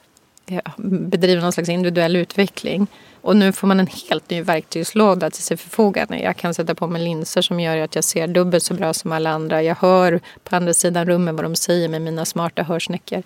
bedriva 0.77 1.41
någon 1.41 1.51
slags 1.51 1.69
individuell 1.69 2.15
utveckling. 2.15 2.87
Och 3.21 3.35
nu 3.35 3.51
får 3.51 3.67
man 3.67 3.79
en 3.79 3.87
helt 4.09 4.29
ny 4.29 4.41
verktygslåda 4.41 5.29
till 5.29 5.43
sitt 5.43 5.61
förfogande. 5.61 6.19
Jag 6.19 6.37
kan 6.37 6.53
sätta 6.53 6.75
på 6.75 6.87
mig 6.87 7.03
linser 7.03 7.41
som 7.41 7.59
gör 7.59 7.77
att 7.77 7.95
jag 7.95 8.03
ser 8.03 8.27
dubbelt 8.27 8.63
så 8.63 8.73
bra 8.73 8.93
som 8.93 9.11
alla 9.11 9.29
andra. 9.29 9.63
Jag 9.63 9.75
hör 9.75 10.19
på 10.43 10.55
andra 10.55 10.73
sidan 10.73 11.05
rummet 11.05 11.35
vad 11.35 11.45
de 11.45 11.55
säger 11.55 11.89
med 11.89 12.01
mina 12.01 12.25
smarta 12.25 12.63
hörsnäckor. 12.63 13.23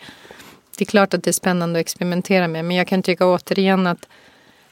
Det 0.78 0.84
är 0.84 0.86
klart 0.86 1.14
att 1.14 1.24
det 1.24 1.30
är 1.30 1.34
spännande 1.34 1.80
att 1.80 1.82
experimentera 1.82 2.48
med 2.48 2.66
men 2.66 2.78
jag 2.78 2.88
kan 2.88 3.04
tycka 3.04 3.26
återigen 3.26 3.88
att 3.88 4.08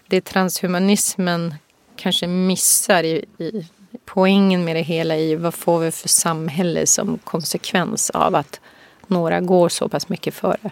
det 0.09 0.21
transhumanismen 0.21 1.53
kanske 1.95 2.27
missar 2.27 3.03
i, 3.03 3.25
i 3.37 3.65
poängen 4.05 4.65
med 4.65 4.75
det 4.75 4.81
hela 4.81 5.17
i 5.17 5.35
vad 5.35 5.53
får 5.53 5.79
vi 5.79 5.91
för 5.91 6.09
samhälle 6.09 6.87
som 6.87 7.17
konsekvens 7.17 8.09
av 8.09 8.35
att 8.35 8.59
några 9.07 9.39
går 9.39 9.69
så 9.69 9.89
pass 9.89 10.09
mycket 10.09 10.33
före. 10.33 10.71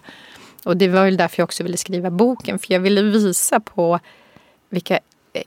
Och 0.63 0.77
det 0.77 0.87
var 0.87 1.05
väl 1.05 1.17
därför 1.17 1.39
jag 1.41 1.45
också 1.45 1.63
ville 1.63 1.77
skriva 1.77 2.11
boken, 2.11 2.59
för 2.59 2.73
jag 2.73 2.79
ville 2.79 3.01
visa 3.01 3.59
på 3.59 3.99
vilka 4.69 4.99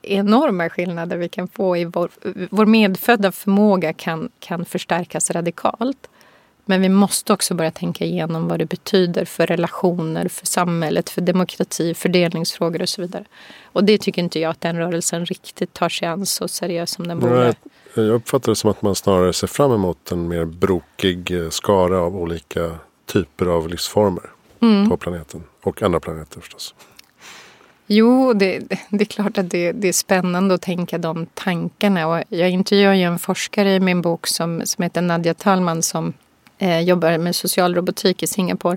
enorma 0.03 0.69
skillnader 0.69 1.17
vi 1.17 1.29
kan 1.29 1.49
få 1.49 1.77
i 1.77 1.85
vår, 1.85 2.11
vår 2.51 2.67
medfödda 2.67 3.33
förmåga 3.33 3.93
kan, 3.93 4.31
kan 4.39 4.65
förstärkas 4.65 5.31
radikalt. 5.31 6.10
Men 6.71 6.83
vi 6.83 6.89
måste 6.89 7.33
också 7.33 7.55
börja 7.55 7.71
tänka 7.71 8.05
igenom 8.05 8.49
vad 8.49 8.59
det 8.59 8.67
betyder 8.67 9.25
för 9.25 9.47
relationer, 9.47 10.29
för 10.29 10.47
samhället, 10.47 11.11
för 11.11 11.21
demokrati, 11.21 11.95
fördelningsfrågor 11.95 12.83
och 12.83 12.89
så 12.89 13.01
vidare. 13.03 13.25
Och 13.63 13.85
det 13.85 13.99
tycker 13.99 14.23
inte 14.23 14.41
jag 14.41 14.51
att 14.51 14.61
den 14.61 14.77
rörelsen 14.77 15.27
riktigt 15.27 15.73
tar 15.73 15.89
sig 15.89 16.09
an 16.09 16.27
så 16.27 16.49
seriöst 16.49 16.95
som 16.95 17.09
den 17.09 17.21
borde. 17.21 17.55
Jag 17.95 18.09
uppfattar 18.09 18.53
det 18.53 18.57
som 18.57 18.71
att 18.71 18.83
man 18.83 18.95
snarare 18.95 19.33
ser 19.33 19.47
fram 19.47 19.73
emot 19.73 20.13
en 20.13 20.29
mer 20.29 20.45
brokig 20.45 21.31
eh, 21.31 21.49
skara 21.49 22.01
av 22.01 22.17
olika 22.17 22.75
typer 23.07 23.47
av 23.47 23.69
livsformer 23.69 24.25
mm. 24.61 24.91
på 24.91 24.97
planeten. 24.97 25.45
Och 25.63 25.83
andra 25.83 26.01
planeter 26.01 26.41
förstås. 26.41 26.75
Jo, 27.87 28.33
det, 28.33 28.59
det, 28.91 29.03
är 29.03 29.05
klart 29.05 29.39
att 29.39 29.51
det, 29.51 29.73
det, 29.73 29.89
är 29.89 29.93
spännande 29.93 30.55
att 30.55 30.63
tänka 30.63 30.99
de 30.99 31.27
tankarna. 31.27 32.07
Och 32.09 32.25
jag 32.29 32.51
intervjuar 32.51 32.95
ju 32.95 33.03
en 33.03 33.19
forskare 33.19 33.75
i 33.75 33.81
min 33.81 34.03
bok 34.03 34.27
som, 34.27 34.63
som 34.65 34.83
heter 34.83 35.03
Nadja 35.03 35.35
Talman 35.35 35.83
som 35.83 36.13
eh, 36.61 36.81
jobbar 36.81 37.19
med 37.19 37.37
social 37.37 37.75
robotik 37.75 38.23
i 38.23 38.27
Singapore 38.27 38.77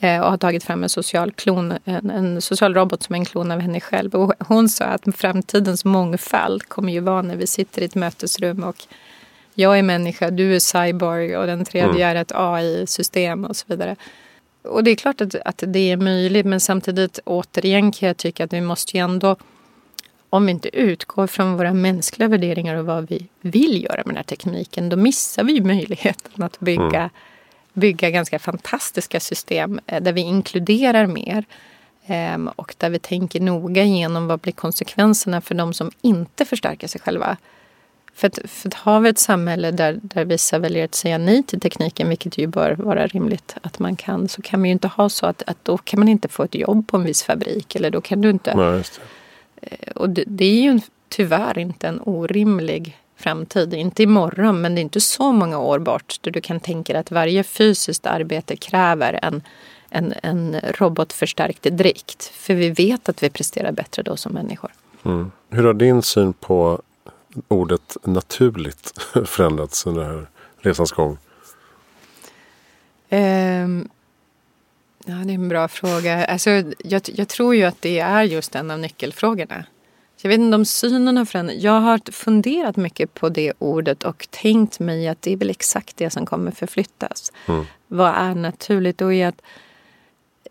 eh, 0.00 0.20
och 0.20 0.30
har 0.30 0.38
tagit 0.38 0.64
fram 0.64 0.82
en 0.82 0.88
social, 0.88 1.32
klon, 1.32 1.74
en, 1.84 2.10
en, 2.10 2.42
social 2.42 2.74
robot 2.74 3.02
som 3.02 3.14
är 3.14 3.18
en 3.18 3.24
klon 3.24 3.50
av 3.50 3.60
henne 3.60 3.80
själv. 3.80 4.14
Och 4.14 4.32
hon 4.38 4.68
sa 4.68 4.84
att 4.84 5.16
framtidens 5.16 5.84
mångfald 5.84 6.68
kommer 6.68 6.92
ju 6.92 7.00
vara 7.00 7.22
när 7.22 7.36
vi 7.36 7.46
sitter 7.46 7.82
i 7.82 7.84
ett 7.84 7.94
mötesrum 7.94 8.64
och 8.64 8.76
jag 9.54 9.78
är 9.78 9.82
människa, 9.82 10.30
du 10.30 10.56
är 10.56 10.58
cyborg 10.58 11.36
och 11.36 11.46
den 11.46 11.64
tredje 11.64 12.06
mm. 12.06 12.16
är 12.16 12.22
ett 12.22 12.32
AI-system 12.34 13.44
och 13.44 13.56
så 13.56 13.64
vidare. 13.68 13.96
Och 14.62 14.84
det 14.84 14.90
är 14.90 14.94
klart 14.94 15.20
att, 15.20 15.34
att 15.34 15.64
det 15.66 15.90
är 15.90 15.96
möjligt 15.96 16.46
men 16.46 16.60
samtidigt 16.60 17.18
återigen 17.24 17.92
kan 17.92 18.06
jag 18.06 18.16
tycka 18.16 18.44
att 18.44 18.52
vi 18.52 18.60
måste 18.60 18.96
ju 18.96 19.04
ändå 19.04 19.36
om 20.32 20.46
vi 20.46 20.52
inte 20.52 20.76
utgår 20.76 21.26
från 21.26 21.56
våra 21.56 21.72
mänskliga 21.72 22.28
värderingar 22.28 22.76
och 22.76 22.86
vad 22.86 23.08
vi 23.08 23.28
vill 23.40 23.84
göra 23.84 23.96
med 23.96 24.06
den 24.06 24.16
här 24.16 24.22
tekniken 24.22 24.88
då 24.88 24.96
missar 24.96 25.44
vi 25.44 25.60
möjligheten 25.60 26.42
att 26.42 26.60
bygga, 26.60 26.98
mm. 26.98 27.10
bygga 27.72 28.10
ganska 28.10 28.38
fantastiska 28.38 29.20
system 29.20 29.80
eh, 29.86 30.02
där 30.02 30.12
vi 30.12 30.20
inkluderar 30.20 31.06
mer 31.06 31.44
ehm, 32.06 32.48
och 32.48 32.74
där 32.78 32.90
vi 32.90 32.98
tänker 32.98 33.40
noga 33.40 33.82
igenom 33.82 34.26
vad 34.26 34.40
blir 34.40 34.52
konsekvenserna 34.52 35.40
för 35.40 35.54
de 35.54 35.74
som 35.74 35.90
inte 36.00 36.44
förstärker 36.44 36.88
sig 36.88 37.00
själva. 37.00 37.36
För, 38.14 38.26
att, 38.26 38.38
för 38.46 38.68
att 38.68 38.74
har 38.74 39.00
vi 39.00 39.08
ett 39.08 39.18
samhälle 39.18 39.70
där, 39.70 39.98
där 40.02 40.24
vissa 40.24 40.58
väljer 40.58 40.84
att 40.84 40.94
säga 40.94 41.18
nej 41.18 41.42
till 41.42 41.60
tekniken, 41.60 42.08
vilket 42.08 42.38
ju 42.38 42.46
bör 42.46 42.70
vara 42.70 43.06
rimligt 43.06 43.56
att 43.62 43.78
man 43.78 43.96
kan, 43.96 44.28
så 44.28 44.42
kan 44.42 44.62
vi 44.62 44.68
ju 44.68 44.72
inte 44.72 44.88
ha 44.88 45.08
så 45.08 45.26
att, 45.26 45.42
att 45.46 45.64
då 45.64 45.78
kan 45.78 46.00
man 46.00 46.08
inte 46.08 46.28
få 46.28 46.42
ett 46.42 46.54
jobb 46.54 46.88
på 46.88 46.96
en 46.96 47.04
viss 47.04 47.22
fabrik. 47.22 47.76
Eller 47.76 47.90
då 47.90 48.00
kan 48.00 48.20
du 48.20 48.30
inte... 48.30 48.54
Nej, 48.54 48.82
och 49.94 50.10
det, 50.10 50.44
är 50.44 50.62
ju 50.62 50.80
tyvärr 51.08 51.58
inte 51.58 51.88
en 51.88 52.00
orimlig 52.04 52.98
framtid. 53.16 53.74
Inte 53.74 54.02
imorgon, 54.02 54.60
men 54.60 54.74
det 54.74 54.80
är 54.80 54.82
inte 54.82 55.00
så 55.00 55.32
många 55.32 55.58
år 55.58 55.78
bort 55.78 56.16
där 56.20 56.30
du 56.30 56.40
kan 56.40 56.60
tänka 56.60 56.92
dig 56.92 57.00
att 57.00 57.10
varje 57.10 57.44
fysiskt 57.44 58.06
arbete 58.06 58.56
kräver 58.56 59.18
en, 59.22 59.42
en, 59.90 60.14
en 60.22 60.60
robotförstärkt 60.60 61.62
drikt. 61.62 62.24
För 62.24 62.54
vi 62.54 62.70
vet 62.70 63.08
att 63.08 63.22
vi 63.22 63.30
presterar 63.30 63.72
bättre 63.72 64.02
då 64.02 64.16
som 64.16 64.32
människor. 64.32 64.70
Mm. 65.04 65.30
Hur 65.50 65.64
har 65.64 65.74
din 65.74 66.02
syn 66.02 66.32
på 66.32 66.82
ordet 67.48 67.96
naturligt 68.04 68.92
förändrats 69.24 69.86
under 69.86 70.02
den 70.02 70.10
här 70.10 70.26
resans 70.60 70.92
gång? 70.92 71.18
Um, 73.10 73.88
ja, 75.04 75.14
det 75.14 75.32
är 75.32 75.34
en 75.34 75.48
bra 75.48 75.68
fråga. 75.68 76.24
Alltså, 76.24 76.50
jag, 76.84 77.02
jag, 77.14 77.28
tror 77.28 77.54
ju 77.54 77.64
att 77.64 77.82
det 77.82 77.98
är 77.98 78.22
just 78.22 78.54
en 78.54 78.70
av 78.70 78.78
nyckelfrågorna. 78.78 79.64
Jag 80.22 80.28
vet 80.28 80.38
inte 80.38 80.54
om 80.54 80.64
synen 80.64 81.16
har 81.16 81.24
förändrats. 81.24 81.62
Jag 81.62 81.80
har 81.80 82.12
funderat 82.12 82.76
mycket 82.76 83.14
på 83.14 83.28
det 83.28 83.52
ordet 83.58 84.02
och 84.02 84.28
tänkt 84.30 84.80
mig 84.80 85.08
att 85.08 85.22
det 85.22 85.32
är 85.32 85.36
väl 85.36 85.50
exakt 85.50 85.96
det 85.96 86.10
som 86.10 86.26
kommer 86.26 86.50
förflyttas. 86.50 87.32
Mm. 87.48 87.64
Vad 87.86 88.14
är 88.14 88.34
naturligt? 88.34 89.00
Och 89.00 89.12
att 89.12 89.42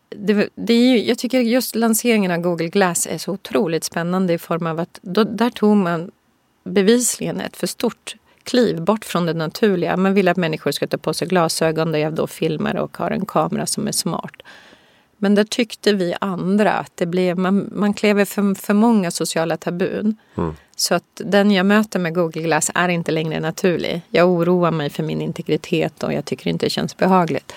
det, 0.09 0.49
det 0.55 0.73
är 0.73 0.91
ju, 0.91 1.03
jag 1.03 1.17
tycker 1.17 1.39
just 1.39 1.75
lanseringen 1.75 2.31
av 2.31 2.37
Google 2.37 2.67
Glass 2.67 3.07
är 3.07 3.17
så 3.17 3.31
otroligt 3.31 3.83
spännande 3.83 4.33
i 4.33 4.37
form 4.37 4.67
av 4.67 4.79
att 4.79 4.99
då, 5.01 5.23
där 5.23 5.49
tog 5.49 5.77
man 5.77 6.11
bevisligen 6.63 7.41
ett 7.41 7.57
för 7.57 7.67
stort 7.67 8.15
kliv 8.43 8.81
bort 8.81 9.05
från 9.05 9.25
det 9.25 9.33
naturliga. 9.33 9.97
Man 9.97 10.13
vill 10.13 10.27
att 10.27 10.37
människor 10.37 10.71
ska 10.71 10.87
ta 10.87 10.97
på 10.97 11.13
sig 11.13 11.27
glasögon 11.27 11.91
där 11.91 11.99
jag 11.99 12.13
då 12.13 12.27
filmar 12.27 12.75
och 12.75 12.97
har 12.97 13.11
en 13.11 13.25
kamera 13.25 13.65
som 13.65 13.87
är 13.87 13.91
smart. 13.91 14.41
Men 15.17 15.35
där 15.35 15.43
tyckte 15.43 15.93
vi 15.93 16.15
andra 16.21 16.71
att 16.71 16.91
det 16.95 17.05
blev, 17.05 17.37
man, 17.37 17.69
man 17.71 17.93
klev 17.93 18.25
för, 18.25 18.55
för 18.55 18.73
många 18.73 19.11
sociala 19.11 19.57
tabun. 19.57 20.17
Mm. 20.37 20.53
Så 20.75 20.95
att 20.95 21.03
den 21.15 21.51
jag 21.51 21.65
möter 21.65 21.99
med 21.99 22.15
Google 22.15 22.41
Glass 22.41 22.71
är 22.75 22.89
inte 22.89 23.11
längre 23.11 23.39
naturlig. 23.39 24.01
Jag 24.09 24.29
oroar 24.29 24.71
mig 24.71 24.89
för 24.89 25.03
min 25.03 25.21
integritet 25.21 26.03
och 26.03 26.13
jag 26.13 26.25
tycker 26.25 26.49
inte 26.49 26.65
det 26.65 26.69
känns 26.69 26.97
behagligt. 26.97 27.53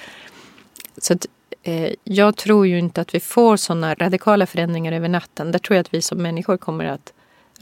Så 0.98 1.12
att, 1.12 1.26
eh, 1.62 1.90
jag 2.04 2.36
tror 2.36 2.66
ju 2.66 2.78
inte 2.78 3.00
att 3.00 3.14
vi 3.14 3.20
får 3.20 3.56
sådana 3.56 3.94
radikala 3.94 4.46
förändringar 4.46 4.92
över 4.92 5.08
natten. 5.08 5.52
Där 5.52 5.58
tror 5.58 5.76
jag 5.76 5.80
att 5.80 5.94
vi 5.94 6.02
som 6.02 6.22
människor 6.22 6.56
kommer 6.56 6.84
att 6.84 7.12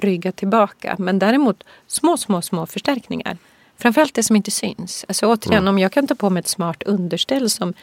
rygga 0.04 0.32
tillbaka. 0.32 0.96
Men 0.98 1.18
däremot 1.18 1.64
små, 1.86 2.16
små, 2.16 2.42
små 2.42 2.66
förstärkningar. 2.66 3.36
Framförallt 3.78 4.14
det 4.14 4.22
som 4.22 4.36
inte 4.36 4.50
syns. 4.50 5.04
Alltså 5.08 5.26
återigen, 5.26 5.62
mm. 5.62 5.74
om 5.74 5.78
jag 5.78 5.92
kan 5.92 6.06
ta 6.06 6.14
på 6.14 6.30
mig 6.30 6.40
ett 6.40 6.48
smart 6.48 6.82
underställ 6.82 7.50
som 7.50 7.74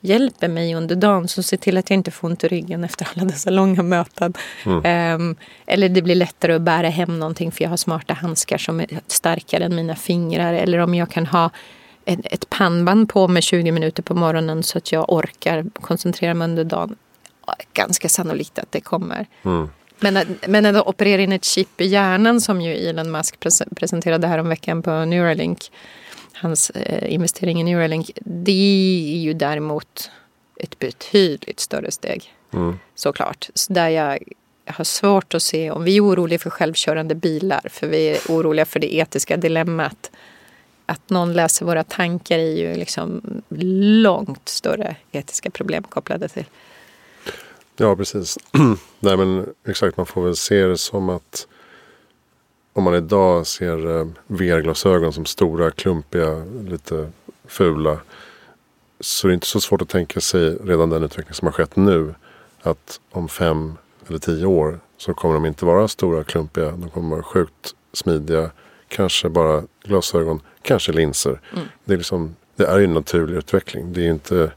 hjälper 0.00 0.48
mig 0.48 0.74
under 0.74 0.96
dagen 0.96 1.28
som 1.28 1.42
ser 1.42 1.56
till 1.56 1.76
att 1.76 1.90
jag 1.90 1.94
inte 1.94 2.10
får 2.10 2.28
ont 2.28 2.44
i 2.44 2.48
ryggen 2.48 2.84
efter 2.84 3.08
alla 3.14 3.24
dessa 3.24 3.50
långa 3.50 3.82
möten. 3.82 4.34
Mm. 4.66 5.20
Um, 5.20 5.36
eller 5.66 5.88
det 5.88 6.02
blir 6.02 6.14
lättare 6.14 6.54
att 6.54 6.62
bära 6.62 6.88
hem 6.88 7.18
någonting 7.18 7.52
för 7.52 7.64
jag 7.64 7.70
har 7.70 7.76
smarta 7.76 8.14
handskar 8.14 8.58
som 8.58 8.80
är 8.80 9.00
starkare 9.06 9.64
än 9.64 9.76
mina 9.76 9.96
fingrar. 9.96 10.54
Eller 10.54 10.78
om 10.78 10.94
jag 10.94 11.10
kan 11.10 11.26
ha 11.26 11.50
ett, 12.04 12.20
ett 12.24 12.50
pannband 12.50 13.08
på 13.08 13.28
mig 13.28 13.42
20 13.42 13.72
minuter 13.72 14.02
på 14.02 14.14
morgonen 14.14 14.62
så 14.62 14.78
att 14.78 14.92
jag 14.92 15.12
orkar 15.12 15.64
koncentrera 15.74 16.34
mig 16.34 16.44
under 16.44 16.64
dagen. 16.64 16.96
Ganska 17.72 18.08
sannolikt 18.08 18.58
att 18.58 18.72
det 18.72 18.80
kommer. 18.80 19.26
Mm. 19.42 19.68
Men, 20.00 20.38
men 20.48 20.66
att 20.66 20.86
operera 20.86 21.22
in 21.22 21.32
ett 21.32 21.44
chip 21.44 21.80
i 21.80 21.86
hjärnan 21.86 22.40
som 22.40 22.60
ju 22.60 22.74
Elon 22.74 23.10
Musk 23.10 23.40
presenterade 23.76 24.26
här 24.26 24.38
om 24.38 24.48
veckan 24.48 24.82
på 24.82 25.04
Neuralink 25.04 25.70
hans 26.40 26.70
eh, 26.70 27.14
investering 27.14 27.60
i 27.60 27.64
Neuralink, 27.64 28.10
det 28.24 29.12
är 29.12 29.18
ju 29.18 29.34
däremot 29.34 30.10
ett 30.56 30.78
betydligt 30.78 31.60
större 31.60 31.90
steg. 31.90 32.34
Mm. 32.52 32.78
Såklart. 32.94 33.50
Så 33.54 33.72
där 33.72 33.88
jag 33.88 34.18
har 34.66 34.84
svårt 34.84 35.34
att 35.34 35.42
se, 35.42 35.70
om 35.70 35.84
vi 35.84 35.96
är 35.96 36.04
oroliga 36.04 36.38
för 36.38 36.50
självkörande 36.50 37.14
bilar, 37.14 37.66
för 37.70 37.86
vi 37.86 38.08
är 38.08 38.18
oroliga 38.28 38.66
för 38.66 38.80
det 38.80 38.94
etiska 38.94 39.36
dilemmat. 39.36 40.10
Att 40.86 41.10
någon 41.10 41.32
läser 41.32 41.66
våra 41.66 41.84
tankar 41.84 42.38
är 42.38 42.56
ju 42.56 42.74
liksom 42.74 43.20
långt 44.02 44.48
större 44.48 44.96
etiska 45.12 45.50
problem 45.50 45.82
kopplade 45.82 46.28
till. 46.28 46.44
Ja, 47.80 47.96
precis. 47.96 48.38
Nej, 49.00 49.16
men 49.16 49.46
exakt, 49.66 49.96
man 49.96 50.06
får 50.06 50.24
väl 50.24 50.36
se 50.36 50.66
det 50.66 50.78
som 50.78 51.08
att 51.08 51.46
om 52.72 52.84
man 52.84 52.94
idag 52.94 53.46
ser 53.46 53.98
eh, 54.00 54.06
VR-glasögon 54.26 55.12
som 55.12 55.24
stora, 55.24 55.70
klumpiga, 55.70 56.44
lite 56.68 57.10
fula. 57.44 57.98
Så 59.00 59.26
det 59.26 59.32
är 59.32 59.34
inte 59.34 59.46
så 59.46 59.60
svårt 59.60 59.82
att 59.82 59.88
tänka 59.88 60.20
sig 60.20 60.56
redan 60.64 60.90
den 60.90 61.02
utveckling 61.04 61.34
som 61.34 61.46
har 61.46 61.52
skett 61.52 61.76
nu. 61.76 62.14
Att 62.62 63.00
om 63.10 63.28
fem 63.28 63.74
eller 64.08 64.18
tio 64.18 64.46
år 64.46 64.80
så 64.96 65.14
kommer 65.14 65.34
de 65.34 65.46
inte 65.46 65.64
vara 65.64 65.88
stora, 65.88 66.24
klumpiga. 66.24 66.70
De 66.70 66.90
kommer 66.90 67.10
vara 67.10 67.22
sjukt 67.22 67.74
smidiga. 67.92 68.50
Kanske 68.88 69.28
bara 69.28 69.62
glasögon, 69.84 70.40
kanske 70.62 70.92
linser. 70.92 71.40
Mm. 71.52 71.64
Det, 71.84 71.92
är 71.92 71.98
liksom, 71.98 72.36
det 72.56 72.64
är 72.64 72.78
ju 72.78 72.84
en 72.84 72.94
naturlig 72.94 73.36
utveckling. 73.36 73.92
Det 73.92 74.00
är 74.00 74.04
ju 74.04 74.10
inte 74.10 74.52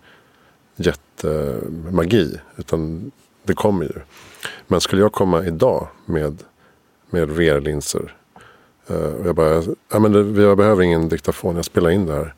Eh, 1.24 1.70
magi. 1.92 2.40
Utan 2.58 3.12
det 3.44 3.54
kommer 3.54 3.86
ju. 3.86 4.02
Men 4.68 4.82
skulle 4.82 5.02
jag 5.02 5.12
komma 5.12 5.46
idag 5.46 5.88
med 6.06 6.44
med 7.14 7.30
VR-linser. 7.30 8.16
Eh, 8.88 8.96
och 8.96 9.28
jag 9.28 9.36
bara, 9.36 9.64
ja 9.92 10.00
men 10.00 10.12
det, 10.12 10.42
jag 10.42 10.58
behöver 10.58 10.84
ingen 10.84 11.10
diktafon, 11.10 11.56
jag 11.56 11.66
spelar 11.66 11.90
in 11.90 12.06
det 12.06 12.14
här. 12.14 12.34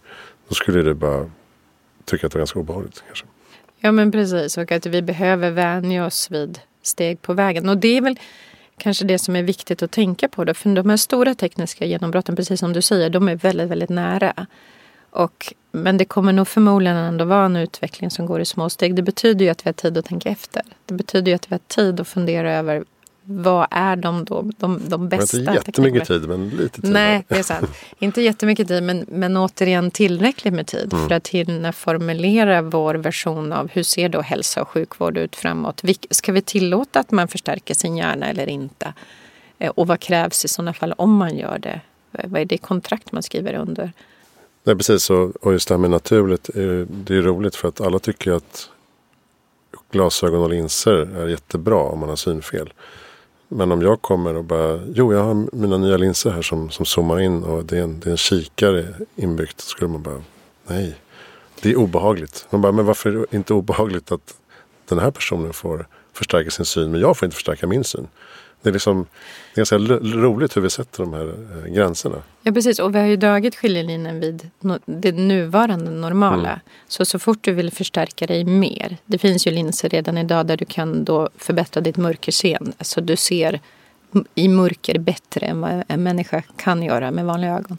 Då 0.48 0.56
skulle 0.56 0.82
du 0.82 0.94
bara 0.94 1.32
tycka 2.06 2.28
att 2.28 2.34
det 2.34 2.38
var 2.38 2.42
ganska 2.42 2.60
obehagligt 2.60 3.04
kanske. 3.08 3.26
Ja 3.80 3.92
men 3.92 4.12
precis 4.12 4.58
och 4.58 4.72
att 4.72 4.86
vi 4.86 5.02
behöver 5.02 5.52
vänja 5.52 6.06
oss 6.06 6.32
vid 6.32 6.60
steg 6.84 7.22
på 7.22 7.34
vägen. 7.34 7.70
Och 7.70 7.78
det 7.78 7.98
är 7.98 8.02
väl 8.02 8.20
kanske 8.78 9.06
det 9.06 9.20
som 9.20 9.36
är 9.36 9.44
viktigt 9.44 9.84
att 9.84 9.92
tänka 9.92 10.28
på. 10.28 10.44
Då, 10.44 10.54
för 10.54 10.76
de 10.76 10.90
här 10.90 10.98
stora 10.98 11.36
tekniska 11.36 11.86
genombrotten, 11.86 12.36
precis 12.36 12.60
som 12.60 12.74
du 12.74 12.82
säger, 12.82 13.10
de 13.10 13.28
är 13.30 13.36
väldigt, 13.36 13.70
väldigt 13.70 13.90
nära. 13.90 14.46
Och, 15.16 15.54
men 15.72 15.98
det 15.98 16.06
kommer 16.06 16.34
nog 16.34 16.48
förmodligen 16.48 16.98
ändå 16.98 17.26
vara 17.26 17.46
en 17.46 17.56
utveckling 17.56 18.12
som 18.12 18.26
går 18.26 18.42
i 18.42 18.46
små 18.46 18.70
steg. 18.70 18.96
Det 18.96 19.02
betyder 19.02 19.46
ju 19.46 19.52
att 19.52 19.66
vi 19.66 19.68
har 19.68 19.74
tid 19.74 19.98
att 19.98 20.06
tänka 20.06 20.30
efter. 20.30 20.62
Det 20.86 20.94
betyder 20.94 21.32
ju 21.32 21.36
att 21.36 21.52
vi 21.52 21.54
har 21.54 21.62
tid 21.68 22.00
att 22.00 22.08
fundera 22.08 22.54
över 22.54 22.84
vad 23.28 23.68
är 23.72 23.96
de 23.96 24.26
då, 24.26 24.52
de, 24.58 24.82
de 24.88 25.10
bästa? 25.10 25.38
Inte 25.38 25.52
jättemycket 25.52 26.08
tid 26.08 26.28
men 26.28 26.50
lite 26.50 26.82
tid. 26.82 26.92
Nej, 26.92 27.26
det 27.28 27.38
är 27.38 27.44
sant. 27.44 27.70
Inte 28.00 28.22
jättemycket 28.22 28.68
tid 28.68 28.84
men, 28.84 29.06
men 29.08 29.38
återigen 29.38 29.92
tillräckligt 29.92 30.54
med 30.54 30.68
tid 30.68 30.94
mm. 30.94 31.08
för 31.08 31.16
att 31.16 31.28
hinna 31.28 31.74
formulera 31.74 32.62
vår 32.62 32.96
version 32.96 33.54
av 33.54 33.70
hur 33.72 33.84
ser 33.84 34.10
då 34.10 34.22
hälsa 34.22 34.62
och 34.62 34.70
sjukvård 34.70 35.18
ut 35.18 35.36
framåt. 35.36 35.82
Ska 36.10 36.32
vi 36.32 36.42
tillåta 36.42 37.00
att 37.00 37.12
man 37.12 37.28
förstärker 37.28 37.74
sin 37.74 37.98
hjärna 37.98 38.28
eller 38.28 38.50
inte? 38.50 38.94
Eh, 39.60 39.70
och 39.70 39.88
vad 39.88 40.00
krävs 40.00 40.46
i 40.46 40.48
sådana 40.48 40.74
fall 40.74 40.94
om 40.98 41.16
man 41.16 41.38
gör 41.38 41.60
det? 41.60 41.82
Vad 42.12 42.42
är 42.42 42.46
det 42.46 42.58
kontrakt 42.58 43.12
man 43.12 43.24
skriver 43.24 43.54
under? 43.54 43.92
Nej, 44.68 44.76
precis. 44.76 45.10
Och 45.10 45.52
just 45.54 45.68
det 45.68 45.74
här 45.74 45.80
med 45.80 45.92
naturligt, 45.92 46.50
det 46.88 47.16
är 47.16 47.22
roligt 47.22 47.56
för 47.56 47.68
att 47.68 47.82
alla 47.82 48.00
tycker 48.00 48.32
att 48.32 48.70
glasögon 49.92 50.42
och 50.42 50.50
linser 50.50 51.18
är 51.18 51.28
jättebra 51.28 51.76
om 51.76 52.00
man 52.00 52.10
har 52.10 52.16
synfel. 52.16 52.74
Men 53.48 53.72
om 53.72 53.82
jag 53.82 54.02
kommer 54.02 54.36
och 54.36 54.44
bara, 54.44 54.80
jo 54.94 55.14
jag 55.14 55.24
har 55.24 55.56
mina 55.56 55.78
nya 55.78 55.98
linser 55.98 56.30
här 56.30 56.42
som, 56.42 56.70
som 56.70 56.86
zoomar 56.86 57.20
in 57.20 57.44
och 57.44 57.66
det 57.66 57.78
är, 57.78 57.82
en, 57.82 58.00
det 58.00 58.10
är 58.10 58.12
en 58.12 58.18
kikare 58.18 58.86
inbyggt. 59.16 59.62
Så 59.62 59.70
skulle 59.70 59.90
man 59.90 60.04
bara, 60.04 60.24
nej. 60.68 60.96
Det 61.62 61.72
är 61.72 61.76
obehagligt. 61.76 62.48
Man 62.50 62.62
bara, 62.62 62.72
men 62.72 62.86
varför 62.86 63.10
är 63.10 63.14
det 63.14 63.38
inte 63.38 63.54
obehagligt 63.54 64.12
att 64.12 64.36
den 64.88 65.00
här 65.00 65.12
personen 65.12 65.54
får 65.54 65.88
förstärka 66.14 66.50
sin 66.50 66.66
syn 66.66 66.92
men 66.92 67.02
jag 67.02 67.18
får 67.18 67.26
inte 67.26 67.36
förstärka 67.36 67.68
min 67.68 67.84
syn. 67.84 68.08
Det 68.66 68.70
är, 68.70 68.74
liksom, 68.74 69.06
det 69.54 69.62
är 69.62 69.66
ganska 69.66 69.78
roligt 70.18 70.58
hur 70.58 70.62
vi 70.62 70.70
sätter 70.70 71.04
de 71.04 71.14
här 71.14 71.28
eh, 71.28 71.74
gränserna. 71.74 72.16
Ja 72.42 72.52
precis 72.52 72.80
och 72.80 72.96
vi 72.96 73.00
har 73.00 73.06
ju 73.06 73.16
dragit 73.16 73.56
skiljelinjen 73.56 74.20
vid 74.20 74.50
det 74.86 75.12
nuvarande 75.12 75.92
normala. 75.92 76.50
Mm. 76.50 76.60
Så 76.88 77.06
så 77.06 77.20
fort 77.20 77.38
du 77.42 77.54
vill 77.54 77.72
förstärka 77.72 78.28
dig 78.28 78.44
mer. 78.44 78.98
Det 79.06 79.18
finns 79.18 79.48
ju 79.48 79.52
linser 79.52 79.90
redan 79.90 80.18
idag 80.18 80.46
där 80.46 80.58
du 80.58 80.66
kan 80.66 81.04
då 81.04 81.30
förbättra 81.38 81.82
ditt 81.82 81.98
mörkerseende. 81.98 82.72
Så 82.82 83.02
du 83.02 83.16
ser 83.16 83.60
i 84.36 84.48
mörker 84.48 85.00
bättre 85.00 85.46
än 85.46 85.62
vad 85.62 85.84
en 85.88 86.04
människa 86.04 86.44
kan 86.58 86.84
göra 86.84 87.12
med 87.12 87.26
vanliga 87.26 87.52
ögon. 87.52 87.78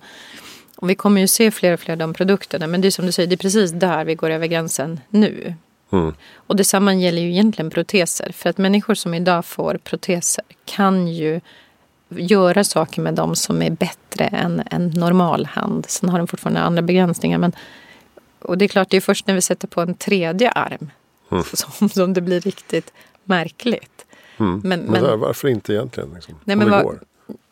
Och 0.76 0.90
vi 0.90 0.94
kommer 0.94 1.20
ju 1.20 1.26
se 1.26 1.50
fler 1.50 1.72
och 1.72 1.80
fler 1.80 1.92
av 1.92 1.98
de 1.98 2.14
produkterna. 2.14 2.66
Men 2.66 2.80
det 2.80 2.88
är 2.88 2.90
som 2.90 3.06
du 3.06 3.12
säger, 3.12 3.26
det 3.26 3.34
är 3.34 3.36
precis 3.36 3.70
där 3.70 4.04
vi 4.04 4.14
går 4.14 4.30
över 4.30 4.46
gränsen 4.46 5.00
nu. 5.08 5.54
Mm. 5.92 6.14
Och 6.34 6.56
detsamma 6.56 6.94
gäller 6.94 7.22
ju 7.22 7.30
egentligen 7.30 7.70
proteser. 7.70 8.32
För 8.32 8.50
att 8.50 8.58
människor 8.58 8.94
som 8.94 9.14
idag 9.14 9.44
får 9.44 9.78
proteser 9.84 10.44
kan 10.64 11.08
ju 11.08 11.40
göra 12.08 12.64
saker 12.64 13.02
med 13.02 13.14
dem 13.14 13.36
som 13.36 13.62
är 13.62 13.70
bättre 13.70 14.24
än 14.24 14.62
en 14.70 14.90
normal 14.90 15.46
hand. 15.46 15.86
Sen 15.88 16.08
har 16.08 16.18
de 16.18 16.26
fortfarande 16.26 16.60
andra 16.60 16.82
begränsningar. 16.82 17.38
Men, 17.38 17.52
och 18.38 18.58
det 18.58 18.64
är 18.64 18.68
klart, 18.68 18.90
det 18.90 18.96
är 18.96 19.00
först 19.00 19.26
när 19.26 19.34
vi 19.34 19.42
sätter 19.42 19.68
på 19.68 19.80
en 19.80 19.94
tredje 19.94 20.50
arm 20.50 20.90
mm. 21.30 21.44
som, 21.52 21.88
som 21.88 22.14
det 22.14 22.20
blir 22.20 22.40
riktigt 22.40 22.92
märkligt. 23.24 24.06
Mm. 24.36 24.60
Men, 24.64 24.80
men, 24.80 25.02
men, 25.02 25.20
varför 25.20 25.48
inte 25.48 25.72
egentligen? 25.72 26.10
Liksom, 26.14 26.34
nej, 26.44 26.56
men 26.56 26.70
var, 26.70 27.00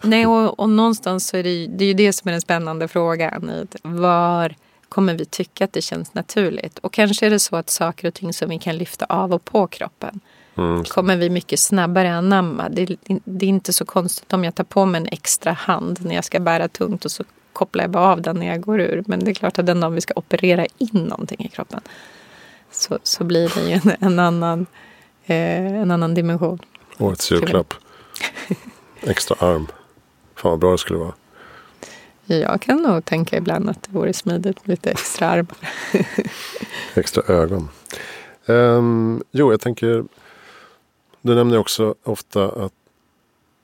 nej 0.02 0.26
och, 0.26 0.60
och 0.60 0.68
någonstans 0.68 1.28
så 1.28 1.36
är 1.36 1.42
det, 1.42 1.66
det 1.66 1.84
är 1.84 1.88
ju 1.88 1.94
det 1.94 2.12
som 2.12 2.28
är 2.28 2.32
den 2.32 2.40
spännande 2.40 2.88
frågan. 2.88 3.68
Var 3.82 4.54
kommer 4.94 5.14
vi 5.14 5.24
tycka 5.24 5.64
att 5.64 5.72
det 5.72 5.82
känns 5.82 6.14
naturligt. 6.14 6.78
Och 6.78 6.92
kanske 6.92 7.26
är 7.26 7.30
det 7.30 7.40
så 7.40 7.56
att 7.56 7.70
saker 7.70 8.08
och 8.08 8.14
ting 8.14 8.32
som 8.32 8.48
vi 8.48 8.58
kan 8.58 8.76
lyfta 8.76 9.04
av 9.04 9.32
och 9.32 9.44
på 9.44 9.66
kroppen 9.66 10.20
mm. 10.56 10.84
kommer 10.84 11.16
vi 11.16 11.30
mycket 11.30 11.60
snabbare 11.60 12.14
anamma. 12.14 12.68
Det, 12.68 12.96
det 13.24 13.46
är 13.46 13.48
inte 13.48 13.72
så 13.72 13.84
konstigt 13.84 14.32
om 14.32 14.44
jag 14.44 14.54
tar 14.54 14.64
på 14.64 14.84
mig 14.84 15.00
en 15.00 15.08
extra 15.12 15.52
hand 15.52 16.06
när 16.06 16.14
jag 16.14 16.24
ska 16.24 16.40
bära 16.40 16.68
tungt 16.68 17.04
och 17.04 17.10
så 17.10 17.24
kopplar 17.52 17.84
jag 17.84 17.90
bara 17.90 18.12
av 18.12 18.22
den 18.22 18.36
när 18.36 18.46
jag 18.46 18.60
går 18.60 18.80
ur. 18.80 19.04
Men 19.06 19.24
det 19.24 19.30
är 19.30 19.34
klart 19.34 19.58
att 19.58 19.66
den 19.66 19.80
dagen 19.80 19.94
vi 19.94 20.00
ska 20.00 20.14
operera 20.16 20.66
in 20.78 20.88
någonting 20.92 21.44
i 21.44 21.48
kroppen 21.48 21.80
så, 22.70 22.98
så 23.02 23.24
blir 23.24 23.52
det 23.54 23.68
ju 23.68 23.72
en, 23.72 23.96
en 24.00 24.18
annan, 24.18 24.66
eh, 25.26 25.66
en 25.82 25.90
annan 25.90 26.14
dimension. 26.14 26.58
Årets 26.98 27.32
julklapp. 27.32 27.74
extra 29.00 29.48
arm. 29.48 29.66
Fan 30.34 30.50
vad 30.50 30.58
bra 30.58 30.72
det 30.72 30.78
skulle 30.78 30.98
vara. 30.98 31.12
Jag 32.26 32.60
kan 32.60 32.82
nog 32.82 33.04
tänka 33.04 33.36
ibland 33.36 33.70
att 33.70 33.82
det 33.82 33.92
vore 33.92 34.12
smidigt 34.12 34.66
med 34.66 34.70
lite 34.70 34.90
extra 34.90 35.28
armar. 35.28 35.56
extra 36.94 37.34
ögon. 37.34 37.68
Um, 38.46 39.22
jo, 39.30 39.50
jag 39.50 39.60
tänker. 39.60 40.04
Du 41.22 41.34
nämner 41.34 41.58
också 41.58 41.94
ofta 42.02 42.44
att 42.44 42.72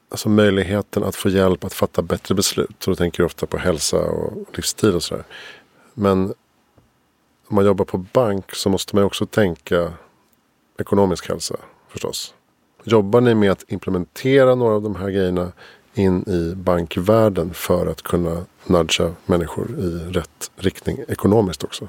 alltså 0.09 0.29
möjligheten 0.29 1.05
att 1.05 1.17
få 1.17 1.29
hjälp 1.29 1.65
att 1.65 1.73
fatta 1.73 2.03
bättre 2.03 2.35
beslut. 2.35 2.77
Så 2.79 2.91
då 2.91 2.95
tänker 2.95 3.19
du 3.19 3.27
ofta 3.27 3.47
på 3.47 3.59
hälsa 3.59 3.99
och 3.99 4.57
livsstil 4.57 4.95
och 4.95 5.03
sådär. 5.03 5.25
Men 5.95 6.35
om 7.47 7.55
man 7.55 7.65
jobbar 7.65 7.85
på 7.85 7.99
bank 7.99 8.55
så 8.55 8.69
måste 8.69 8.97
man 8.97 9.05
också 9.05 9.27
tänka 9.27 9.93
ekonomisk 10.79 11.29
hälsa 11.29 11.57
förstås. 11.89 12.35
Jobbar 12.85 13.21
ni 13.21 13.35
med 13.35 13.53
att 13.53 13.65
implementera 13.69 14.55
några 14.55 14.75
av 14.75 14.83
de 14.83 14.97
här 14.97 15.11
grejerna 15.11 15.53
in 16.01 16.25
i 16.29 16.55
bankvärlden 16.55 17.55
för 17.55 17.87
att 17.87 18.03
kunna 18.03 18.45
nudga 18.67 19.15
människor 19.27 19.71
i 19.79 20.13
rätt 20.13 20.51
riktning 20.57 20.99
ekonomiskt 21.09 21.65
också? 21.65 21.89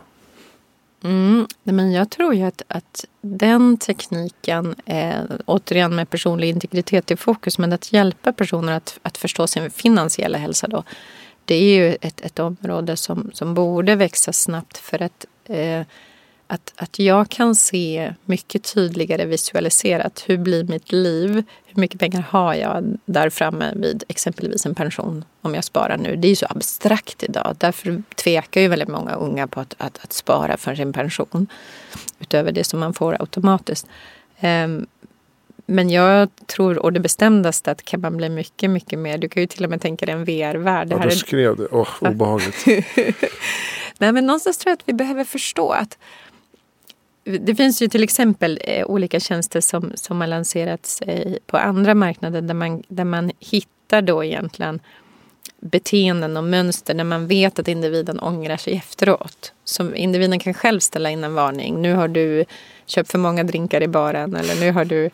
Mm, 1.03 1.47
men 1.63 1.91
jag 1.91 2.09
tror 2.09 2.33
ju 2.33 2.43
att, 2.43 2.61
att 2.67 3.05
den 3.21 3.77
tekniken, 3.77 4.75
eh, 4.85 5.19
återigen 5.45 5.95
med 5.95 6.09
personlig 6.09 6.49
integritet 6.49 7.11
i 7.11 7.15
fokus, 7.15 7.57
men 7.57 7.73
att 7.73 7.93
hjälpa 7.93 8.33
personer 8.33 8.73
att, 8.73 8.99
att 9.01 9.17
förstå 9.17 9.47
sin 9.47 9.71
finansiella 9.71 10.37
hälsa 10.37 10.67
då. 10.67 10.83
Det 11.45 11.55
är 11.55 11.75
ju 11.75 11.97
ett, 12.01 12.21
ett 12.21 12.39
område 12.39 12.97
som, 12.97 13.31
som 13.33 13.53
borde 13.53 13.95
växa 13.95 14.33
snabbt 14.33 14.77
för 14.77 15.01
att 15.01 15.25
eh, 15.45 15.81
att, 16.51 16.73
att 16.75 16.99
jag 16.99 17.29
kan 17.29 17.55
se 17.55 18.13
mycket 18.25 18.73
tydligare 18.73 19.25
visualiserat 19.25 20.23
hur 20.27 20.37
blir 20.37 20.63
mitt 20.63 20.91
liv? 20.91 21.43
Hur 21.65 21.81
mycket 21.81 21.99
pengar 21.99 22.21
har 22.21 22.53
jag 22.53 22.97
där 23.05 23.29
framme 23.29 23.73
vid 23.75 24.03
exempelvis 24.07 24.65
en 24.65 24.75
pension 24.75 25.25
om 25.41 25.55
jag 25.55 25.63
sparar 25.63 25.97
nu? 25.97 26.15
Det 26.15 26.27
är 26.27 26.29
ju 26.29 26.35
så 26.35 26.45
abstrakt 26.49 27.23
idag. 27.23 27.55
Därför 27.57 28.03
tvekar 28.15 28.61
ju 28.61 28.67
väldigt 28.67 28.87
många 28.87 29.13
unga 29.13 29.47
på 29.47 29.59
att, 29.59 29.75
att, 29.77 29.99
att 30.03 30.13
spara 30.13 30.57
för 30.57 30.75
sin 30.75 30.93
pension 30.93 31.47
utöver 32.19 32.51
det 32.51 32.63
som 32.63 32.79
man 32.79 32.93
får 32.93 33.13
automatiskt. 33.19 33.87
Um, 34.41 34.87
men 35.65 35.89
jag 35.89 36.29
tror 36.47 36.79
och 36.79 36.93
det 36.93 36.99
bestämdaste 36.99 37.71
att 37.71 37.85
kan 37.85 38.01
man 38.01 38.17
bli 38.17 38.29
mycket, 38.29 38.69
mycket 38.69 38.99
mer. 38.99 39.17
Du 39.17 39.29
kan 39.29 39.41
ju 39.41 39.47
till 39.47 39.63
och 39.63 39.69
med 39.69 39.81
tänka 39.81 40.05
dig 40.05 40.15
en 40.15 40.25
VR-värld. 40.25 40.87
Ja, 40.91 40.97
du 40.97 41.11
skrev 41.11 41.57
det. 41.57 41.67
Åh, 41.71 41.81
oh, 41.81 42.09
obehagligt. 42.09 42.65
Nej, 43.97 44.11
men 44.11 44.25
någonstans 44.25 44.57
tror 44.57 44.71
jag 44.71 44.77
att 44.77 44.83
vi 44.85 44.93
behöver 44.93 45.23
förstå 45.23 45.69
att 45.71 45.97
det 47.23 47.55
finns 47.55 47.81
ju 47.81 47.87
till 47.87 48.03
exempel 48.03 48.59
eh, 48.63 48.85
olika 48.85 49.19
tjänster 49.19 49.61
som, 49.61 49.91
som 49.95 50.21
har 50.21 50.27
lanserats 50.27 51.01
eh, 51.01 51.33
på 51.45 51.57
andra 51.57 51.95
marknader 51.95 52.41
där 52.41 52.53
man, 52.53 52.83
där 52.87 53.03
man 53.03 53.31
hittar 53.39 54.01
då 54.01 54.23
egentligen 54.23 54.79
beteenden 55.59 56.37
och 56.37 56.43
mönster 56.43 56.93
när 56.93 57.03
man 57.03 57.27
vet 57.27 57.59
att 57.59 57.67
individen 57.67 58.19
ångrar 58.19 58.57
sig 58.57 58.73
efteråt. 58.73 59.53
Som 59.63 59.95
individen 59.95 60.39
kan 60.39 60.53
själv 60.53 60.79
ställa 60.79 61.09
in 61.09 61.23
en 61.23 61.33
varning. 61.33 61.81
Nu 61.81 61.93
har 61.93 62.07
du 62.07 62.45
köpt 62.85 63.11
för 63.11 63.19
många 63.19 63.43
drinkar 63.43 63.83
i 63.83 63.87
baren 63.87 64.35
eller 64.35 64.59
nu 64.59 64.71
har 64.71 64.85
du 64.85 65.09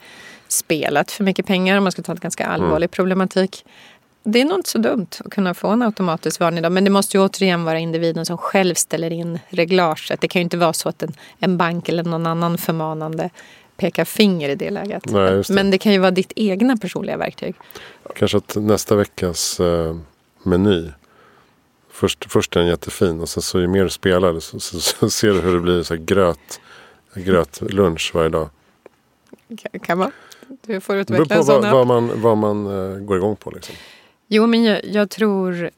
spelat 0.47 1.11
för 1.11 1.23
mycket 1.23 1.45
pengar 1.45 1.77
om 1.77 1.83
man 1.83 1.91
ska 1.91 2.01
ta 2.01 2.11
en 2.11 2.17
ganska 2.17 2.45
allvarlig 2.45 2.85
mm. 2.85 2.89
problematik 2.89 3.65
det 4.31 4.41
är 4.41 4.45
nog 4.45 4.59
inte 4.59 4.69
så 4.69 4.77
dumt 4.77 5.07
att 5.19 5.31
kunna 5.31 5.53
få 5.53 5.67
en 5.67 5.81
automatisk 5.81 6.39
varning. 6.39 6.63
Då. 6.63 6.69
Men 6.69 6.83
det 6.83 6.89
måste 6.89 7.17
ju 7.17 7.23
återigen 7.23 7.63
vara 7.63 7.79
individen 7.79 8.25
som 8.25 8.37
själv 8.37 8.75
ställer 8.75 9.13
in 9.13 9.39
reglaget. 9.49 10.21
Det 10.21 10.27
kan 10.27 10.39
ju 10.39 10.43
inte 10.43 10.57
vara 10.57 10.73
så 10.73 10.89
att 10.89 11.03
en, 11.03 11.13
en 11.39 11.57
bank 11.57 11.89
eller 11.89 12.03
någon 12.03 12.27
annan 12.27 12.57
förmanande 12.57 13.29
pekar 13.77 14.05
finger 14.05 14.49
i 14.49 14.55
det 14.55 14.69
läget. 14.69 15.05
Nej, 15.05 15.31
det. 15.31 15.49
Men 15.49 15.71
det 15.71 15.77
kan 15.77 15.91
ju 15.91 15.97
vara 15.97 16.11
ditt 16.11 16.31
egna 16.35 16.77
personliga 16.77 17.17
verktyg. 17.17 17.55
Kanske 18.15 18.37
att 18.37 18.55
nästa 18.55 18.95
veckas 18.95 19.59
eh, 19.59 19.97
meny 20.43 20.89
Först, 21.91 22.31
först 22.31 22.55
är 22.55 22.59
den 22.59 22.69
jättefin 22.69 23.21
och 23.21 23.29
sen 23.29 23.43
så 23.43 23.59
ju 23.59 23.67
mer 23.67 23.83
du 23.83 23.89
spelar 23.89 24.39
så, 24.39 24.59
så, 24.59 24.79
så 24.79 25.09
ser 25.09 25.27
du 25.27 25.41
hur 25.41 25.53
det 25.53 25.59
blir 25.59 25.83
så 25.83 25.93
här 25.93 26.01
gröt, 26.01 26.59
grötlunch 27.13 28.11
varje 28.13 28.29
dag. 28.29 28.49
Kan 29.81 29.97
man? 29.97 30.11
Du 30.61 30.81
får 30.81 30.95
utveckla 30.95 31.35
en 31.35 31.43
sån 31.43 31.61
vad, 31.61 31.71
vad 31.71 31.87
man, 31.87 32.21
vad 32.21 32.37
man 32.37 32.67
uh, 32.67 32.99
går 32.99 33.17
igång 33.17 33.35
på. 33.35 33.51
Liksom. 33.51 33.75
Jo, 34.27 34.47
men 34.47 34.63
jag, 34.63 34.85
jag 34.85 35.09
tror 35.09 35.69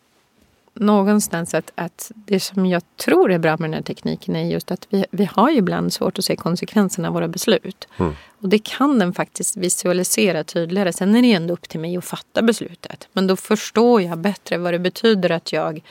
någonstans 0.73 1.53
att, 1.53 1.71
att 1.75 2.11
det 2.15 2.39
som 2.39 2.65
jag 2.65 2.81
tror 2.97 3.31
är 3.31 3.39
bra 3.39 3.57
med 3.59 3.69
den 3.69 3.73
här 3.73 3.81
tekniken 3.81 4.35
är 4.35 4.45
just 4.45 4.71
att 4.71 4.87
vi, 4.89 5.05
vi 5.11 5.29
har 5.31 5.49
ju 5.49 5.57
ibland 5.57 5.93
svårt 5.93 6.17
att 6.17 6.25
se 6.25 6.35
konsekvenserna 6.35 7.07
av 7.07 7.13
våra 7.13 7.27
beslut. 7.27 7.87
Mm. 7.97 8.15
Och 8.39 8.49
det 8.49 8.59
kan 8.59 8.99
den 8.99 9.13
faktiskt 9.13 9.57
visualisera 9.57 10.43
tydligare. 10.43 10.93
Sen 10.93 11.15
är 11.15 11.21
det 11.21 11.27
ju 11.27 11.33
ändå 11.33 11.53
upp 11.53 11.69
till 11.69 11.79
mig 11.79 11.97
att 11.97 12.05
fatta 12.05 12.41
beslutet. 12.41 13.07
Men 13.13 13.27
då 13.27 13.35
förstår 13.35 14.01
jag 14.01 14.17
bättre 14.17 14.57
vad 14.57 14.73
det 14.73 14.79
betyder 14.79 15.29
att 15.29 15.53
jag, 15.53 15.81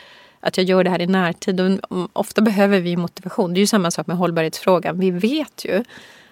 att 0.41 0.57
jag 0.57 0.67
gör 0.67 0.85
det 0.85 0.91
här 0.91 1.01
i 1.01 1.07
närtid. 1.07 1.61
Och 1.61 2.11
ofta 2.13 2.41
behöver 2.41 2.81
vi 2.81 2.97
motivation. 2.97 3.55
Det 3.55 3.59
är 3.59 3.63
ju 3.63 3.67
samma 3.67 3.91
sak 3.91 4.07
med 4.07 4.17
hållbarhetsfrågan. 4.17 5.01
Vi 5.01 5.11
vet 5.11 5.65
ju 5.65 5.85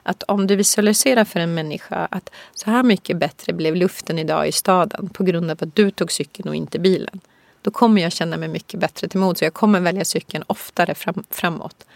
att 0.06 0.22
om 0.22 0.46
du 0.46 0.56
visualiserar 0.56 1.24
för 1.24 1.40
en 1.40 1.54
människa 1.54 2.08
att 2.10 2.30
så 2.54 2.70
här 2.70 2.82
mycket 2.82 3.16
bättre 3.16 3.52
blev 3.52 3.76
luften 3.76 4.18
idag 4.18 4.48
i 4.48 4.52
staden 4.52 5.08
på 5.08 5.24
grund 5.24 5.50
av 5.50 5.58
att 5.60 5.76
du 5.76 5.90
tog 5.90 6.12
cykeln 6.12 6.48
och 6.48 6.54
inte 6.54 6.78
bilen. 6.78 7.20
Då 7.62 7.70
kommer 7.70 8.02
jag 8.02 8.12
känna 8.12 8.36
mig 8.36 8.48
mycket 8.48 8.80
bättre 8.80 9.08
till 9.08 9.20
mod. 9.20 9.38
Så 9.38 9.44
jag 9.44 9.54
kommer 9.54 9.80
välja 9.80 10.04
cykeln 10.04 10.44
oftare 10.46 10.94
fram, 10.94 11.24
framåt. 11.30 11.86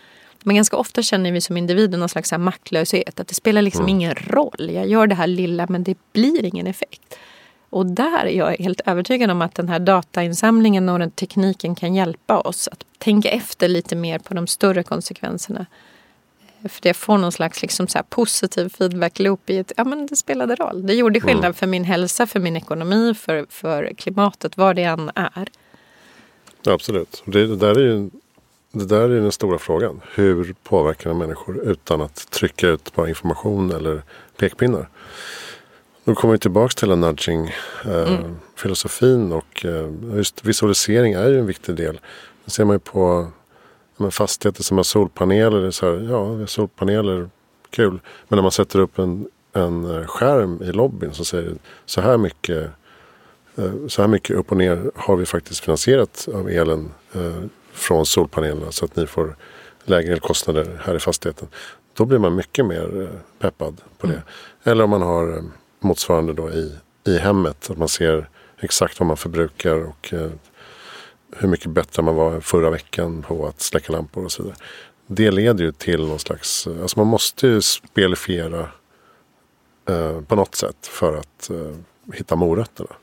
Men 0.42 0.56
ganska 0.56 0.76
ofta 0.76 1.02
känner 1.02 1.32
vi 1.32 1.40
som 1.40 1.56
individer 1.56 1.98
någon 1.98 2.08
slags 2.08 2.32
maktlöshet. 2.32 3.20
Att 3.20 3.28
det 3.28 3.34
spelar 3.34 3.62
liksom 3.62 3.84
mm. 3.84 3.96
ingen 3.96 4.14
roll. 4.14 4.70
Jag 4.70 4.88
gör 4.88 5.06
det 5.06 5.14
här 5.14 5.26
lilla 5.26 5.66
men 5.68 5.84
det 5.84 5.98
blir 6.12 6.44
ingen 6.44 6.66
effekt. 6.66 7.18
Och 7.70 7.86
där 7.86 8.26
är 8.26 8.36
jag 8.36 8.56
helt 8.58 8.80
övertygad 8.86 9.30
om 9.30 9.42
att 9.42 9.54
den 9.54 9.68
här 9.68 9.78
datainsamlingen 9.78 10.88
och 10.88 10.98
den 10.98 11.10
tekniken 11.10 11.74
kan 11.74 11.94
hjälpa 11.94 12.40
oss 12.40 12.68
att 12.68 12.84
tänka 12.98 13.30
efter 13.30 13.68
lite 13.68 13.96
mer 13.96 14.18
på 14.18 14.34
de 14.34 14.46
större 14.46 14.82
konsekvenserna. 14.82 15.66
För 16.68 16.86
jag 16.86 16.96
får 16.96 17.18
någon 17.18 17.32
slags 17.32 17.62
liksom 17.62 17.88
så 17.88 17.98
positiv 18.08 18.68
feedback-loop 18.68 19.50
i 19.50 19.58
att 19.58 19.72
ja, 19.76 19.84
men 19.84 20.06
det 20.06 20.16
spelade 20.16 20.54
roll. 20.54 20.86
Det 20.86 20.94
gjorde 20.94 21.20
skillnad 21.20 21.44
mm. 21.44 21.54
för 21.54 21.66
min 21.66 21.84
hälsa, 21.84 22.26
för 22.26 22.40
min 22.40 22.56
ekonomi, 22.56 23.14
för, 23.14 23.46
för 23.50 23.92
klimatet, 23.96 24.56
vad 24.56 24.76
det 24.76 24.82
än 24.82 25.10
är. 25.14 25.48
absolut. 26.66 27.22
Det, 27.26 27.46
det, 27.46 27.56
där 27.56 27.78
är 27.78 27.80
ju, 27.80 28.10
det 28.72 28.84
där 28.84 29.10
är 29.10 29.20
den 29.20 29.32
stora 29.32 29.58
frågan. 29.58 30.00
Hur 30.14 30.54
påverkar 30.62 31.14
människor 31.14 31.62
utan 31.62 32.00
att 32.00 32.30
trycka 32.30 32.68
ut 32.68 32.92
bara 32.94 33.08
information 33.08 33.72
eller 33.72 34.02
pekpinnar? 34.36 34.88
Då 36.04 36.14
kommer 36.14 36.32
vi 36.32 36.38
tillbaka 36.38 36.72
till 36.72 36.88
nudging-filosofin. 36.88 39.20
Eh, 39.20 39.24
mm. 39.24 39.32
Och 39.32 39.64
eh, 39.64 39.90
just 40.16 40.44
visualisering 40.44 41.12
är 41.12 41.28
ju 41.28 41.38
en 41.38 41.46
viktig 41.46 41.74
del. 41.74 42.00
Det 42.44 42.50
ser 42.50 42.64
man 42.64 42.74
ju 42.74 42.80
på 42.80 43.28
men 44.00 44.10
fastigheter 44.10 44.62
som 44.62 44.76
har 44.76 44.84
solpaneler. 44.84 45.70
så 45.70 45.86
här, 45.86 46.08
ja, 46.10 46.46
solpaneler, 46.46 47.30
kul. 47.70 48.00
Men 48.28 48.36
när 48.36 48.42
man 48.42 48.50
sätter 48.50 48.78
upp 48.78 48.98
en, 48.98 49.28
en 49.52 49.96
eh, 49.96 50.06
skärm 50.06 50.62
i 50.62 50.72
lobbyn 50.72 51.12
som 51.12 51.24
säger 51.24 51.54
så 51.86 52.00
här 52.00 52.16
mycket 52.18 52.70
eh, 53.56 53.86
så 53.88 54.02
här 54.02 54.08
mycket 54.08 54.36
upp 54.36 54.50
och 54.50 54.56
ner 54.56 54.90
har 54.94 55.16
vi 55.16 55.26
faktiskt 55.26 55.64
finansierat 55.64 56.28
av 56.34 56.48
elen 56.48 56.92
eh, 57.12 57.42
från 57.72 58.06
solpanelerna 58.06 58.72
så 58.72 58.84
att 58.84 58.96
ni 58.96 59.06
får 59.06 59.36
lägre 59.84 60.12
elkostnader 60.12 60.80
här 60.84 60.94
i 60.94 60.98
fastigheten. 60.98 61.48
Då 61.94 62.04
blir 62.04 62.18
man 62.18 62.34
mycket 62.34 62.66
mer 62.66 63.10
peppad 63.38 63.80
på 63.98 64.06
det. 64.06 64.12
Mm. 64.12 64.24
Eller 64.64 64.84
om 64.84 64.90
man 64.90 65.02
har 65.02 65.44
motsvarande 65.80 66.32
då 66.32 66.50
i, 66.50 66.72
i 67.06 67.18
hemmet. 67.18 67.70
Att 67.70 67.78
man 67.78 67.88
ser 67.88 68.28
exakt 68.60 69.00
vad 69.00 69.06
man 69.06 69.16
förbrukar 69.16 69.84
och 69.88 70.14
hur 71.36 71.48
mycket 71.48 71.70
bättre 71.70 72.02
man 72.02 72.14
var 72.14 72.40
förra 72.40 72.70
veckan 72.70 73.22
på 73.22 73.46
att 73.46 73.60
släcka 73.60 73.92
lampor 73.92 74.24
och 74.24 74.32
så 74.32 74.42
vidare. 74.42 74.58
Det 75.06 75.30
leder 75.30 75.64
ju 75.64 75.72
till 75.72 76.06
någon 76.06 76.18
slags, 76.18 76.66
alltså 76.66 76.98
man 76.98 77.06
måste 77.06 77.46
ju 77.46 77.62
spelifiera 77.62 78.68
eh, 79.88 80.20
på 80.20 80.36
något 80.36 80.54
sätt 80.54 80.86
för 80.86 81.16
att 81.16 81.50
eh, 81.50 81.76
hitta 82.14 82.36
morötterna. 82.36 82.96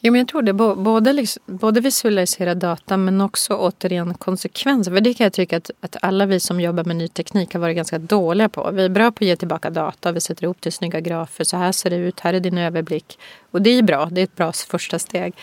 Jo, 0.00 0.12
men 0.12 0.18
jag 0.18 0.28
tror 0.28 0.42
det. 0.42 0.52
Både, 0.52 1.12
liksom, 1.12 1.42
både 1.46 1.80
visualisera 1.80 2.54
data 2.54 2.96
men 2.96 3.20
också 3.20 3.54
återigen 3.54 4.14
konsekvenser. 4.14 4.92
För 4.92 5.00
det 5.00 5.14
kan 5.14 5.24
jag 5.24 5.32
tycka 5.32 5.56
att, 5.56 5.70
att 5.80 5.96
alla 6.02 6.26
vi 6.26 6.40
som 6.40 6.60
jobbar 6.60 6.84
med 6.84 6.96
ny 6.96 7.08
teknik 7.08 7.52
har 7.52 7.60
varit 7.60 7.76
ganska 7.76 7.98
dåliga 7.98 8.48
på. 8.48 8.70
Vi 8.72 8.84
är 8.84 8.88
bra 8.88 9.10
på 9.10 9.24
att 9.24 9.28
ge 9.28 9.36
tillbaka 9.36 9.70
data. 9.70 10.12
Vi 10.12 10.20
sätter 10.20 10.44
ihop 10.44 10.60
till 10.60 10.72
snygga 10.72 11.00
grafer. 11.00 11.44
Så 11.44 11.56
här 11.56 11.72
ser 11.72 11.90
det 11.90 11.96
ut. 11.96 12.20
Här 12.20 12.34
är 12.34 12.40
din 12.40 12.58
överblick. 12.58 13.18
Och 13.50 13.62
det 13.62 13.70
är 13.70 13.82
bra. 13.82 14.08
Det 14.12 14.20
är 14.20 14.24
ett 14.24 14.36
bra 14.36 14.52
första 14.52 14.98
steg. 14.98 15.34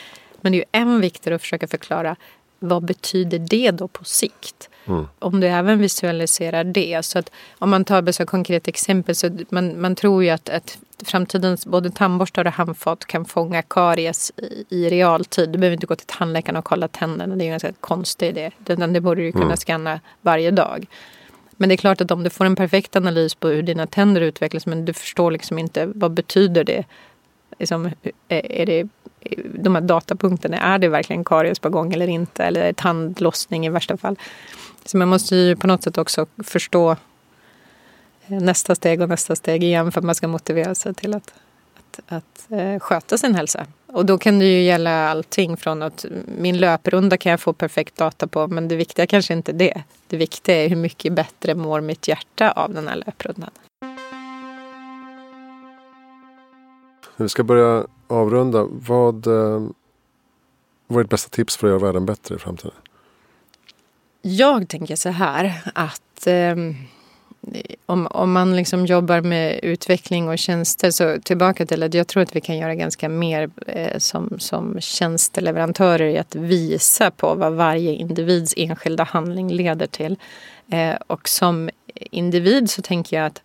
Men 0.44 0.52
det 0.52 0.58
är 0.58 0.60
ju 0.60 0.82
än 0.82 1.02
viktigare 1.02 1.36
att 1.36 1.42
försöka 1.42 1.68
förklara 1.68 2.16
vad 2.60 2.84
betyder 2.86 3.40
det 3.40 3.72
då 3.72 3.88
på 3.88 4.04
sikt? 4.04 4.70
Mm. 4.86 5.08
Om 5.20 5.40
du 5.40 5.48
även 5.48 5.80
visualiserar 5.80 6.64
det. 6.64 7.06
Så 7.06 7.20
att 7.20 7.32
om 7.60 7.70
man 7.70 7.86
tar 7.86 8.10
ett 8.10 8.28
konkret 8.28 8.68
exempel 8.68 9.16
så 9.16 9.30
man, 9.50 9.82
man 9.82 9.96
tror 9.96 10.24
ju 10.24 10.30
att, 10.30 10.50
att 10.50 10.78
framtidens 11.06 11.66
både 11.66 11.90
tandborstar 11.90 12.46
och 12.46 12.54
handfat 12.54 13.06
kan 13.06 13.26
fånga 13.26 13.62
karies 13.62 14.32
i, 14.38 14.66
i 14.70 14.90
realtid. 14.90 15.50
Du 15.50 15.60
behöver 15.60 15.74
inte 15.74 15.88
gå 15.88 15.96
till 15.96 16.08
tandläkaren 16.08 16.56
och 16.56 16.66
kolla 16.66 16.88
tänderna. 16.88 17.36
Det 17.36 17.44
är 17.44 17.46
ju 17.46 17.50
en 17.50 17.60
ganska 17.60 17.74
konstig 17.80 18.28
idé. 18.28 18.52
Det, 18.58 19.02
borde 19.02 19.22
du 19.22 19.32
kunna 19.32 19.46
mm. 19.46 19.58
scanna 19.58 20.00
varje 20.22 20.52
dag. 20.52 20.86
Men 21.52 21.70
det 21.70 21.76
är 21.76 21.78
klart 21.78 22.02
att 22.02 22.12
om 22.12 22.24
du 22.24 22.30
får 22.30 22.46
en 22.46 22.56
perfekt 22.56 22.96
analys 22.96 23.36
på 23.36 23.48
hur 23.48 23.64
dina 23.64 23.88
tänder 23.88 24.22
utvecklas 24.22 24.66
men 24.66 24.86
du 24.86 24.94
förstår 24.94 25.32
liksom 25.32 25.60
inte 25.60 25.86
vad 25.86 26.12
betyder 26.12 26.64
det. 26.64 26.84
Liksom, 27.60 27.90
är 28.28 28.66
det 28.66 28.88
de 29.54 29.76
här 29.76 29.82
datapunkterna. 29.82 30.58
Är 30.58 30.80
det 30.80 30.88
verkligen 30.88 31.24
karies 31.24 31.60
på 31.60 31.70
gång 31.70 31.94
eller 31.94 32.08
inte? 32.08 32.44
Eller 32.44 32.74
tandlossning 32.74 33.66
i 33.66 33.70
värsta 33.70 33.98
fall. 33.98 34.16
Så 34.86 34.98
man 34.98 35.08
måste 35.08 35.36
ju 35.36 35.56
på 35.56 35.68
något 35.68 35.84
sätt 35.84 35.98
också 35.98 36.26
förstå 36.44 36.92
eh, 38.28 38.42
nästa 38.42 38.76
steg 38.76 39.02
och 39.02 39.10
nästa 39.10 39.36
steg 39.36 39.64
igen 39.64 39.92
för 39.92 40.02
att 40.02 40.06
man 40.06 40.16
ska 40.16 40.28
motivera 40.28 40.76
sig 40.76 40.94
till 40.94 41.14
att, 41.14 41.34
att, 41.78 42.14
att 42.14 42.52
eh, 42.52 42.80
sköta 42.80 43.18
sin 43.18 43.36
hälsa. 43.36 43.66
Och 43.88 44.06
då 44.06 44.18
kan 44.18 44.40
det 44.40 44.46
ju 44.46 44.62
gälla 44.62 45.10
allting 45.10 45.58
från 45.58 45.82
att 45.82 46.06
min 46.38 46.58
löprunda 46.58 47.18
kan 47.18 47.30
jag 47.30 47.40
få 47.40 47.54
perfekt 47.54 47.98
data 47.98 48.28
på 48.28 48.48
men 48.48 48.68
det 48.68 48.76
viktiga 48.76 49.08
kanske 49.08 49.34
inte 49.34 49.52
är 49.52 49.54
det. 49.54 49.84
Det 50.08 50.18
viktiga 50.18 50.56
är 50.56 50.70
hur 50.70 50.76
mycket 50.76 51.14
bättre 51.14 51.56
mår 51.56 51.82
mitt 51.82 52.08
hjärta 52.08 52.52
av 52.52 52.74
den 52.74 52.88
här 52.88 52.96
löprundan. 52.96 53.50
Vi 57.16 57.30
ska 57.30 57.44
börja 57.44 57.86
avrunda. 58.14 58.68
Vad, 58.72 59.28
eh, 59.28 59.68
vad 60.88 61.00
är 61.00 61.04
ditt 61.04 61.10
bästa 61.10 61.30
tips 61.30 61.58
för 61.58 61.68
att 61.68 61.72
göra 61.72 61.86
världen 61.86 62.06
bättre 62.06 62.36
i 62.36 62.38
framtiden? 62.38 62.76
Jag 64.22 64.70
tänker 64.70 64.96
så 64.96 65.10
här 65.10 65.62
att 65.76 66.28
eh, 66.28 66.56
om, 67.86 68.08
om 68.08 68.32
man 68.32 68.56
liksom 68.56 68.86
jobbar 68.86 69.22
med 69.22 69.60
utveckling 69.64 70.30
och 70.30 70.40
tjänster 70.40 70.92
så 70.92 71.18
tillbaka 71.24 71.66
till 71.66 71.84
att 71.84 71.94
jag 71.94 72.08
tror 72.08 72.24
att 72.24 72.36
vi 72.36 72.42
kan 72.42 72.58
göra 72.58 72.76
ganska 72.76 73.10
mer 73.10 73.50
eh, 73.68 73.98
som, 73.98 74.40
som 74.40 74.82
tjänsteleverantörer 74.82 76.08
i 76.08 76.18
att 76.18 76.36
visa 76.36 77.12
på 77.12 77.34
vad 77.36 77.54
varje 77.54 77.92
individs 77.92 78.54
enskilda 78.58 79.04
handling 79.04 79.52
leder 79.52 79.88
till. 79.88 80.18
Eh, 80.72 80.96
och 81.08 81.30
som 81.30 81.70
individ 81.96 82.70
så 82.70 82.82
tänker 82.82 83.18
jag 83.18 83.26
att 83.26 83.42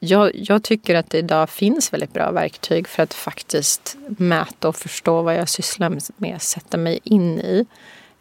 jag, 0.00 0.30
jag, 0.34 0.62
tycker 0.62 0.94
att 0.94 1.10
det 1.10 1.18
idag 1.18 1.50
finns 1.50 1.92
väldigt 1.92 2.12
bra 2.12 2.30
verktyg 2.30 2.88
för 2.88 3.02
att 3.02 3.14
faktiskt 3.14 3.96
mäta 4.06 4.68
och 4.68 4.76
förstå 4.76 5.22
vad 5.22 5.34
jag 5.34 5.48
sysslar 5.48 5.98
med, 6.16 6.42
sätta 6.42 6.76
mig 6.76 7.00
in 7.04 7.38
i 7.38 7.66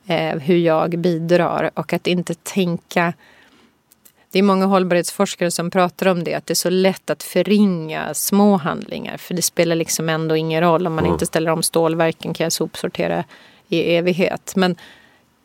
eh, 0.07 0.39
hur 0.39 0.57
jag 0.57 0.99
bidrar 0.99 1.71
och 1.73 1.93
att 1.93 2.07
inte 2.07 2.33
tänka 2.33 3.13
det 4.31 4.39
är 4.39 4.43
många 4.43 4.65
hållbarhetsforskare 4.65 5.51
som 5.51 5.71
pratar 5.71 6.07
om 6.07 6.23
det, 6.23 6.33
att 6.33 6.45
det 6.45 6.53
är 6.53 6.55
så 6.55 6.69
lätt 6.69 7.09
att 7.09 7.23
förringa 7.23 8.13
små 8.13 8.57
handlingar. 8.57 9.17
För 9.17 9.33
det 9.33 9.41
spelar 9.41 9.75
liksom 9.75 10.09
ändå 10.09 10.35
ingen 10.35 10.61
roll. 10.61 10.87
Om 10.87 10.93
man 10.93 11.03
mm. 11.03 11.13
inte 11.13 11.25
ställer 11.25 11.51
om 11.51 11.63
stålverken 11.63 12.33
kan 12.33 12.43
jag 12.43 12.53
sopsortera 12.53 13.23
i 13.69 13.95
evighet. 13.95 14.53
Men 14.55 14.75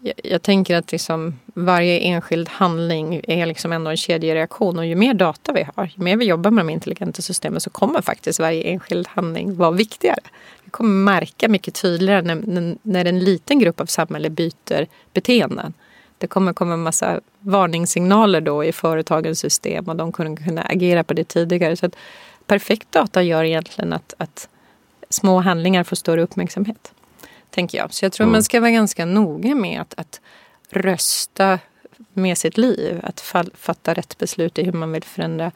jag, 0.04 0.14
jag 0.24 0.42
tänker 0.42 0.76
att 0.76 0.92
liksom 0.92 1.34
varje 1.54 1.98
enskild 1.98 2.48
handling 2.48 3.20
är 3.28 3.46
liksom 3.46 3.72
ändå 3.72 3.90
en 3.90 3.96
kedjereaktion. 3.96 4.78
Och 4.78 4.86
ju 4.86 4.94
mer 4.94 5.14
data 5.14 5.52
vi 5.52 5.66
har, 5.74 5.90
ju 5.96 6.02
mer 6.02 6.16
vi 6.16 6.24
jobbar 6.24 6.50
med 6.50 6.66
de 6.66 6.70
intelligenta 6.72 7.22
systemen 7.22 7.60
så 7.60 7.70
kommer 7.70 8.02
faktiskt 8.02 8.40
varje 8.40 8.62
enskild 8.62 9.08
handling 9.08 9.56
vara 9.56 9.70
viktigare. 9.70 10.20
Vi 10.64 10.70
kommer 10.70 10.90
märka 10.90 11.48
mycket 11.48 11.74
tydligare 11.74 12.22
när, 12.22 12.76
när 12.82 13.04
en 13.04 13.18
liten 13.18 13.58
grupp 13.58 13.80
av 13.80 13.86
samhälle 13.86 14.30
byter 14.30 14.86
beteenden 15.12 15.74
det 16.18 16.28
kommer 16.28 16.52
komma 16.52 16.74
en 16.74 16.82
massa 16.82 17.20
varningssignaler 17.40 18.40
då 18.40 18.64
i 18.64 18.72
företagens 18.72 19.38
system 19.38 19.88
och 19.88 19.96
de 19.96 20.12
kommer 20.12 20.36
kunna 20.36 20.62
agera 20.62 21.04
på 21.04 21.14
det 21.14 21.24
tidigare. 21.24 21.76
Så 21.76 21.86
att 21.86 21.96
perfekt 22.46 22.92
data 22.92 23.22
gör 23.22 23.44
egentligen 23.44 23.92
att, 23.92 24.14
att 24.18 24.48
små 25.08 25.40
handlingar 25.40 25.84
får 25.84 25.96
större 25.96 26.22
uppmärksamhet. 26.22 26.93
Tänker 27.54 27.78
jag. 27.78 27.94
Så 27.94 28.04
jag 28.04 28.12
tror 28.12 28.24
mm. 28.24 28.32
man 28.32 28.44
ska 28.44 28.60
vara 28.60 28.70
ganska 28.70 29.04
noga 29.04 29.54
med 29.54 29.80
att, 29.80 29.94
att 29.96 30.20
rösta 30.70 31.58
med 32.12 32.38
sitt 32.38 32.56
liv. 32.56 33.00
Att 33.02 33.20
fatta 33.54 33.94
rätt 33.94 34.18
beslut 34.18 34.58
i 34.58 34.64
hur 34.64 34.72
man 34.72 34.92
vill 34.92 35.02
förändra 35.02 35.52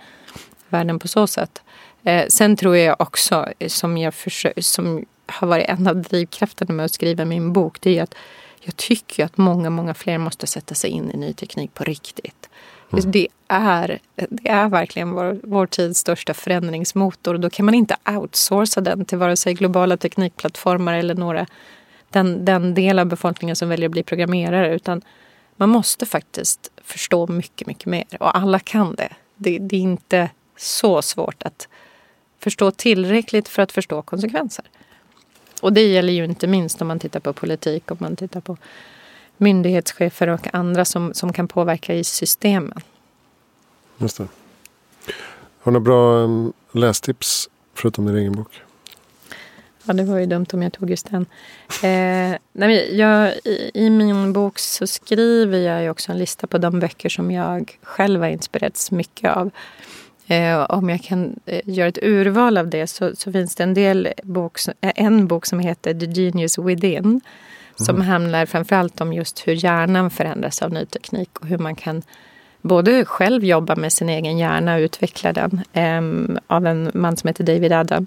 världen 0.69 0.99
på 0.99 1.09
så 1.09 1.27
sätt. 1.27 1.63
Eh, 2.03 2.27
sen 2.29 2.57
tror 2.57 2.77
jag 2.77 3.01
också, 3.01 3.49
som, 3.67 3.99
jag 3.99 4.15
försöker, 4.15 4.63
som 4.63 5.05
har 5.27 5.47
varit 5.47 5.69
en 5.69 5.87
av 5.87 6.03
drivkrafterna 6.03 6.75
med 6.75 6.85
att 6.85 6.93
skriva 6.93 7.25
min 7.25 7.53
bok, 7.53 7.81
det 7.81 7.99
är 7.99 8.03
att 8.03 8.15
jag 8.61 8.77
tycker 8.77 9.25
att 9.25 9.37
många, 9.37 9.71
många 9.71 9.95
fler 9.95 10.19
måste 10.19 10.47
sätta 10.47 10.75
sig 10.75 10.91
in 10.91 11.11
i 11.11 11.17
ny 11.17 11.33
teknik 11.33 11.75
på 11.75 11.85
riktigt. 11.85 12.49
Mm. 12.93 13.11
Det, 13.11 13.29
är, 13.49 13.99
det 14.15 14.49
är 14.49 14.69
verkligen 14.69 15.11
vår, 15.11 15.41
vår 15.43 15.67
tids 15.67 16.01
största 16.01 16.35
förändringsmotor 16.35 17.39
då 17.39 17.51
kan 17.51 17.67
man 17.67 17.75
inte 17.75 17.97
outsourca 18.07 18.81
den 18.81 19.05
till 19.05 19.19
vare 19.19 19.37
sig 19.37 19.55
globala 19.55 19.97
teknikplattformar 19.97 20.95
eller 20.95 21.15
några, 21.15 21.47
den, 22.11 22.45
den 22.45 22.75
del 22.75 22.99
av 22.99 23.07
befolkningen 23.07 23.57
som 23.57 23.69
väljer 23.69 23.89
att 23.89 23.93
bli 23.93 24.03
programmerare 24.03 24.75
utan 24.75 25.03
man 25.57 25.69
måste 25.69 26.07
faktiskt 26.07 26.71
förstå 26.85 27.27
mycket, 27.27 27.67
mycket 27.67 27.87
mer 27.87 28.05
och 28.21 28.37
alla 28.37 28.59
kan 28.59 28.95
det. 28.95 29.13
Det, 29.37 29.59
det 29.59 29.77
är 29.77 29.81
inte 29.81 30.31
så 30.57 31.03
svårt 31.03 31.43
att 31.43 31.69
förstå 32.39 32.71
tillräckligt 32.71 33.49
för 33.49 33.63
att 33.63 33.73
förstå 33.73 34.03
konsekvenser. 34.03 34.65
Och 35.63 35.73
det 35.73 35.87
gäller 35.87 36.13
ju 36.13 36.25
inte 36.25 36.47
minst 36.47 36.83
om 36.83 36.89
man 36.89 36.99
tittar 36.99 37.21
på 37.21 37.33
politik, 37.33 37.91
om 37.91 37.97
man 38.01 38.17
tittar 38.17 38.41
på 38.41 38.57
myndighetschefer 39.37 40.29
och 40.29 40.55
andra 40.55 40.85
som, 40.85 41.15
som 41.15 41.33
kan 41.33 41.49
påverka 41.49 41.95
i 41.95 42.05
systemen. 42.05 42.81
Just 43.99 44.17
det. 44.17 44.29
Har 45.61 45.73
du 45.73 45.79
några 45.79 45.85
bra 45.85 46.25
ehm, 46.25 46.53
lästips 46.73 47.49
förutom 47.75 48.07
din 48.07 48.17
egen 48.17 48.33
bok? 48.33 48.51
Ja, 49.89 49.95
det 49.95 50.05
var 50.05 50.19
ju 50.19 50.27
dumt 50.27 50.47
om 50.53 50.63
jag 50.63 50.73
tog 50.73 50.91
just 50.91 51.11
den. 51.11 51.27
Eh, 51.83 52.39
nej, 52.53 52.97
jag, 52.97 53.35
i, 53.45 53.71
I 53.75 53.91
min 53.91 54.33
bok 54.33 54.59
så 54.59 54.87
skriver 54.87 55.59
jag 55.59 55.91
också 55.91 56.13
en 56.13 56.19
lista 56.19 56.47
på 56.47 56.59
de 56.59 56.81
böcker 56.81 57.09
som 57.09 57.31
jag 57.31 57.79
själv 57.83 58.21
har 58.21 58.29
inspirerats 58.29 58.91
mycket 58.91 59.37
av. 59.37 59.51
Eh, 60.27 60.61
om 60.61 60.89
jag 60.89 61.03
kan 61.03 61.41
eh, 61.47 61.61
göra 61.65 61.89
ett 61.89 61.99
urval 62.03 62.59
av 62.59 62.69
det 62.69 62.87
så, 62.87 63.17
så 63.17 63.33
finns 63.33 63.55
det 63.55 63.63
en, 63.63 63.75
del 63.75 64.09
bok, 64.23 64.59
eh, 64.81 64.93
en 64.95 65.27
bok 65.27 65.47
som 65.47 65.59
heter 65.61 65.95
The 65.95 66.07
Genius 66.07 66.59
Within. 66.59 67.21
Som 67.77 67.97
mm. 67.97 68.07
handlar 68.09 68.47
framförallt 68.47 69.01
om 69.01 69.13
just 69.13 69.49
hur 69.49 69.53
hjärnan 69.53 70.11
förändras 70.11 70.63
av 70.63 70.73
ny 70.73 70.87
teknik 70.87 71.39
och 71.41 71.47
hur 71.47 71.59
man 71.59 71.75
kan 71.75 72.03
både 72.63 73.05
själv 73.05 73.45
jobba 73.45 73.77
med 73.77 73.93
sin 73.93 74.09
egen 74.09 74.39
hjärna 74.39 74.75
och 74.75 74.81
utveckla 74.81 75.33
den. 75.33 75.61
Eh, 75.73 76.37
av 76.47 76.67
en 76.67 76.91
man 76.95 77.17
som 77.17 77.29
heter 77.29 77.45
David 77.45 77.73
Adam. 77.73 78.07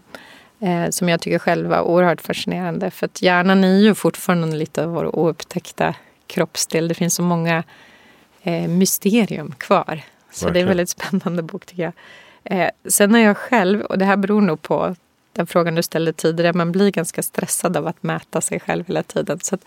Eh, 0.61 0.89
som 0.89 1.09
jag 1.09 1.21
tycker 1.21 1.39
själv 1.39 1.69
var 1.69 1.81
oerhört 1.81 2.21
fascinerande. 2.21 2.91
För 2.91 3.05
att 3.05 3.21
hjärnan 3.21 3.63
är 3.63 3.79
ju 3.79 3.95
fortfarande 3.95 4.57
lite 4.57 4.83
av 4.83 4.91
vår 4.91 5.19
oupptäckta 5.19 5.95
kroppsdel. 6.27 6.87
Det 6.87 6.93
finns 6.93 7.15
så 7.15 7.23
många 7.23 7.63
eh, 8.43 8.67
mysterium 8.67 9.53
kvar 9.57 10.01
så 10.31 10.45
Verkligen. 10.45 10.53
det 10.53 10.59
är 10.59 10.61
en 10.61 10.67
väldigt 10.67 10.89
spännande 10.89 11.43
bok 11.43 11.65
tycker 11.65 11.83
jag. 11.83 11.93
Eh, 12.43 12.69
sen 12.85 13.13
har 13.13 13.21
jag 13.21 13.37
själv, 13.37 13.81
och 13.81 13.97
det 13.97 14.05
här 14.05 14.17
beror 14.17 14.41
nog 14.41 14.61
på 14.61 14.95
den 15.33 15.47
frågan 15.47 15.75
du 15.75 15.83
ställde 15.83 16.13
tidigare, 16.13 16.53
man 16.53 16.71
blir 16.71 16.91
ganska 16.91 17.23
stressad 17.23 17.77
av 17.77 17.87
att 17.87 18.03
mäta 18.03 18.41
sig 18.41 18.59
själv 18.59 18.87
hela 18.87 19.03
tiden. 19.03 19.39
Så 19.39 19.57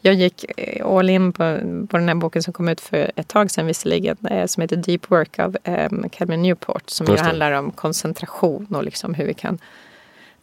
jag 0.00 0.14
gick 0.14 0.44
eh, 0.56 0.86
all 0.86 1.10
in 1.10 1.32
på, 1.32 1.58
på 1.90 1.96
den 1.96 2.08
här 2.08 2.14
boken 2.14 2.42
som 2.42 2.52
kom 2.52 2.68
ut 2.68 2.80
för 2.80 3.12
ett 3.16 3.28
tag 3.28 3.50
sedan 3.50 3.66
visserligen, 3.66 4.16
eh, 4.30 4.46
som 4.46 4.60
heter 4.60 4.76
Deep 4.76 5.10
Work 5.10 5.38
av 5.38 5.56
eh, 5.64 5.90
Calvin 6.12 6.42
Newport, 6.42 6.90
som 6.90 7.06
ju 7.06 7.16
handlar 7.16 7.52
om 7.52 7.70
koncentration 7.70 8.66
och 8.74 8.84
liksom 8.84 9.14
hur 9.14 9.26
vi 9.26 9.34
kan 9.34 9.58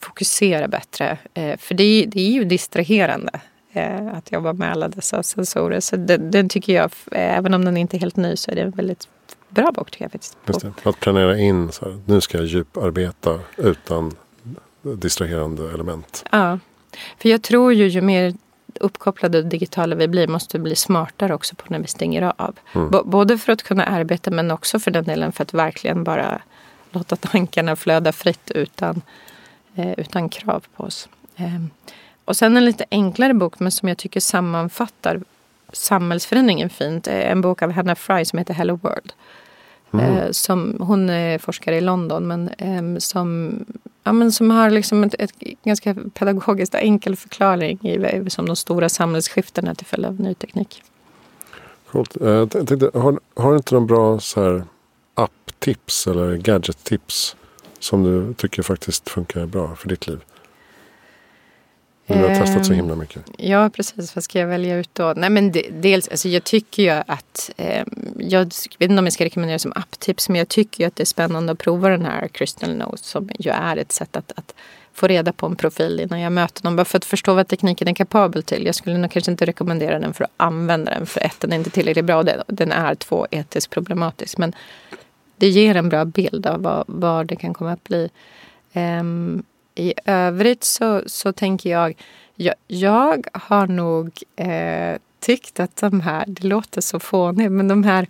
fokusera 0.01 0.67
bättre. 0.67 1.17
Eh, 1.33 1.57
för 1.57 1.75
det 1.75 1.83
är, 1.83 2.07
det 2.07 2.21
är 2.21 2.31
ju 2.31 2.43
distraherande 2.43 3.39
eh, 3.73 4.07
att 4.07 4.31
jobba 4.31 4.53
med 4.53 4.71
alla 4.71 4.87
dessa 4.87 5.23
sensorer. 5.23 5.79
Så 5.79 5.95
den, 5.95 6.31
den, 6.31 6.49
tycker 6.49 6.73
jag, 6.73 6.91
även 7.11 7.53
om 7.53 7.65
den 7.65 7.77
inte 7.77 7.97
är 7.97 7.99
helt 7.99 8.15
ny, 8.15 8.35
så 8.35 8.51
är 8.51 8.55
det 8.55 8.61
en 8.61 8.71
väldigt 8.71 9.07
bra 9.49 9.71
bok 9.71 9.91
tycker 9.91 10.05
jag 10.05 10.11
faktiskt. 10.11 10.37
Just 10.47 10.61
det, 10.61 10.73
att 10.83 10.99
planera 10.99 11.37
in 11.37 11.71
så 11.71 11.85
här, 11.85 11.99
nu 12.05 12.21
ska 12.21 12.37
jag 12.37 12.47
djuparbeta 12.47 13.39
utan 13.57 14.15
distraherande 14.81 15.73
element. 15.73 16.25
Ja, 16.31 16.59
för 17.17 17.29
jag 17.29 17.41
tror 17.41 17.73
ju 17.73 17.87
ju 17.87 18.01
mer 18.01 18.33
uppkopplade 18.79 19.37
och 19.37 19.45
digitala 19.45 19.95
vi 19.95 20.07
blir 20.07 20.27
måste 20.27 20.57
vi 20.57 20.63
bli 20.63 20.75
smartare 20.75 21.33
också 21.33 21.55
på 21.55 21.63
när 21.67 21.79
vi 21.79 21.87
stänger 21.87 22.33
av. 22.37 22.55
Mm. 22.75 22.91
både 23.05 23.37
för 23.37 23.51
att 23.53 23.63
kunna 23.63 23.83
arbeta 23.83 24.31
men 24.31 24.51
också 24.51 24.79
för 24.79 24.91
den 24.91 25.03
delen 25.03 25.31
för 25.31 25.43
att 25.43 25.53
verkligen 25.53 26.03
bara 26.03 26.41
låta 26.91 27.15
tankarna 27.15 27.75
flöda 27.75 28.11
fritt 28.11 28.51
utan, 28.51 28.95
eh, 28.95 29.01
utan 29.97 30.29
krav 30.29 30.65
på 30.75 30.83
oss. 30.83 31.09
Eh, 31.35 31.63
och 32.25 32.37
sen 32.37 32.57
en 32.57 32.65
lite 32.65 32.85
enklare 32.91 33.33
bok 33.33 33.59
men 33.59 33.71
som 33.71 33.87
jag 33.87 33.97
tycker 33.97 34.19
sammanfattar 34.19 35.21
samhällsförändringen 35.73 36.69
fint. 36.69 37.07
En 37.07 37.41
bok 37.41 37.61
av 37.61 37.71
Hannah 37.71 37.95
Fry 37.95 38.25
som 38.25 38.39
heter 38.39 38.53
Hello 38.53 38.79
World. 38.83 39.13
Mm. 39.93 40.17
Eh, 40.17 40.31
som, 40.31 40.77
hon 40.79 41.09
är 41.09 41.37
forskare 41.37 41.77
i 41.77 41.81
London 41.81 42.27
men 42.27 42.49
eh, 42.49 42.97
som, 42.97 43.59
ja, 44.03 44.13
men 44.13 44.31
som 44.31 44.51
har 44.51 44.69
liksom 44.69 45.03
ett, 45.03 45.15
ett 45.19 45.33
ganska 45.63 45.95
pedagogiskt 46.13 46.75
enkel 46.75 47.15
förklaring 47.15 47.79
i 47.81 48.29
som 48.29 48.45
de 48.45 48.55
stora 48.55 48.89
samhällsskiftena 48.89 49.75
till 49.75 49.85
följd 49.85 50.05
av 50.05 50.19
ny 50.19 50.33
teknik. 50.33 50.83
Coolt. 51.91 52.21
Eh, 52.21 52.29
jag 52.29 52.51
tänkte, 52.51 52.91
har, 52.93 53.19
har 53.35 53.51
du 53.51 53.57
inte 53.57 53.73
någon 53.75 53.87
bra 53.87 54.19
så 54.19 54.43
här, 54.43 54.63
app-tips 55.13 56.07
eller 56.07 56.35
gadget-tips 56.35 57.35
som 57.79 58.03
du 58.03 58.33
tycker 58.33 58.63
faktiskt 58.63 59.09
funkar 59.09 59.45
bra 59.45 59.75
för 59.75 59.89
ditt 59.89 60.07
liv? 60.07 60.19
Du 62.13 62.19
har 62.19 62.35
testat 62.35 62.65
så 62.65 62.73
himla 62.73 62.95
mycket. 62.95 63.23
Ja, 63.37 63.69
precis. 63.69 64.15
Vad 64.15 64.23
ska 64.23 64.39
jag 64.39 64.47
välja 64.47 64.77
ut 64.77 64.89
då? 64.93 65.13
Nej, 65.17 65.29
men 65.29 65.51
de, 65.51 65.69
dels, 65.71 66.07
alltså 66.07 66.29
jag 66.29 66.43
tycker 66.43 66.83
ju 66.83 67.03
att... 67.07 67.51
Eh, 67.57 67.85
jag 68.19 68.45
vet 68.79 68.89
inte 68.89 68.99
om 68.99 69.05
jag 69.05 69.13
ska 69.13 69.25
rekommendera 69.25 69.59
som 69.59 69.73
apptips, 69.75 70.29
men 70.29 70.35
jag 70.35 70.47
tycker 70.47 70.83
ju 70.83 70.87
att 70.87 70.95
det 70.95 71.03
är 71.03 71.05
spännande 71.05 71.51
att 71.51 71.59
prova 71.59 71.89
den 71.89 72.05
här 72.05 72.27
Crystal 72.27 72.75
Note 72.75 73.03
som 73.03 73.29
ju 73.39 73.51
är 73.51 73.77
ett 73.77 73.91
sätt 73.91 74.15
att, 74.15 74.31
att 74.35 74.53
få 74.93 75.07
reda 75.07 75.33
på 75.33 75.45
en 75.45 75.55
profil 75.55 75.99
innan 75.99 76.19
jag 76.19 76.31
möter 76.31 76.63
någon. 76.63 76.75
Bara 76.75 76.85
för 76.85 76.97
att 76.97 77.05
förstå 77.05 77.33
vad 77.33 77.47
tekniken 77.47 77.87
är 77.87 77.93
kapabel 77.93 78.43
till. 78.43 78.65
Jag 78.65 78.75
skulle 78.75 78.97
nog 78.97 79.11
kanske 79.11 79.31
inte 79.31 79.45
rekommendera 79.45 79.99
den 79.99 80.13
för 80.13 80.23
att 80.23 80.31
använda 80.37 80.91
den. 80.91 81.05
För 81.05 81.21
ett, 81.21 81.39
den 81.39 81.53
är 81.53 81.57
inte 81.57 81.69
tillräckligt 81.69 82.05
bra. 82.05 82.23
Den 82.47 82.71
är 82.71 82.95
två, 82.95 83.27
etiskt 83.31 83.69
problematisk. 83.69 84.37
Men 84.37 84.53
det 85.39 85.49
ger 85.49 85.75
en 85.75 85.89
bra 85.89 86.05
bild 86.05 86.45
av 86.45 86.61
vad, 86.61 86.83
vad 86.87 87.27
det 87.27 87.35
kan 87.35 87.53
komma 87.53 87.71
att 87.71 87.83
bli. 87.83 88.09
Um, 88.73 89.43
i 89.75 89.93
övrigt 90.05 90.63
så, 90.63 91.01
så 91.05 91.31
tänker 91.31 91.69
jag, 91.69 91.95
jag, 92.35 92.55
jag 92.67 93.27
har 93.33 93.67
nog 93.67 94.23
eh, 94.35 94.97
tyckt 95.19 95.59
att 95.59 95.75
de 95.75 96.01
här, 96.01 96.25
det 96.27 96.43
låter 96.43 96.81
så 96.81 96.99
fånigt, 96.99 97.51
men 97.51 97.67
de 97.67 97.83
här 97.83 98.07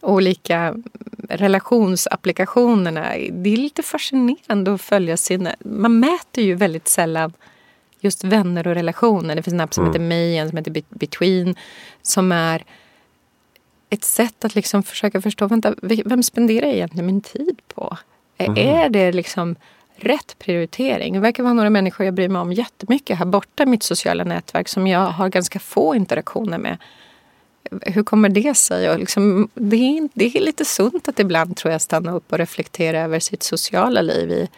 olika 0.00 0.76
relationsapplikationerna, 1.28 3.02
det 3.30 3.52
är 3.52 3.56
lite 3.56 3.82
fascinerande 3.82 4.74
att 4.74 4.80
följa 4.80 5.16
sina... 5.16 5.54
Man 5.64 6.00
mäter 6.00 6.44
ju 6.44 6.54
väldigt 6.54 6.88
sällan 6.88 7.32
just 8.00 8.24
vänner 8.24 8.66
och 8.66 8.74
relationer. 8.74 9.36
Det 9.36 9.42
finns 9.42 9.54
en 9.54 9.60
app 9.60 9.74
som 9.74 9.84
mm. 9.84 9.92
heter 9.92 10.08
May, 10.08 10.36
en 10.36 10.48
som 10.48 10.58
heter 10.58 10.82
Between, 10.88 11.54
som 12.02 12.32
är 12.32 12.64
ett 13.94 14.04
sätt 14.04 14.44
att 14.44 14.54
liksom 14.54 14.82
försöka 14.82 15.20
förstå, 15.20 15.46
vänta, 15.46 15.74
vem 15.82 16.22
spenderar 16.22 16.66
jag 16.66 16.74
egentligen 16.74 17.06
min 17.06 17.20
tid 17.20 17.60
på? 17.74 17.96
Mm. 18.38 18.68
Är 18.68 18.88
det 18.88 19.12
liksom 19.12 19.56
rätt 19.96 20.36
prioritering. 20.38 21.14
Det 21.14 21.20
verkar 21.20 21.42
vara 21.42 21.52
några 21.52 21.70
människor 21.70 22.06
jag 22.06 22.14
bryr 22.14 22.28
mig 22.28 22.42
om 22.42 22.52
jättemycket 22.52 23.18
här 23.18 23.24
borta 23.24 23.62
i 23.62 23.66
mitt 23.66 23.82
sociala 23.82 24.24
nätverk 24.24 24.68
som 24.68 24.86
jag 24.86 25.06
har 25.06 25.28
ganska 25.28 25.58
få 25.58 25.94
interaktioner 25.94 26.58
med. 26.58 26.78
hur 27.82 28.02
kommer 28.02 28.28
det 28.28 28.56
sig? 28.56 28.90
Och 28.90 28.98
liksom, 28.98 29.48
det, 29.54 29.76
är, 29.76 30.08
det 30.14 30.36
är 30.36 30.40
lite 30.40 30.64
sunt 30.64 31.08
att 31.08 31.20
ibland 31.20 31.56
tror 31.56 31.72
jag 31.72 31.82
stanna 31.82 32.12
upp 32.12 32.32
och 32.32 32.38
reflektera 32.38 33.00
över 33.00 33.20
sitt 33.20 33.42
sociala 33.42 34.02
liv. 34.02 34.30
I, 34.30 34.48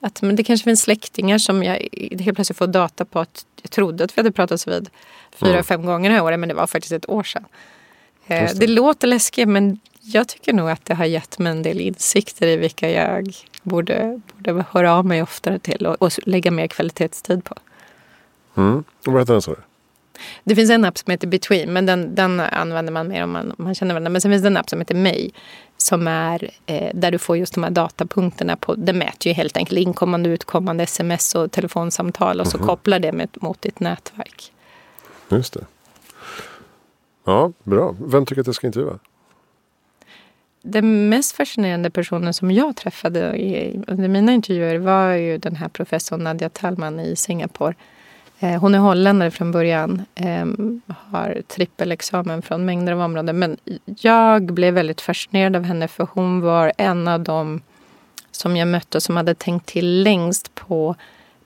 att, 0.00 0.22
men 0.22 0.36
det 0.36 0.44
kanske 0.44 0.64
finns 0.64 0.82
släktingar 0.82 1.38
som 1.38 1.62
jag 1.62 1.88
helt 2.20 2.34
plötsligt 2.34 2.58
får 2.58 2.66
data 2.66 3.04
på 3.04 3.20
att 3.20 3.46
jag 3.62 3.70
trodde 3.70 4.04
att 4.04 4.18
vi 4.18 4.20
hade 4.20 4.32
pratats 4.32 4.68
vid 4.68 4.90
fyra, 5.32 5.50
mm. 5.50 5.64
fem 5.64 5.86
gånger 5.86 6.10
det 6.10 6.16
här 6.16 6.24
året 6.24 6.40
men 6.40 6.48
det 6.48 6.54
var 6.54 6.66
faktiskt 6.66 6.92
ett 6.92 7.08
år 7.08 7.22
sedan. 7.22 7.44
Eh, 8.30 8.48
det. 8.48 8.54
det 8.54 8.66
låter 8.66 9.06
läskigt 9.06 9.48
men 9.48 9.78
jag 10.00 10.28
tycker 10.28 10.52
nog 10.52 10.70
att 10.70 10.84
det 10.84 10.94
har 10.94 11.04
gett 11.04 11.38
mig 11.38 11.52
en 11.52 11.62
del 11.62 11.80
insikter 11.80 12.46
i 12.46 12.56
vilka 12.56 12.90
jag 12.90 13.34
borde, 13.62 14.20
borde 14.36 14.64
höra 14.70 14.94
av 14.94 15.06
mig 15.06 15.22
oftare 15.22 15.58
till 15.58 15.86
och, 15.86 16.02
och 16.02 16.12
lägga 16.26 16.50
mer 16.50 16.66
kvalitetstid 16.66 17.44
på. 17.44 17.54
Mm. 18.56 18.84
Och 19.06 19.12
vad 19.12 19.22
heter 19.22 19.32
den 19.32 19.42
sa 19.42 19.50
du? 19.50 19.60
Det 20.44 20.54
finns 20.54 20.70
en 20.70 20.84
app 20.84 20.98
som 20.98 21.10
heter 21.10 21.26
Between, 21.26 21.72
men 21.72 21.86
den, 21.86 22.14
den 22.14 22.40
använder 22.40 22.92
man 22.92 23.08
mer 23.08 23.24
om 23.24 23.30
man, 23.30 23.54
man 23.58 23.74
känner 23.74 23.94
varandra. 23.94 24.10
Men 24.10 24.20
sen 24.20 24.30
finns 24.30 24.42
det 24.42 24.48
en 24.48 24.56
app 24.56 24.70
som 24.70 24.78
heter 24.78 24.94
Mig, 24.94 25.30
som 25.76 26.08
är 26.08 26.50
eh, 26.66 26.90
där 26.94 27.10
du 27.10 27.18
får 27.18 27.36
just 27.36 27.54
de 27.54 27.64
här 27.64 27.70
datapunkterna. 27.70 28.56
På, 28.56 28.74
det 28.74 28.92
mäter 28.92 29.28
ju 29.28 29.32
helt 29.32 29.56
enkelt 29.56 29.78
inkommande, 29.78 30.28
utkommande 30.30 30.84
sms 30.84 31.34
och 31.34 31.52
telefonsamtal 31.52 32.40
och 32.40 32.46
så 32.46 32.56
mm 32.56 32.64
-hmm. 32.64 32.70
kopplar 32.70 32.98
det 32.98 33.12
med, 33.12 33.28
mot 33.40 33.62
ditt 33.62 33.80
nätverk. 33.80 34.52
Just 35.28 35.52
det. 35.52 35.64
Ja, 37.24 37.52
bra. 37.64 37.96
Vem 38.00 38.26
tycker 38.26 38.40
att 38.40 38.46
jag 38.46 38.56
ska 38.56 38.66
intervjua? 38.66 38.98
Den 40.62 41.08
mest 41.08 41.36
fascinerande 41.36 41.90
personen 41.90 42.34
som 42.34 42.50
jag 42.50 42.76
träffade 42.76 43.20
under 43.86 44.08
mina 44.08 44.32
intervjuer 44.32 44.78
var 44.78 45.12
ju 45.12 45.38
den 45.38 45.56
här 45.56 45.68
professorn 45.68 46.24
Nadia 46.24 46.48
Talman 46.48 47.00
i 47.00 47.16
Singapore. 47.16 47.74
Eh, 48.40 48.60
hon 48.60 48.74
är 48.74 48.78
holländare 48.78 49.30
från 49.30 49.52
början, 49.52 50.02
ehm, 50.14 50.80
har 50.86 51.42
trippelexamen 51.48 52.42
från 52.42 52.64
mängder 52.64 52.92
av 52.92 53.00
områden. 53.00 53.38
Men 53.38 53.56
jag 53.84 54.42
blev 54.52 54.74
väldigt 54.74 55.00
fascinerad 55.00 55.56
av 55.56 55.62
henne 55.62 55.88
för 55.88 56.08
hon 56.12 56.40
var 56.40 56.72
en 56.76 57.08
av 57.08 57.20
dem 57.20 57.62
som 58.30 58.56
jag 58.56 58.68
mötte 58.68 59.00
som 59.00 59.16
hade 59.16 59.34
tänkt 59.34 59.66
till 59.66 60.02
längst 60.02 60.54
på 60.54 60.96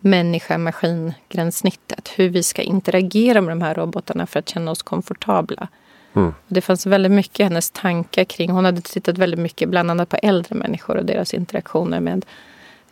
människa-maskin-gränssnittet. 0.04 2.10
Hur 2.16 2.28
vi 2.28 2.42
ska 2.42 2.62
interagera 2.62 3.40
med 3.40 3.50
de 3.50 3.62
här 3.62 3.74
robotarna 3.74 4.26
för 4.26 4.38
att 4.38 4.48
känna 4.48 4.70
oss 4.70 4.82
komfortabla. 4.82 5.68
Mm. 6.14 6.34
Det 6.48 6.60
fanns 6.60 6.86
väldigt 6.86 7.12
mycket 7.12 7.40
i 7.40 7.42
hennes 7.42 7.70
tankar 7.70 8.24
kring, 8.24 8.50
hon 8.50 8.64
hade 8.64 8.80
tittat 8.80 9.18
väldigt 9.18 9.40
mycket 9.40 9.68
bland 9.68 9.90
annat 9.90 10.08
på 10.08 10.16
äldre 10.22 10.54
människor 10.54 10.96
och 10.96 11.04
deras 11.04 11.34
interaktioner 11.34 12.00
med 12.00 12.24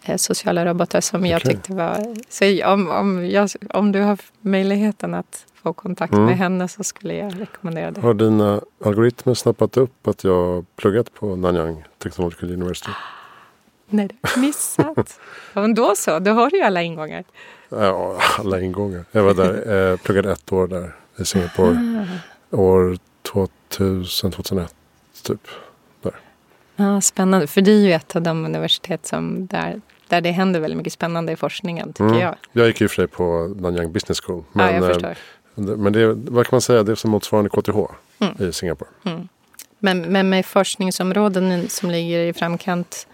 eh, 0.02 0.16
sociala 0.16 0.66
robotar 0.66 1.00
som 1.00 1.20
okay. 1.20 1.30
jag 1.30 1.42
tyckte 1.42 1.72
var... 1.72 2.16
Så 2.28 2.66
om, 2.66 2.90
om, 2.90 3.30
jag, 3.30 3.48
om 3.70 3.92
du 3.92 4.00
har 4.00 4.18
möjligheten 4.40 5.14
att 5.14 5.46
få 5.54 5.72
kontakt 5.72 6.12
mm. 6.12 6.24
med 6.24 6.36
henne 6.36 6.68
så 6.68 6.84
skulle 6.84 7.14
jag 7.14 7.40
rekommendera 7.40 7.90
det. 7.90 8.00
Har 8.00 8.14
dina 8.14 8.60
algoritmer 8.84 9.34
snappat 9.34 9.76
upp 9.76 10.08
att 10.08 10.24
jag 10.24 10.64
pluggat 10.76 11.14
på 11.14 11.36
Nanyang 11.36 11.84
Technological 11.98 12.50
University? 12.50 12.90
Nej, 13.92 14.08
du 14.08 14.16
har 14.22 14.40
missat. 14.40 15.20
Men 15.52 15.74
då 15.74 15.94
så, 15.96 16.18
då 16.18 16.30
har 16.30 16.50
du 16.50 16.56
ju 16.56 16.62
alla 16.62 16.82
ingångar. 16.82 17.24
Ja, 17.68 18.18
alla 18.38 18.60
ingångar. 18.60 19.04
Jag 19.12 19.22
var 19.22 19.34
där, 19.34 19.90
eh, 19.92 19.96
pluggade 19.96 20.32
ett 20.32 20.52
år 20.52 20.66
där 20.66 20.96
i 21.16 21.24
Singapore. 21.24 22.04
Ah. 22.50 22.56
År 22.56 22.98
2000, 23.22 24.32
2001 24.32 24.74
typ. 25.22 25.40
Där. 26.02 26.14
Ja, 26.76 27.00
spännande, 27.00 27.46
för 27.46 27.60
det 27.60 27.70
är 27.70 27.80
ju 27.80 27.92
ett 27.92 28.16
av 28.16 28.22
de 28.22 28.44
universitet 28.44 29.06
som 29.06 29.46
där, 29.46 29.80
där 30.08 30.20
det 30.20 30.30
händer 30.30 30.60
väldigt 30.60 30.76
mycket 30.76 30.92
spännande 30.92 31.32
i 31.32 31.36
forskningen 31.36 31.92
tycker 31.92 32.04
mm. 32.04 32.20
jag. 32.20 32.34
Jag 32.52 32.66
gick 32.66 32.80
och 32.80 32.90
för 32.90 32.94
sig 32.94 33.06
på 33.06 33.54
Nanyang 33.60 33.92
Business 33.92 34.20
School. 34.20 34.44
Men, 34.52 34.66
ja, 34.66 34.72
jag 34.72 34.94
förstår. 34.94 35.10
Eh, 35.10 35.76
men 35.76 35.92
det, 35.92 36.06
vad 36.14 36.46
kan 36.46 36.54
man 36.54 36.60
säga, 36.60 36.82
det 36.82 36.92
är 36.92 36.96
som 36.96 37.10
motsvarande 37.10 37.50
KTH 37.50 37.78
mm. 38.18 38.48
i 38.48 38.52
Singapore. 38.52 38.90
Mm. 39.04 39.28
Men, 39.78 40.00
men 40.00 40.28
med 40.28 40.46
forskningsområden 40.46 41.68
som 41.68 41.90
ligger 41.90 42.18
i 42.18 42.32
framkant 42.32 43.06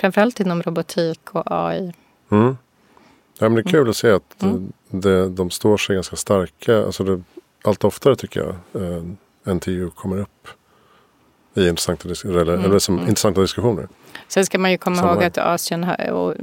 Framförallt 0.00 0.40
inom 0.40 0.62
robotik 0.62 1.20
och 1.30 1.42
AI. 1.46 1.92
Mm. 2.30 2.56
Ja, 3.38 3.48
men 3.48 3.54
det 3.54 3.60
är 3.60 3.70
kul 3.70 3.80
mm. 3.80 3.90
att 3.90 3.96
se 3.96 4.10
att 4.10 4.42
mm. 4.42 4.72
det, 4.88 5.28
de 5.28 5.50
står 5.50 5.76
sig 5.76 5.94
ganska 5.94 6.16
starka. 6.16 6.84
Alltså 6.84 7.04
det, 7.04 7.22
allt 7.64 7.84
oftare 7.84 8.16
tycker 8.16 8.40
jag 8.40 8.82
eh, 8.82 9.54
NTU 9.54 9.90
kommer 9.90 10.18
upp 10.18 10.48
i 11.54 11.68
intressanta, 11.68 12.08
eller, 12.24 12.54
mm. 12.54 12.64
eller 12.64 12.78
som 12.78 12.94
mm. 12.94 13.08
intressanta 13.08 13.40
diskussioner. 13.40 13.88
Sen 14.28 14.46
ska 14.46 14.58
man 14.58 14.70
ju 14.70 14.78
komma 14.78 15.02
ihåg 15.02 15.24
att 15.24 15.38
Asien 15.38 15.84
och 16.12 16.34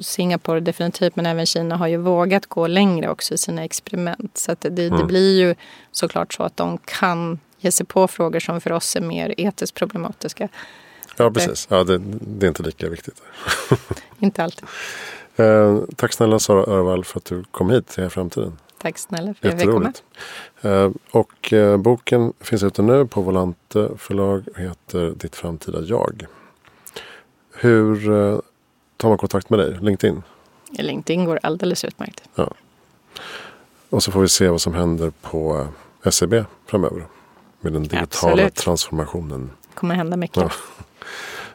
Singapore 0.00 0.60
definitivt 0.60 1.16
men 1.16 1.26
även 1.26 1.46
Kina 1.46 1.76
har 1.76 1.86
ju 1.86 1.96
vågat 1.96 2.46
gå 2.46 2.66
längre 2.66 3.08
också 3.08 3.34
i 3.34 3.38
sina 3.38 3.64
experiment. 3.64 4.38
Så 4.38 4.56
det, 4.58 4.68
det 4.68 4.86
mm. 4.86 5.06
blir 5.06 5.38
ju 5.38 5.54
såklart 5.92 6.34
så 6.34 6.42
att 6.42 6.56
de 6.56 6.78
kan 6.78 7.38
ge 7.58 7.72
sig 7.72 7.86
på 7.86 8.08
frågor 8.08 8.40
som 8.40 8.60
för 8.60 8.72
oss 8.72 8.96
är 8.96 9.00
mer 9.00 9.34
etiskt 9.36 9.74
problematiska. 9.74 10.48
Ja, 11.18 11.30
precis. 11.30 11.66
Ja, 11.70 11.84
det, 11.84 11.98
det 12.20 12.46
är 12.46 12.48
inte 12.48 12.62
lika 12.62 12.88
viktigt. 12.88 13.22
inte 14.18 14.44
alltid. 14.44 14.68
Eh, 15.36 15.78
tack 15.96 16.12
snälla 16.12 16.38
Sara 16.38 16.74
Örvall 16.74 17.04
för 17.04 17.18
att 17.18 17.24
du 17.24 17.44
kom 17.50 17.70
hit 17.70 17.86
till 17.86 18.08
Framtiden. 18.08 18.58
Tack 18.78 18.98
snälla 18.98 19.34
för 19.34 19.48
att 19.48 19.52
jag 19.52 19.60
fick 19.60 19.70
komma. 19.70 19.92
Eh, 20.60 20.90
och 21.10 21.52
eh, 21.52 21.76
boken 21.76 22.32
finns 22.40 22.62
ute 22.62 22.82
nu 22.82 23.06
på 23.06 23.20
Volante 23.22 23.88
förlag 23.98 24.44
och 24.48 24.58
heter 24.58 25.10
Ditt 25.16 25.36
framtida 25.36 25.80
jag. 25.80 26.26
Hur 27.54 28.10
eh, 28.10 28.40
tar 28.96 29.08
man 29.08 29.18
kontakt 29.18 29.50
med 29.50 29.58
dig? 29.58 29.78
LinkedIn? 29.80 30.22
LinkedIn 30.70 31.24
går 31.24 31.40
alldeles 31.42 31.84
utmärkt. 31.84 32.22
Ja. 32.34 32.52
Och 33.90 34.02
så 34.02 34.12
får 34.12 34.20
vi 34.20 34.28
se 34.28 34.48
vad 34.48 34.60
som 34.60 34.74
händer 34.74 35.12
på 35.22 35.66
SEB 36.10 36.44
framöver. 36.66 37.06
Med 37.60 37.72
den 37.72 37.82
digitala 37.82 38.32
Absolut. 38.32 38.54
transformationen. 38.54 39.50
Det 39.68 39.74
kommer 39.74 39.94
hända 39.94 40.16
mycket. 40.16 40.36
Ja. 40.36 40.50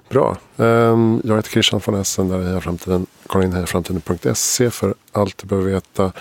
Bra. 0.09 0.37
Ehm, 0.57 1.21
jag 1.23 1.35
heter 1.35 1.49
Christian 1.49 1.81
von 1.85 1.95
Essen. 1.95 2.29
Där 2.29 2.39
är 2.39 2.59
Framtiden. 2.59 3.05
Kolla 3.27 3.45
in 3.45 3.53
hejaframtiden.se 3.53 4.69
för 4.69 4.93
allt 5.11 5.37
du 5.37 5.47
behöver 5.47 5.71
veta. 5.71 6.11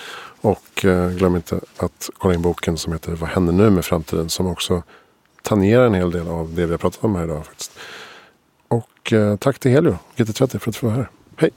Och 0.41 0.85
eh, 0.85 1.09
glöm 1.09 1.35
inte 1.35 1.59
att 1.77 2.09
kolla 2.17 2.33
in 2.33 2.41
boken 2.41 2.77
som 2.77 2.93
heter 2.93 3.11
Vad 3.11 3.29
händer 3.29 3.53
nu 3.53 3.69
med 3.69 3.85
framtiden? 3.85 4.29
Som 4.29 4.47
också 4.47 4.83
tangerar 5.41 5.85
en 5.85 5.93
hel 5.93 6.11
del 6.11 6.27
av 6.27 6.53
det 6.53 6.65
vi 6.65 6.71
har 6.71 6.77
pratat 6.77 7.03
om 7.03 7.15
här 7.15 7.23
idag. 7.23 7.45
Faktiskt. 7.45 7.71
Och 8.67 9.13
eh, 9.13 9.35
tack 9.35 9.59
till 9.59 9.71
Helio 9.71 9.97
GT30 10.15 10.57
för 10.59 10.69
att 10.69 10.81
du 10.81 10.87
var 10.87 10.93
här. 10.93 11.09
Hej! 11.37 11.49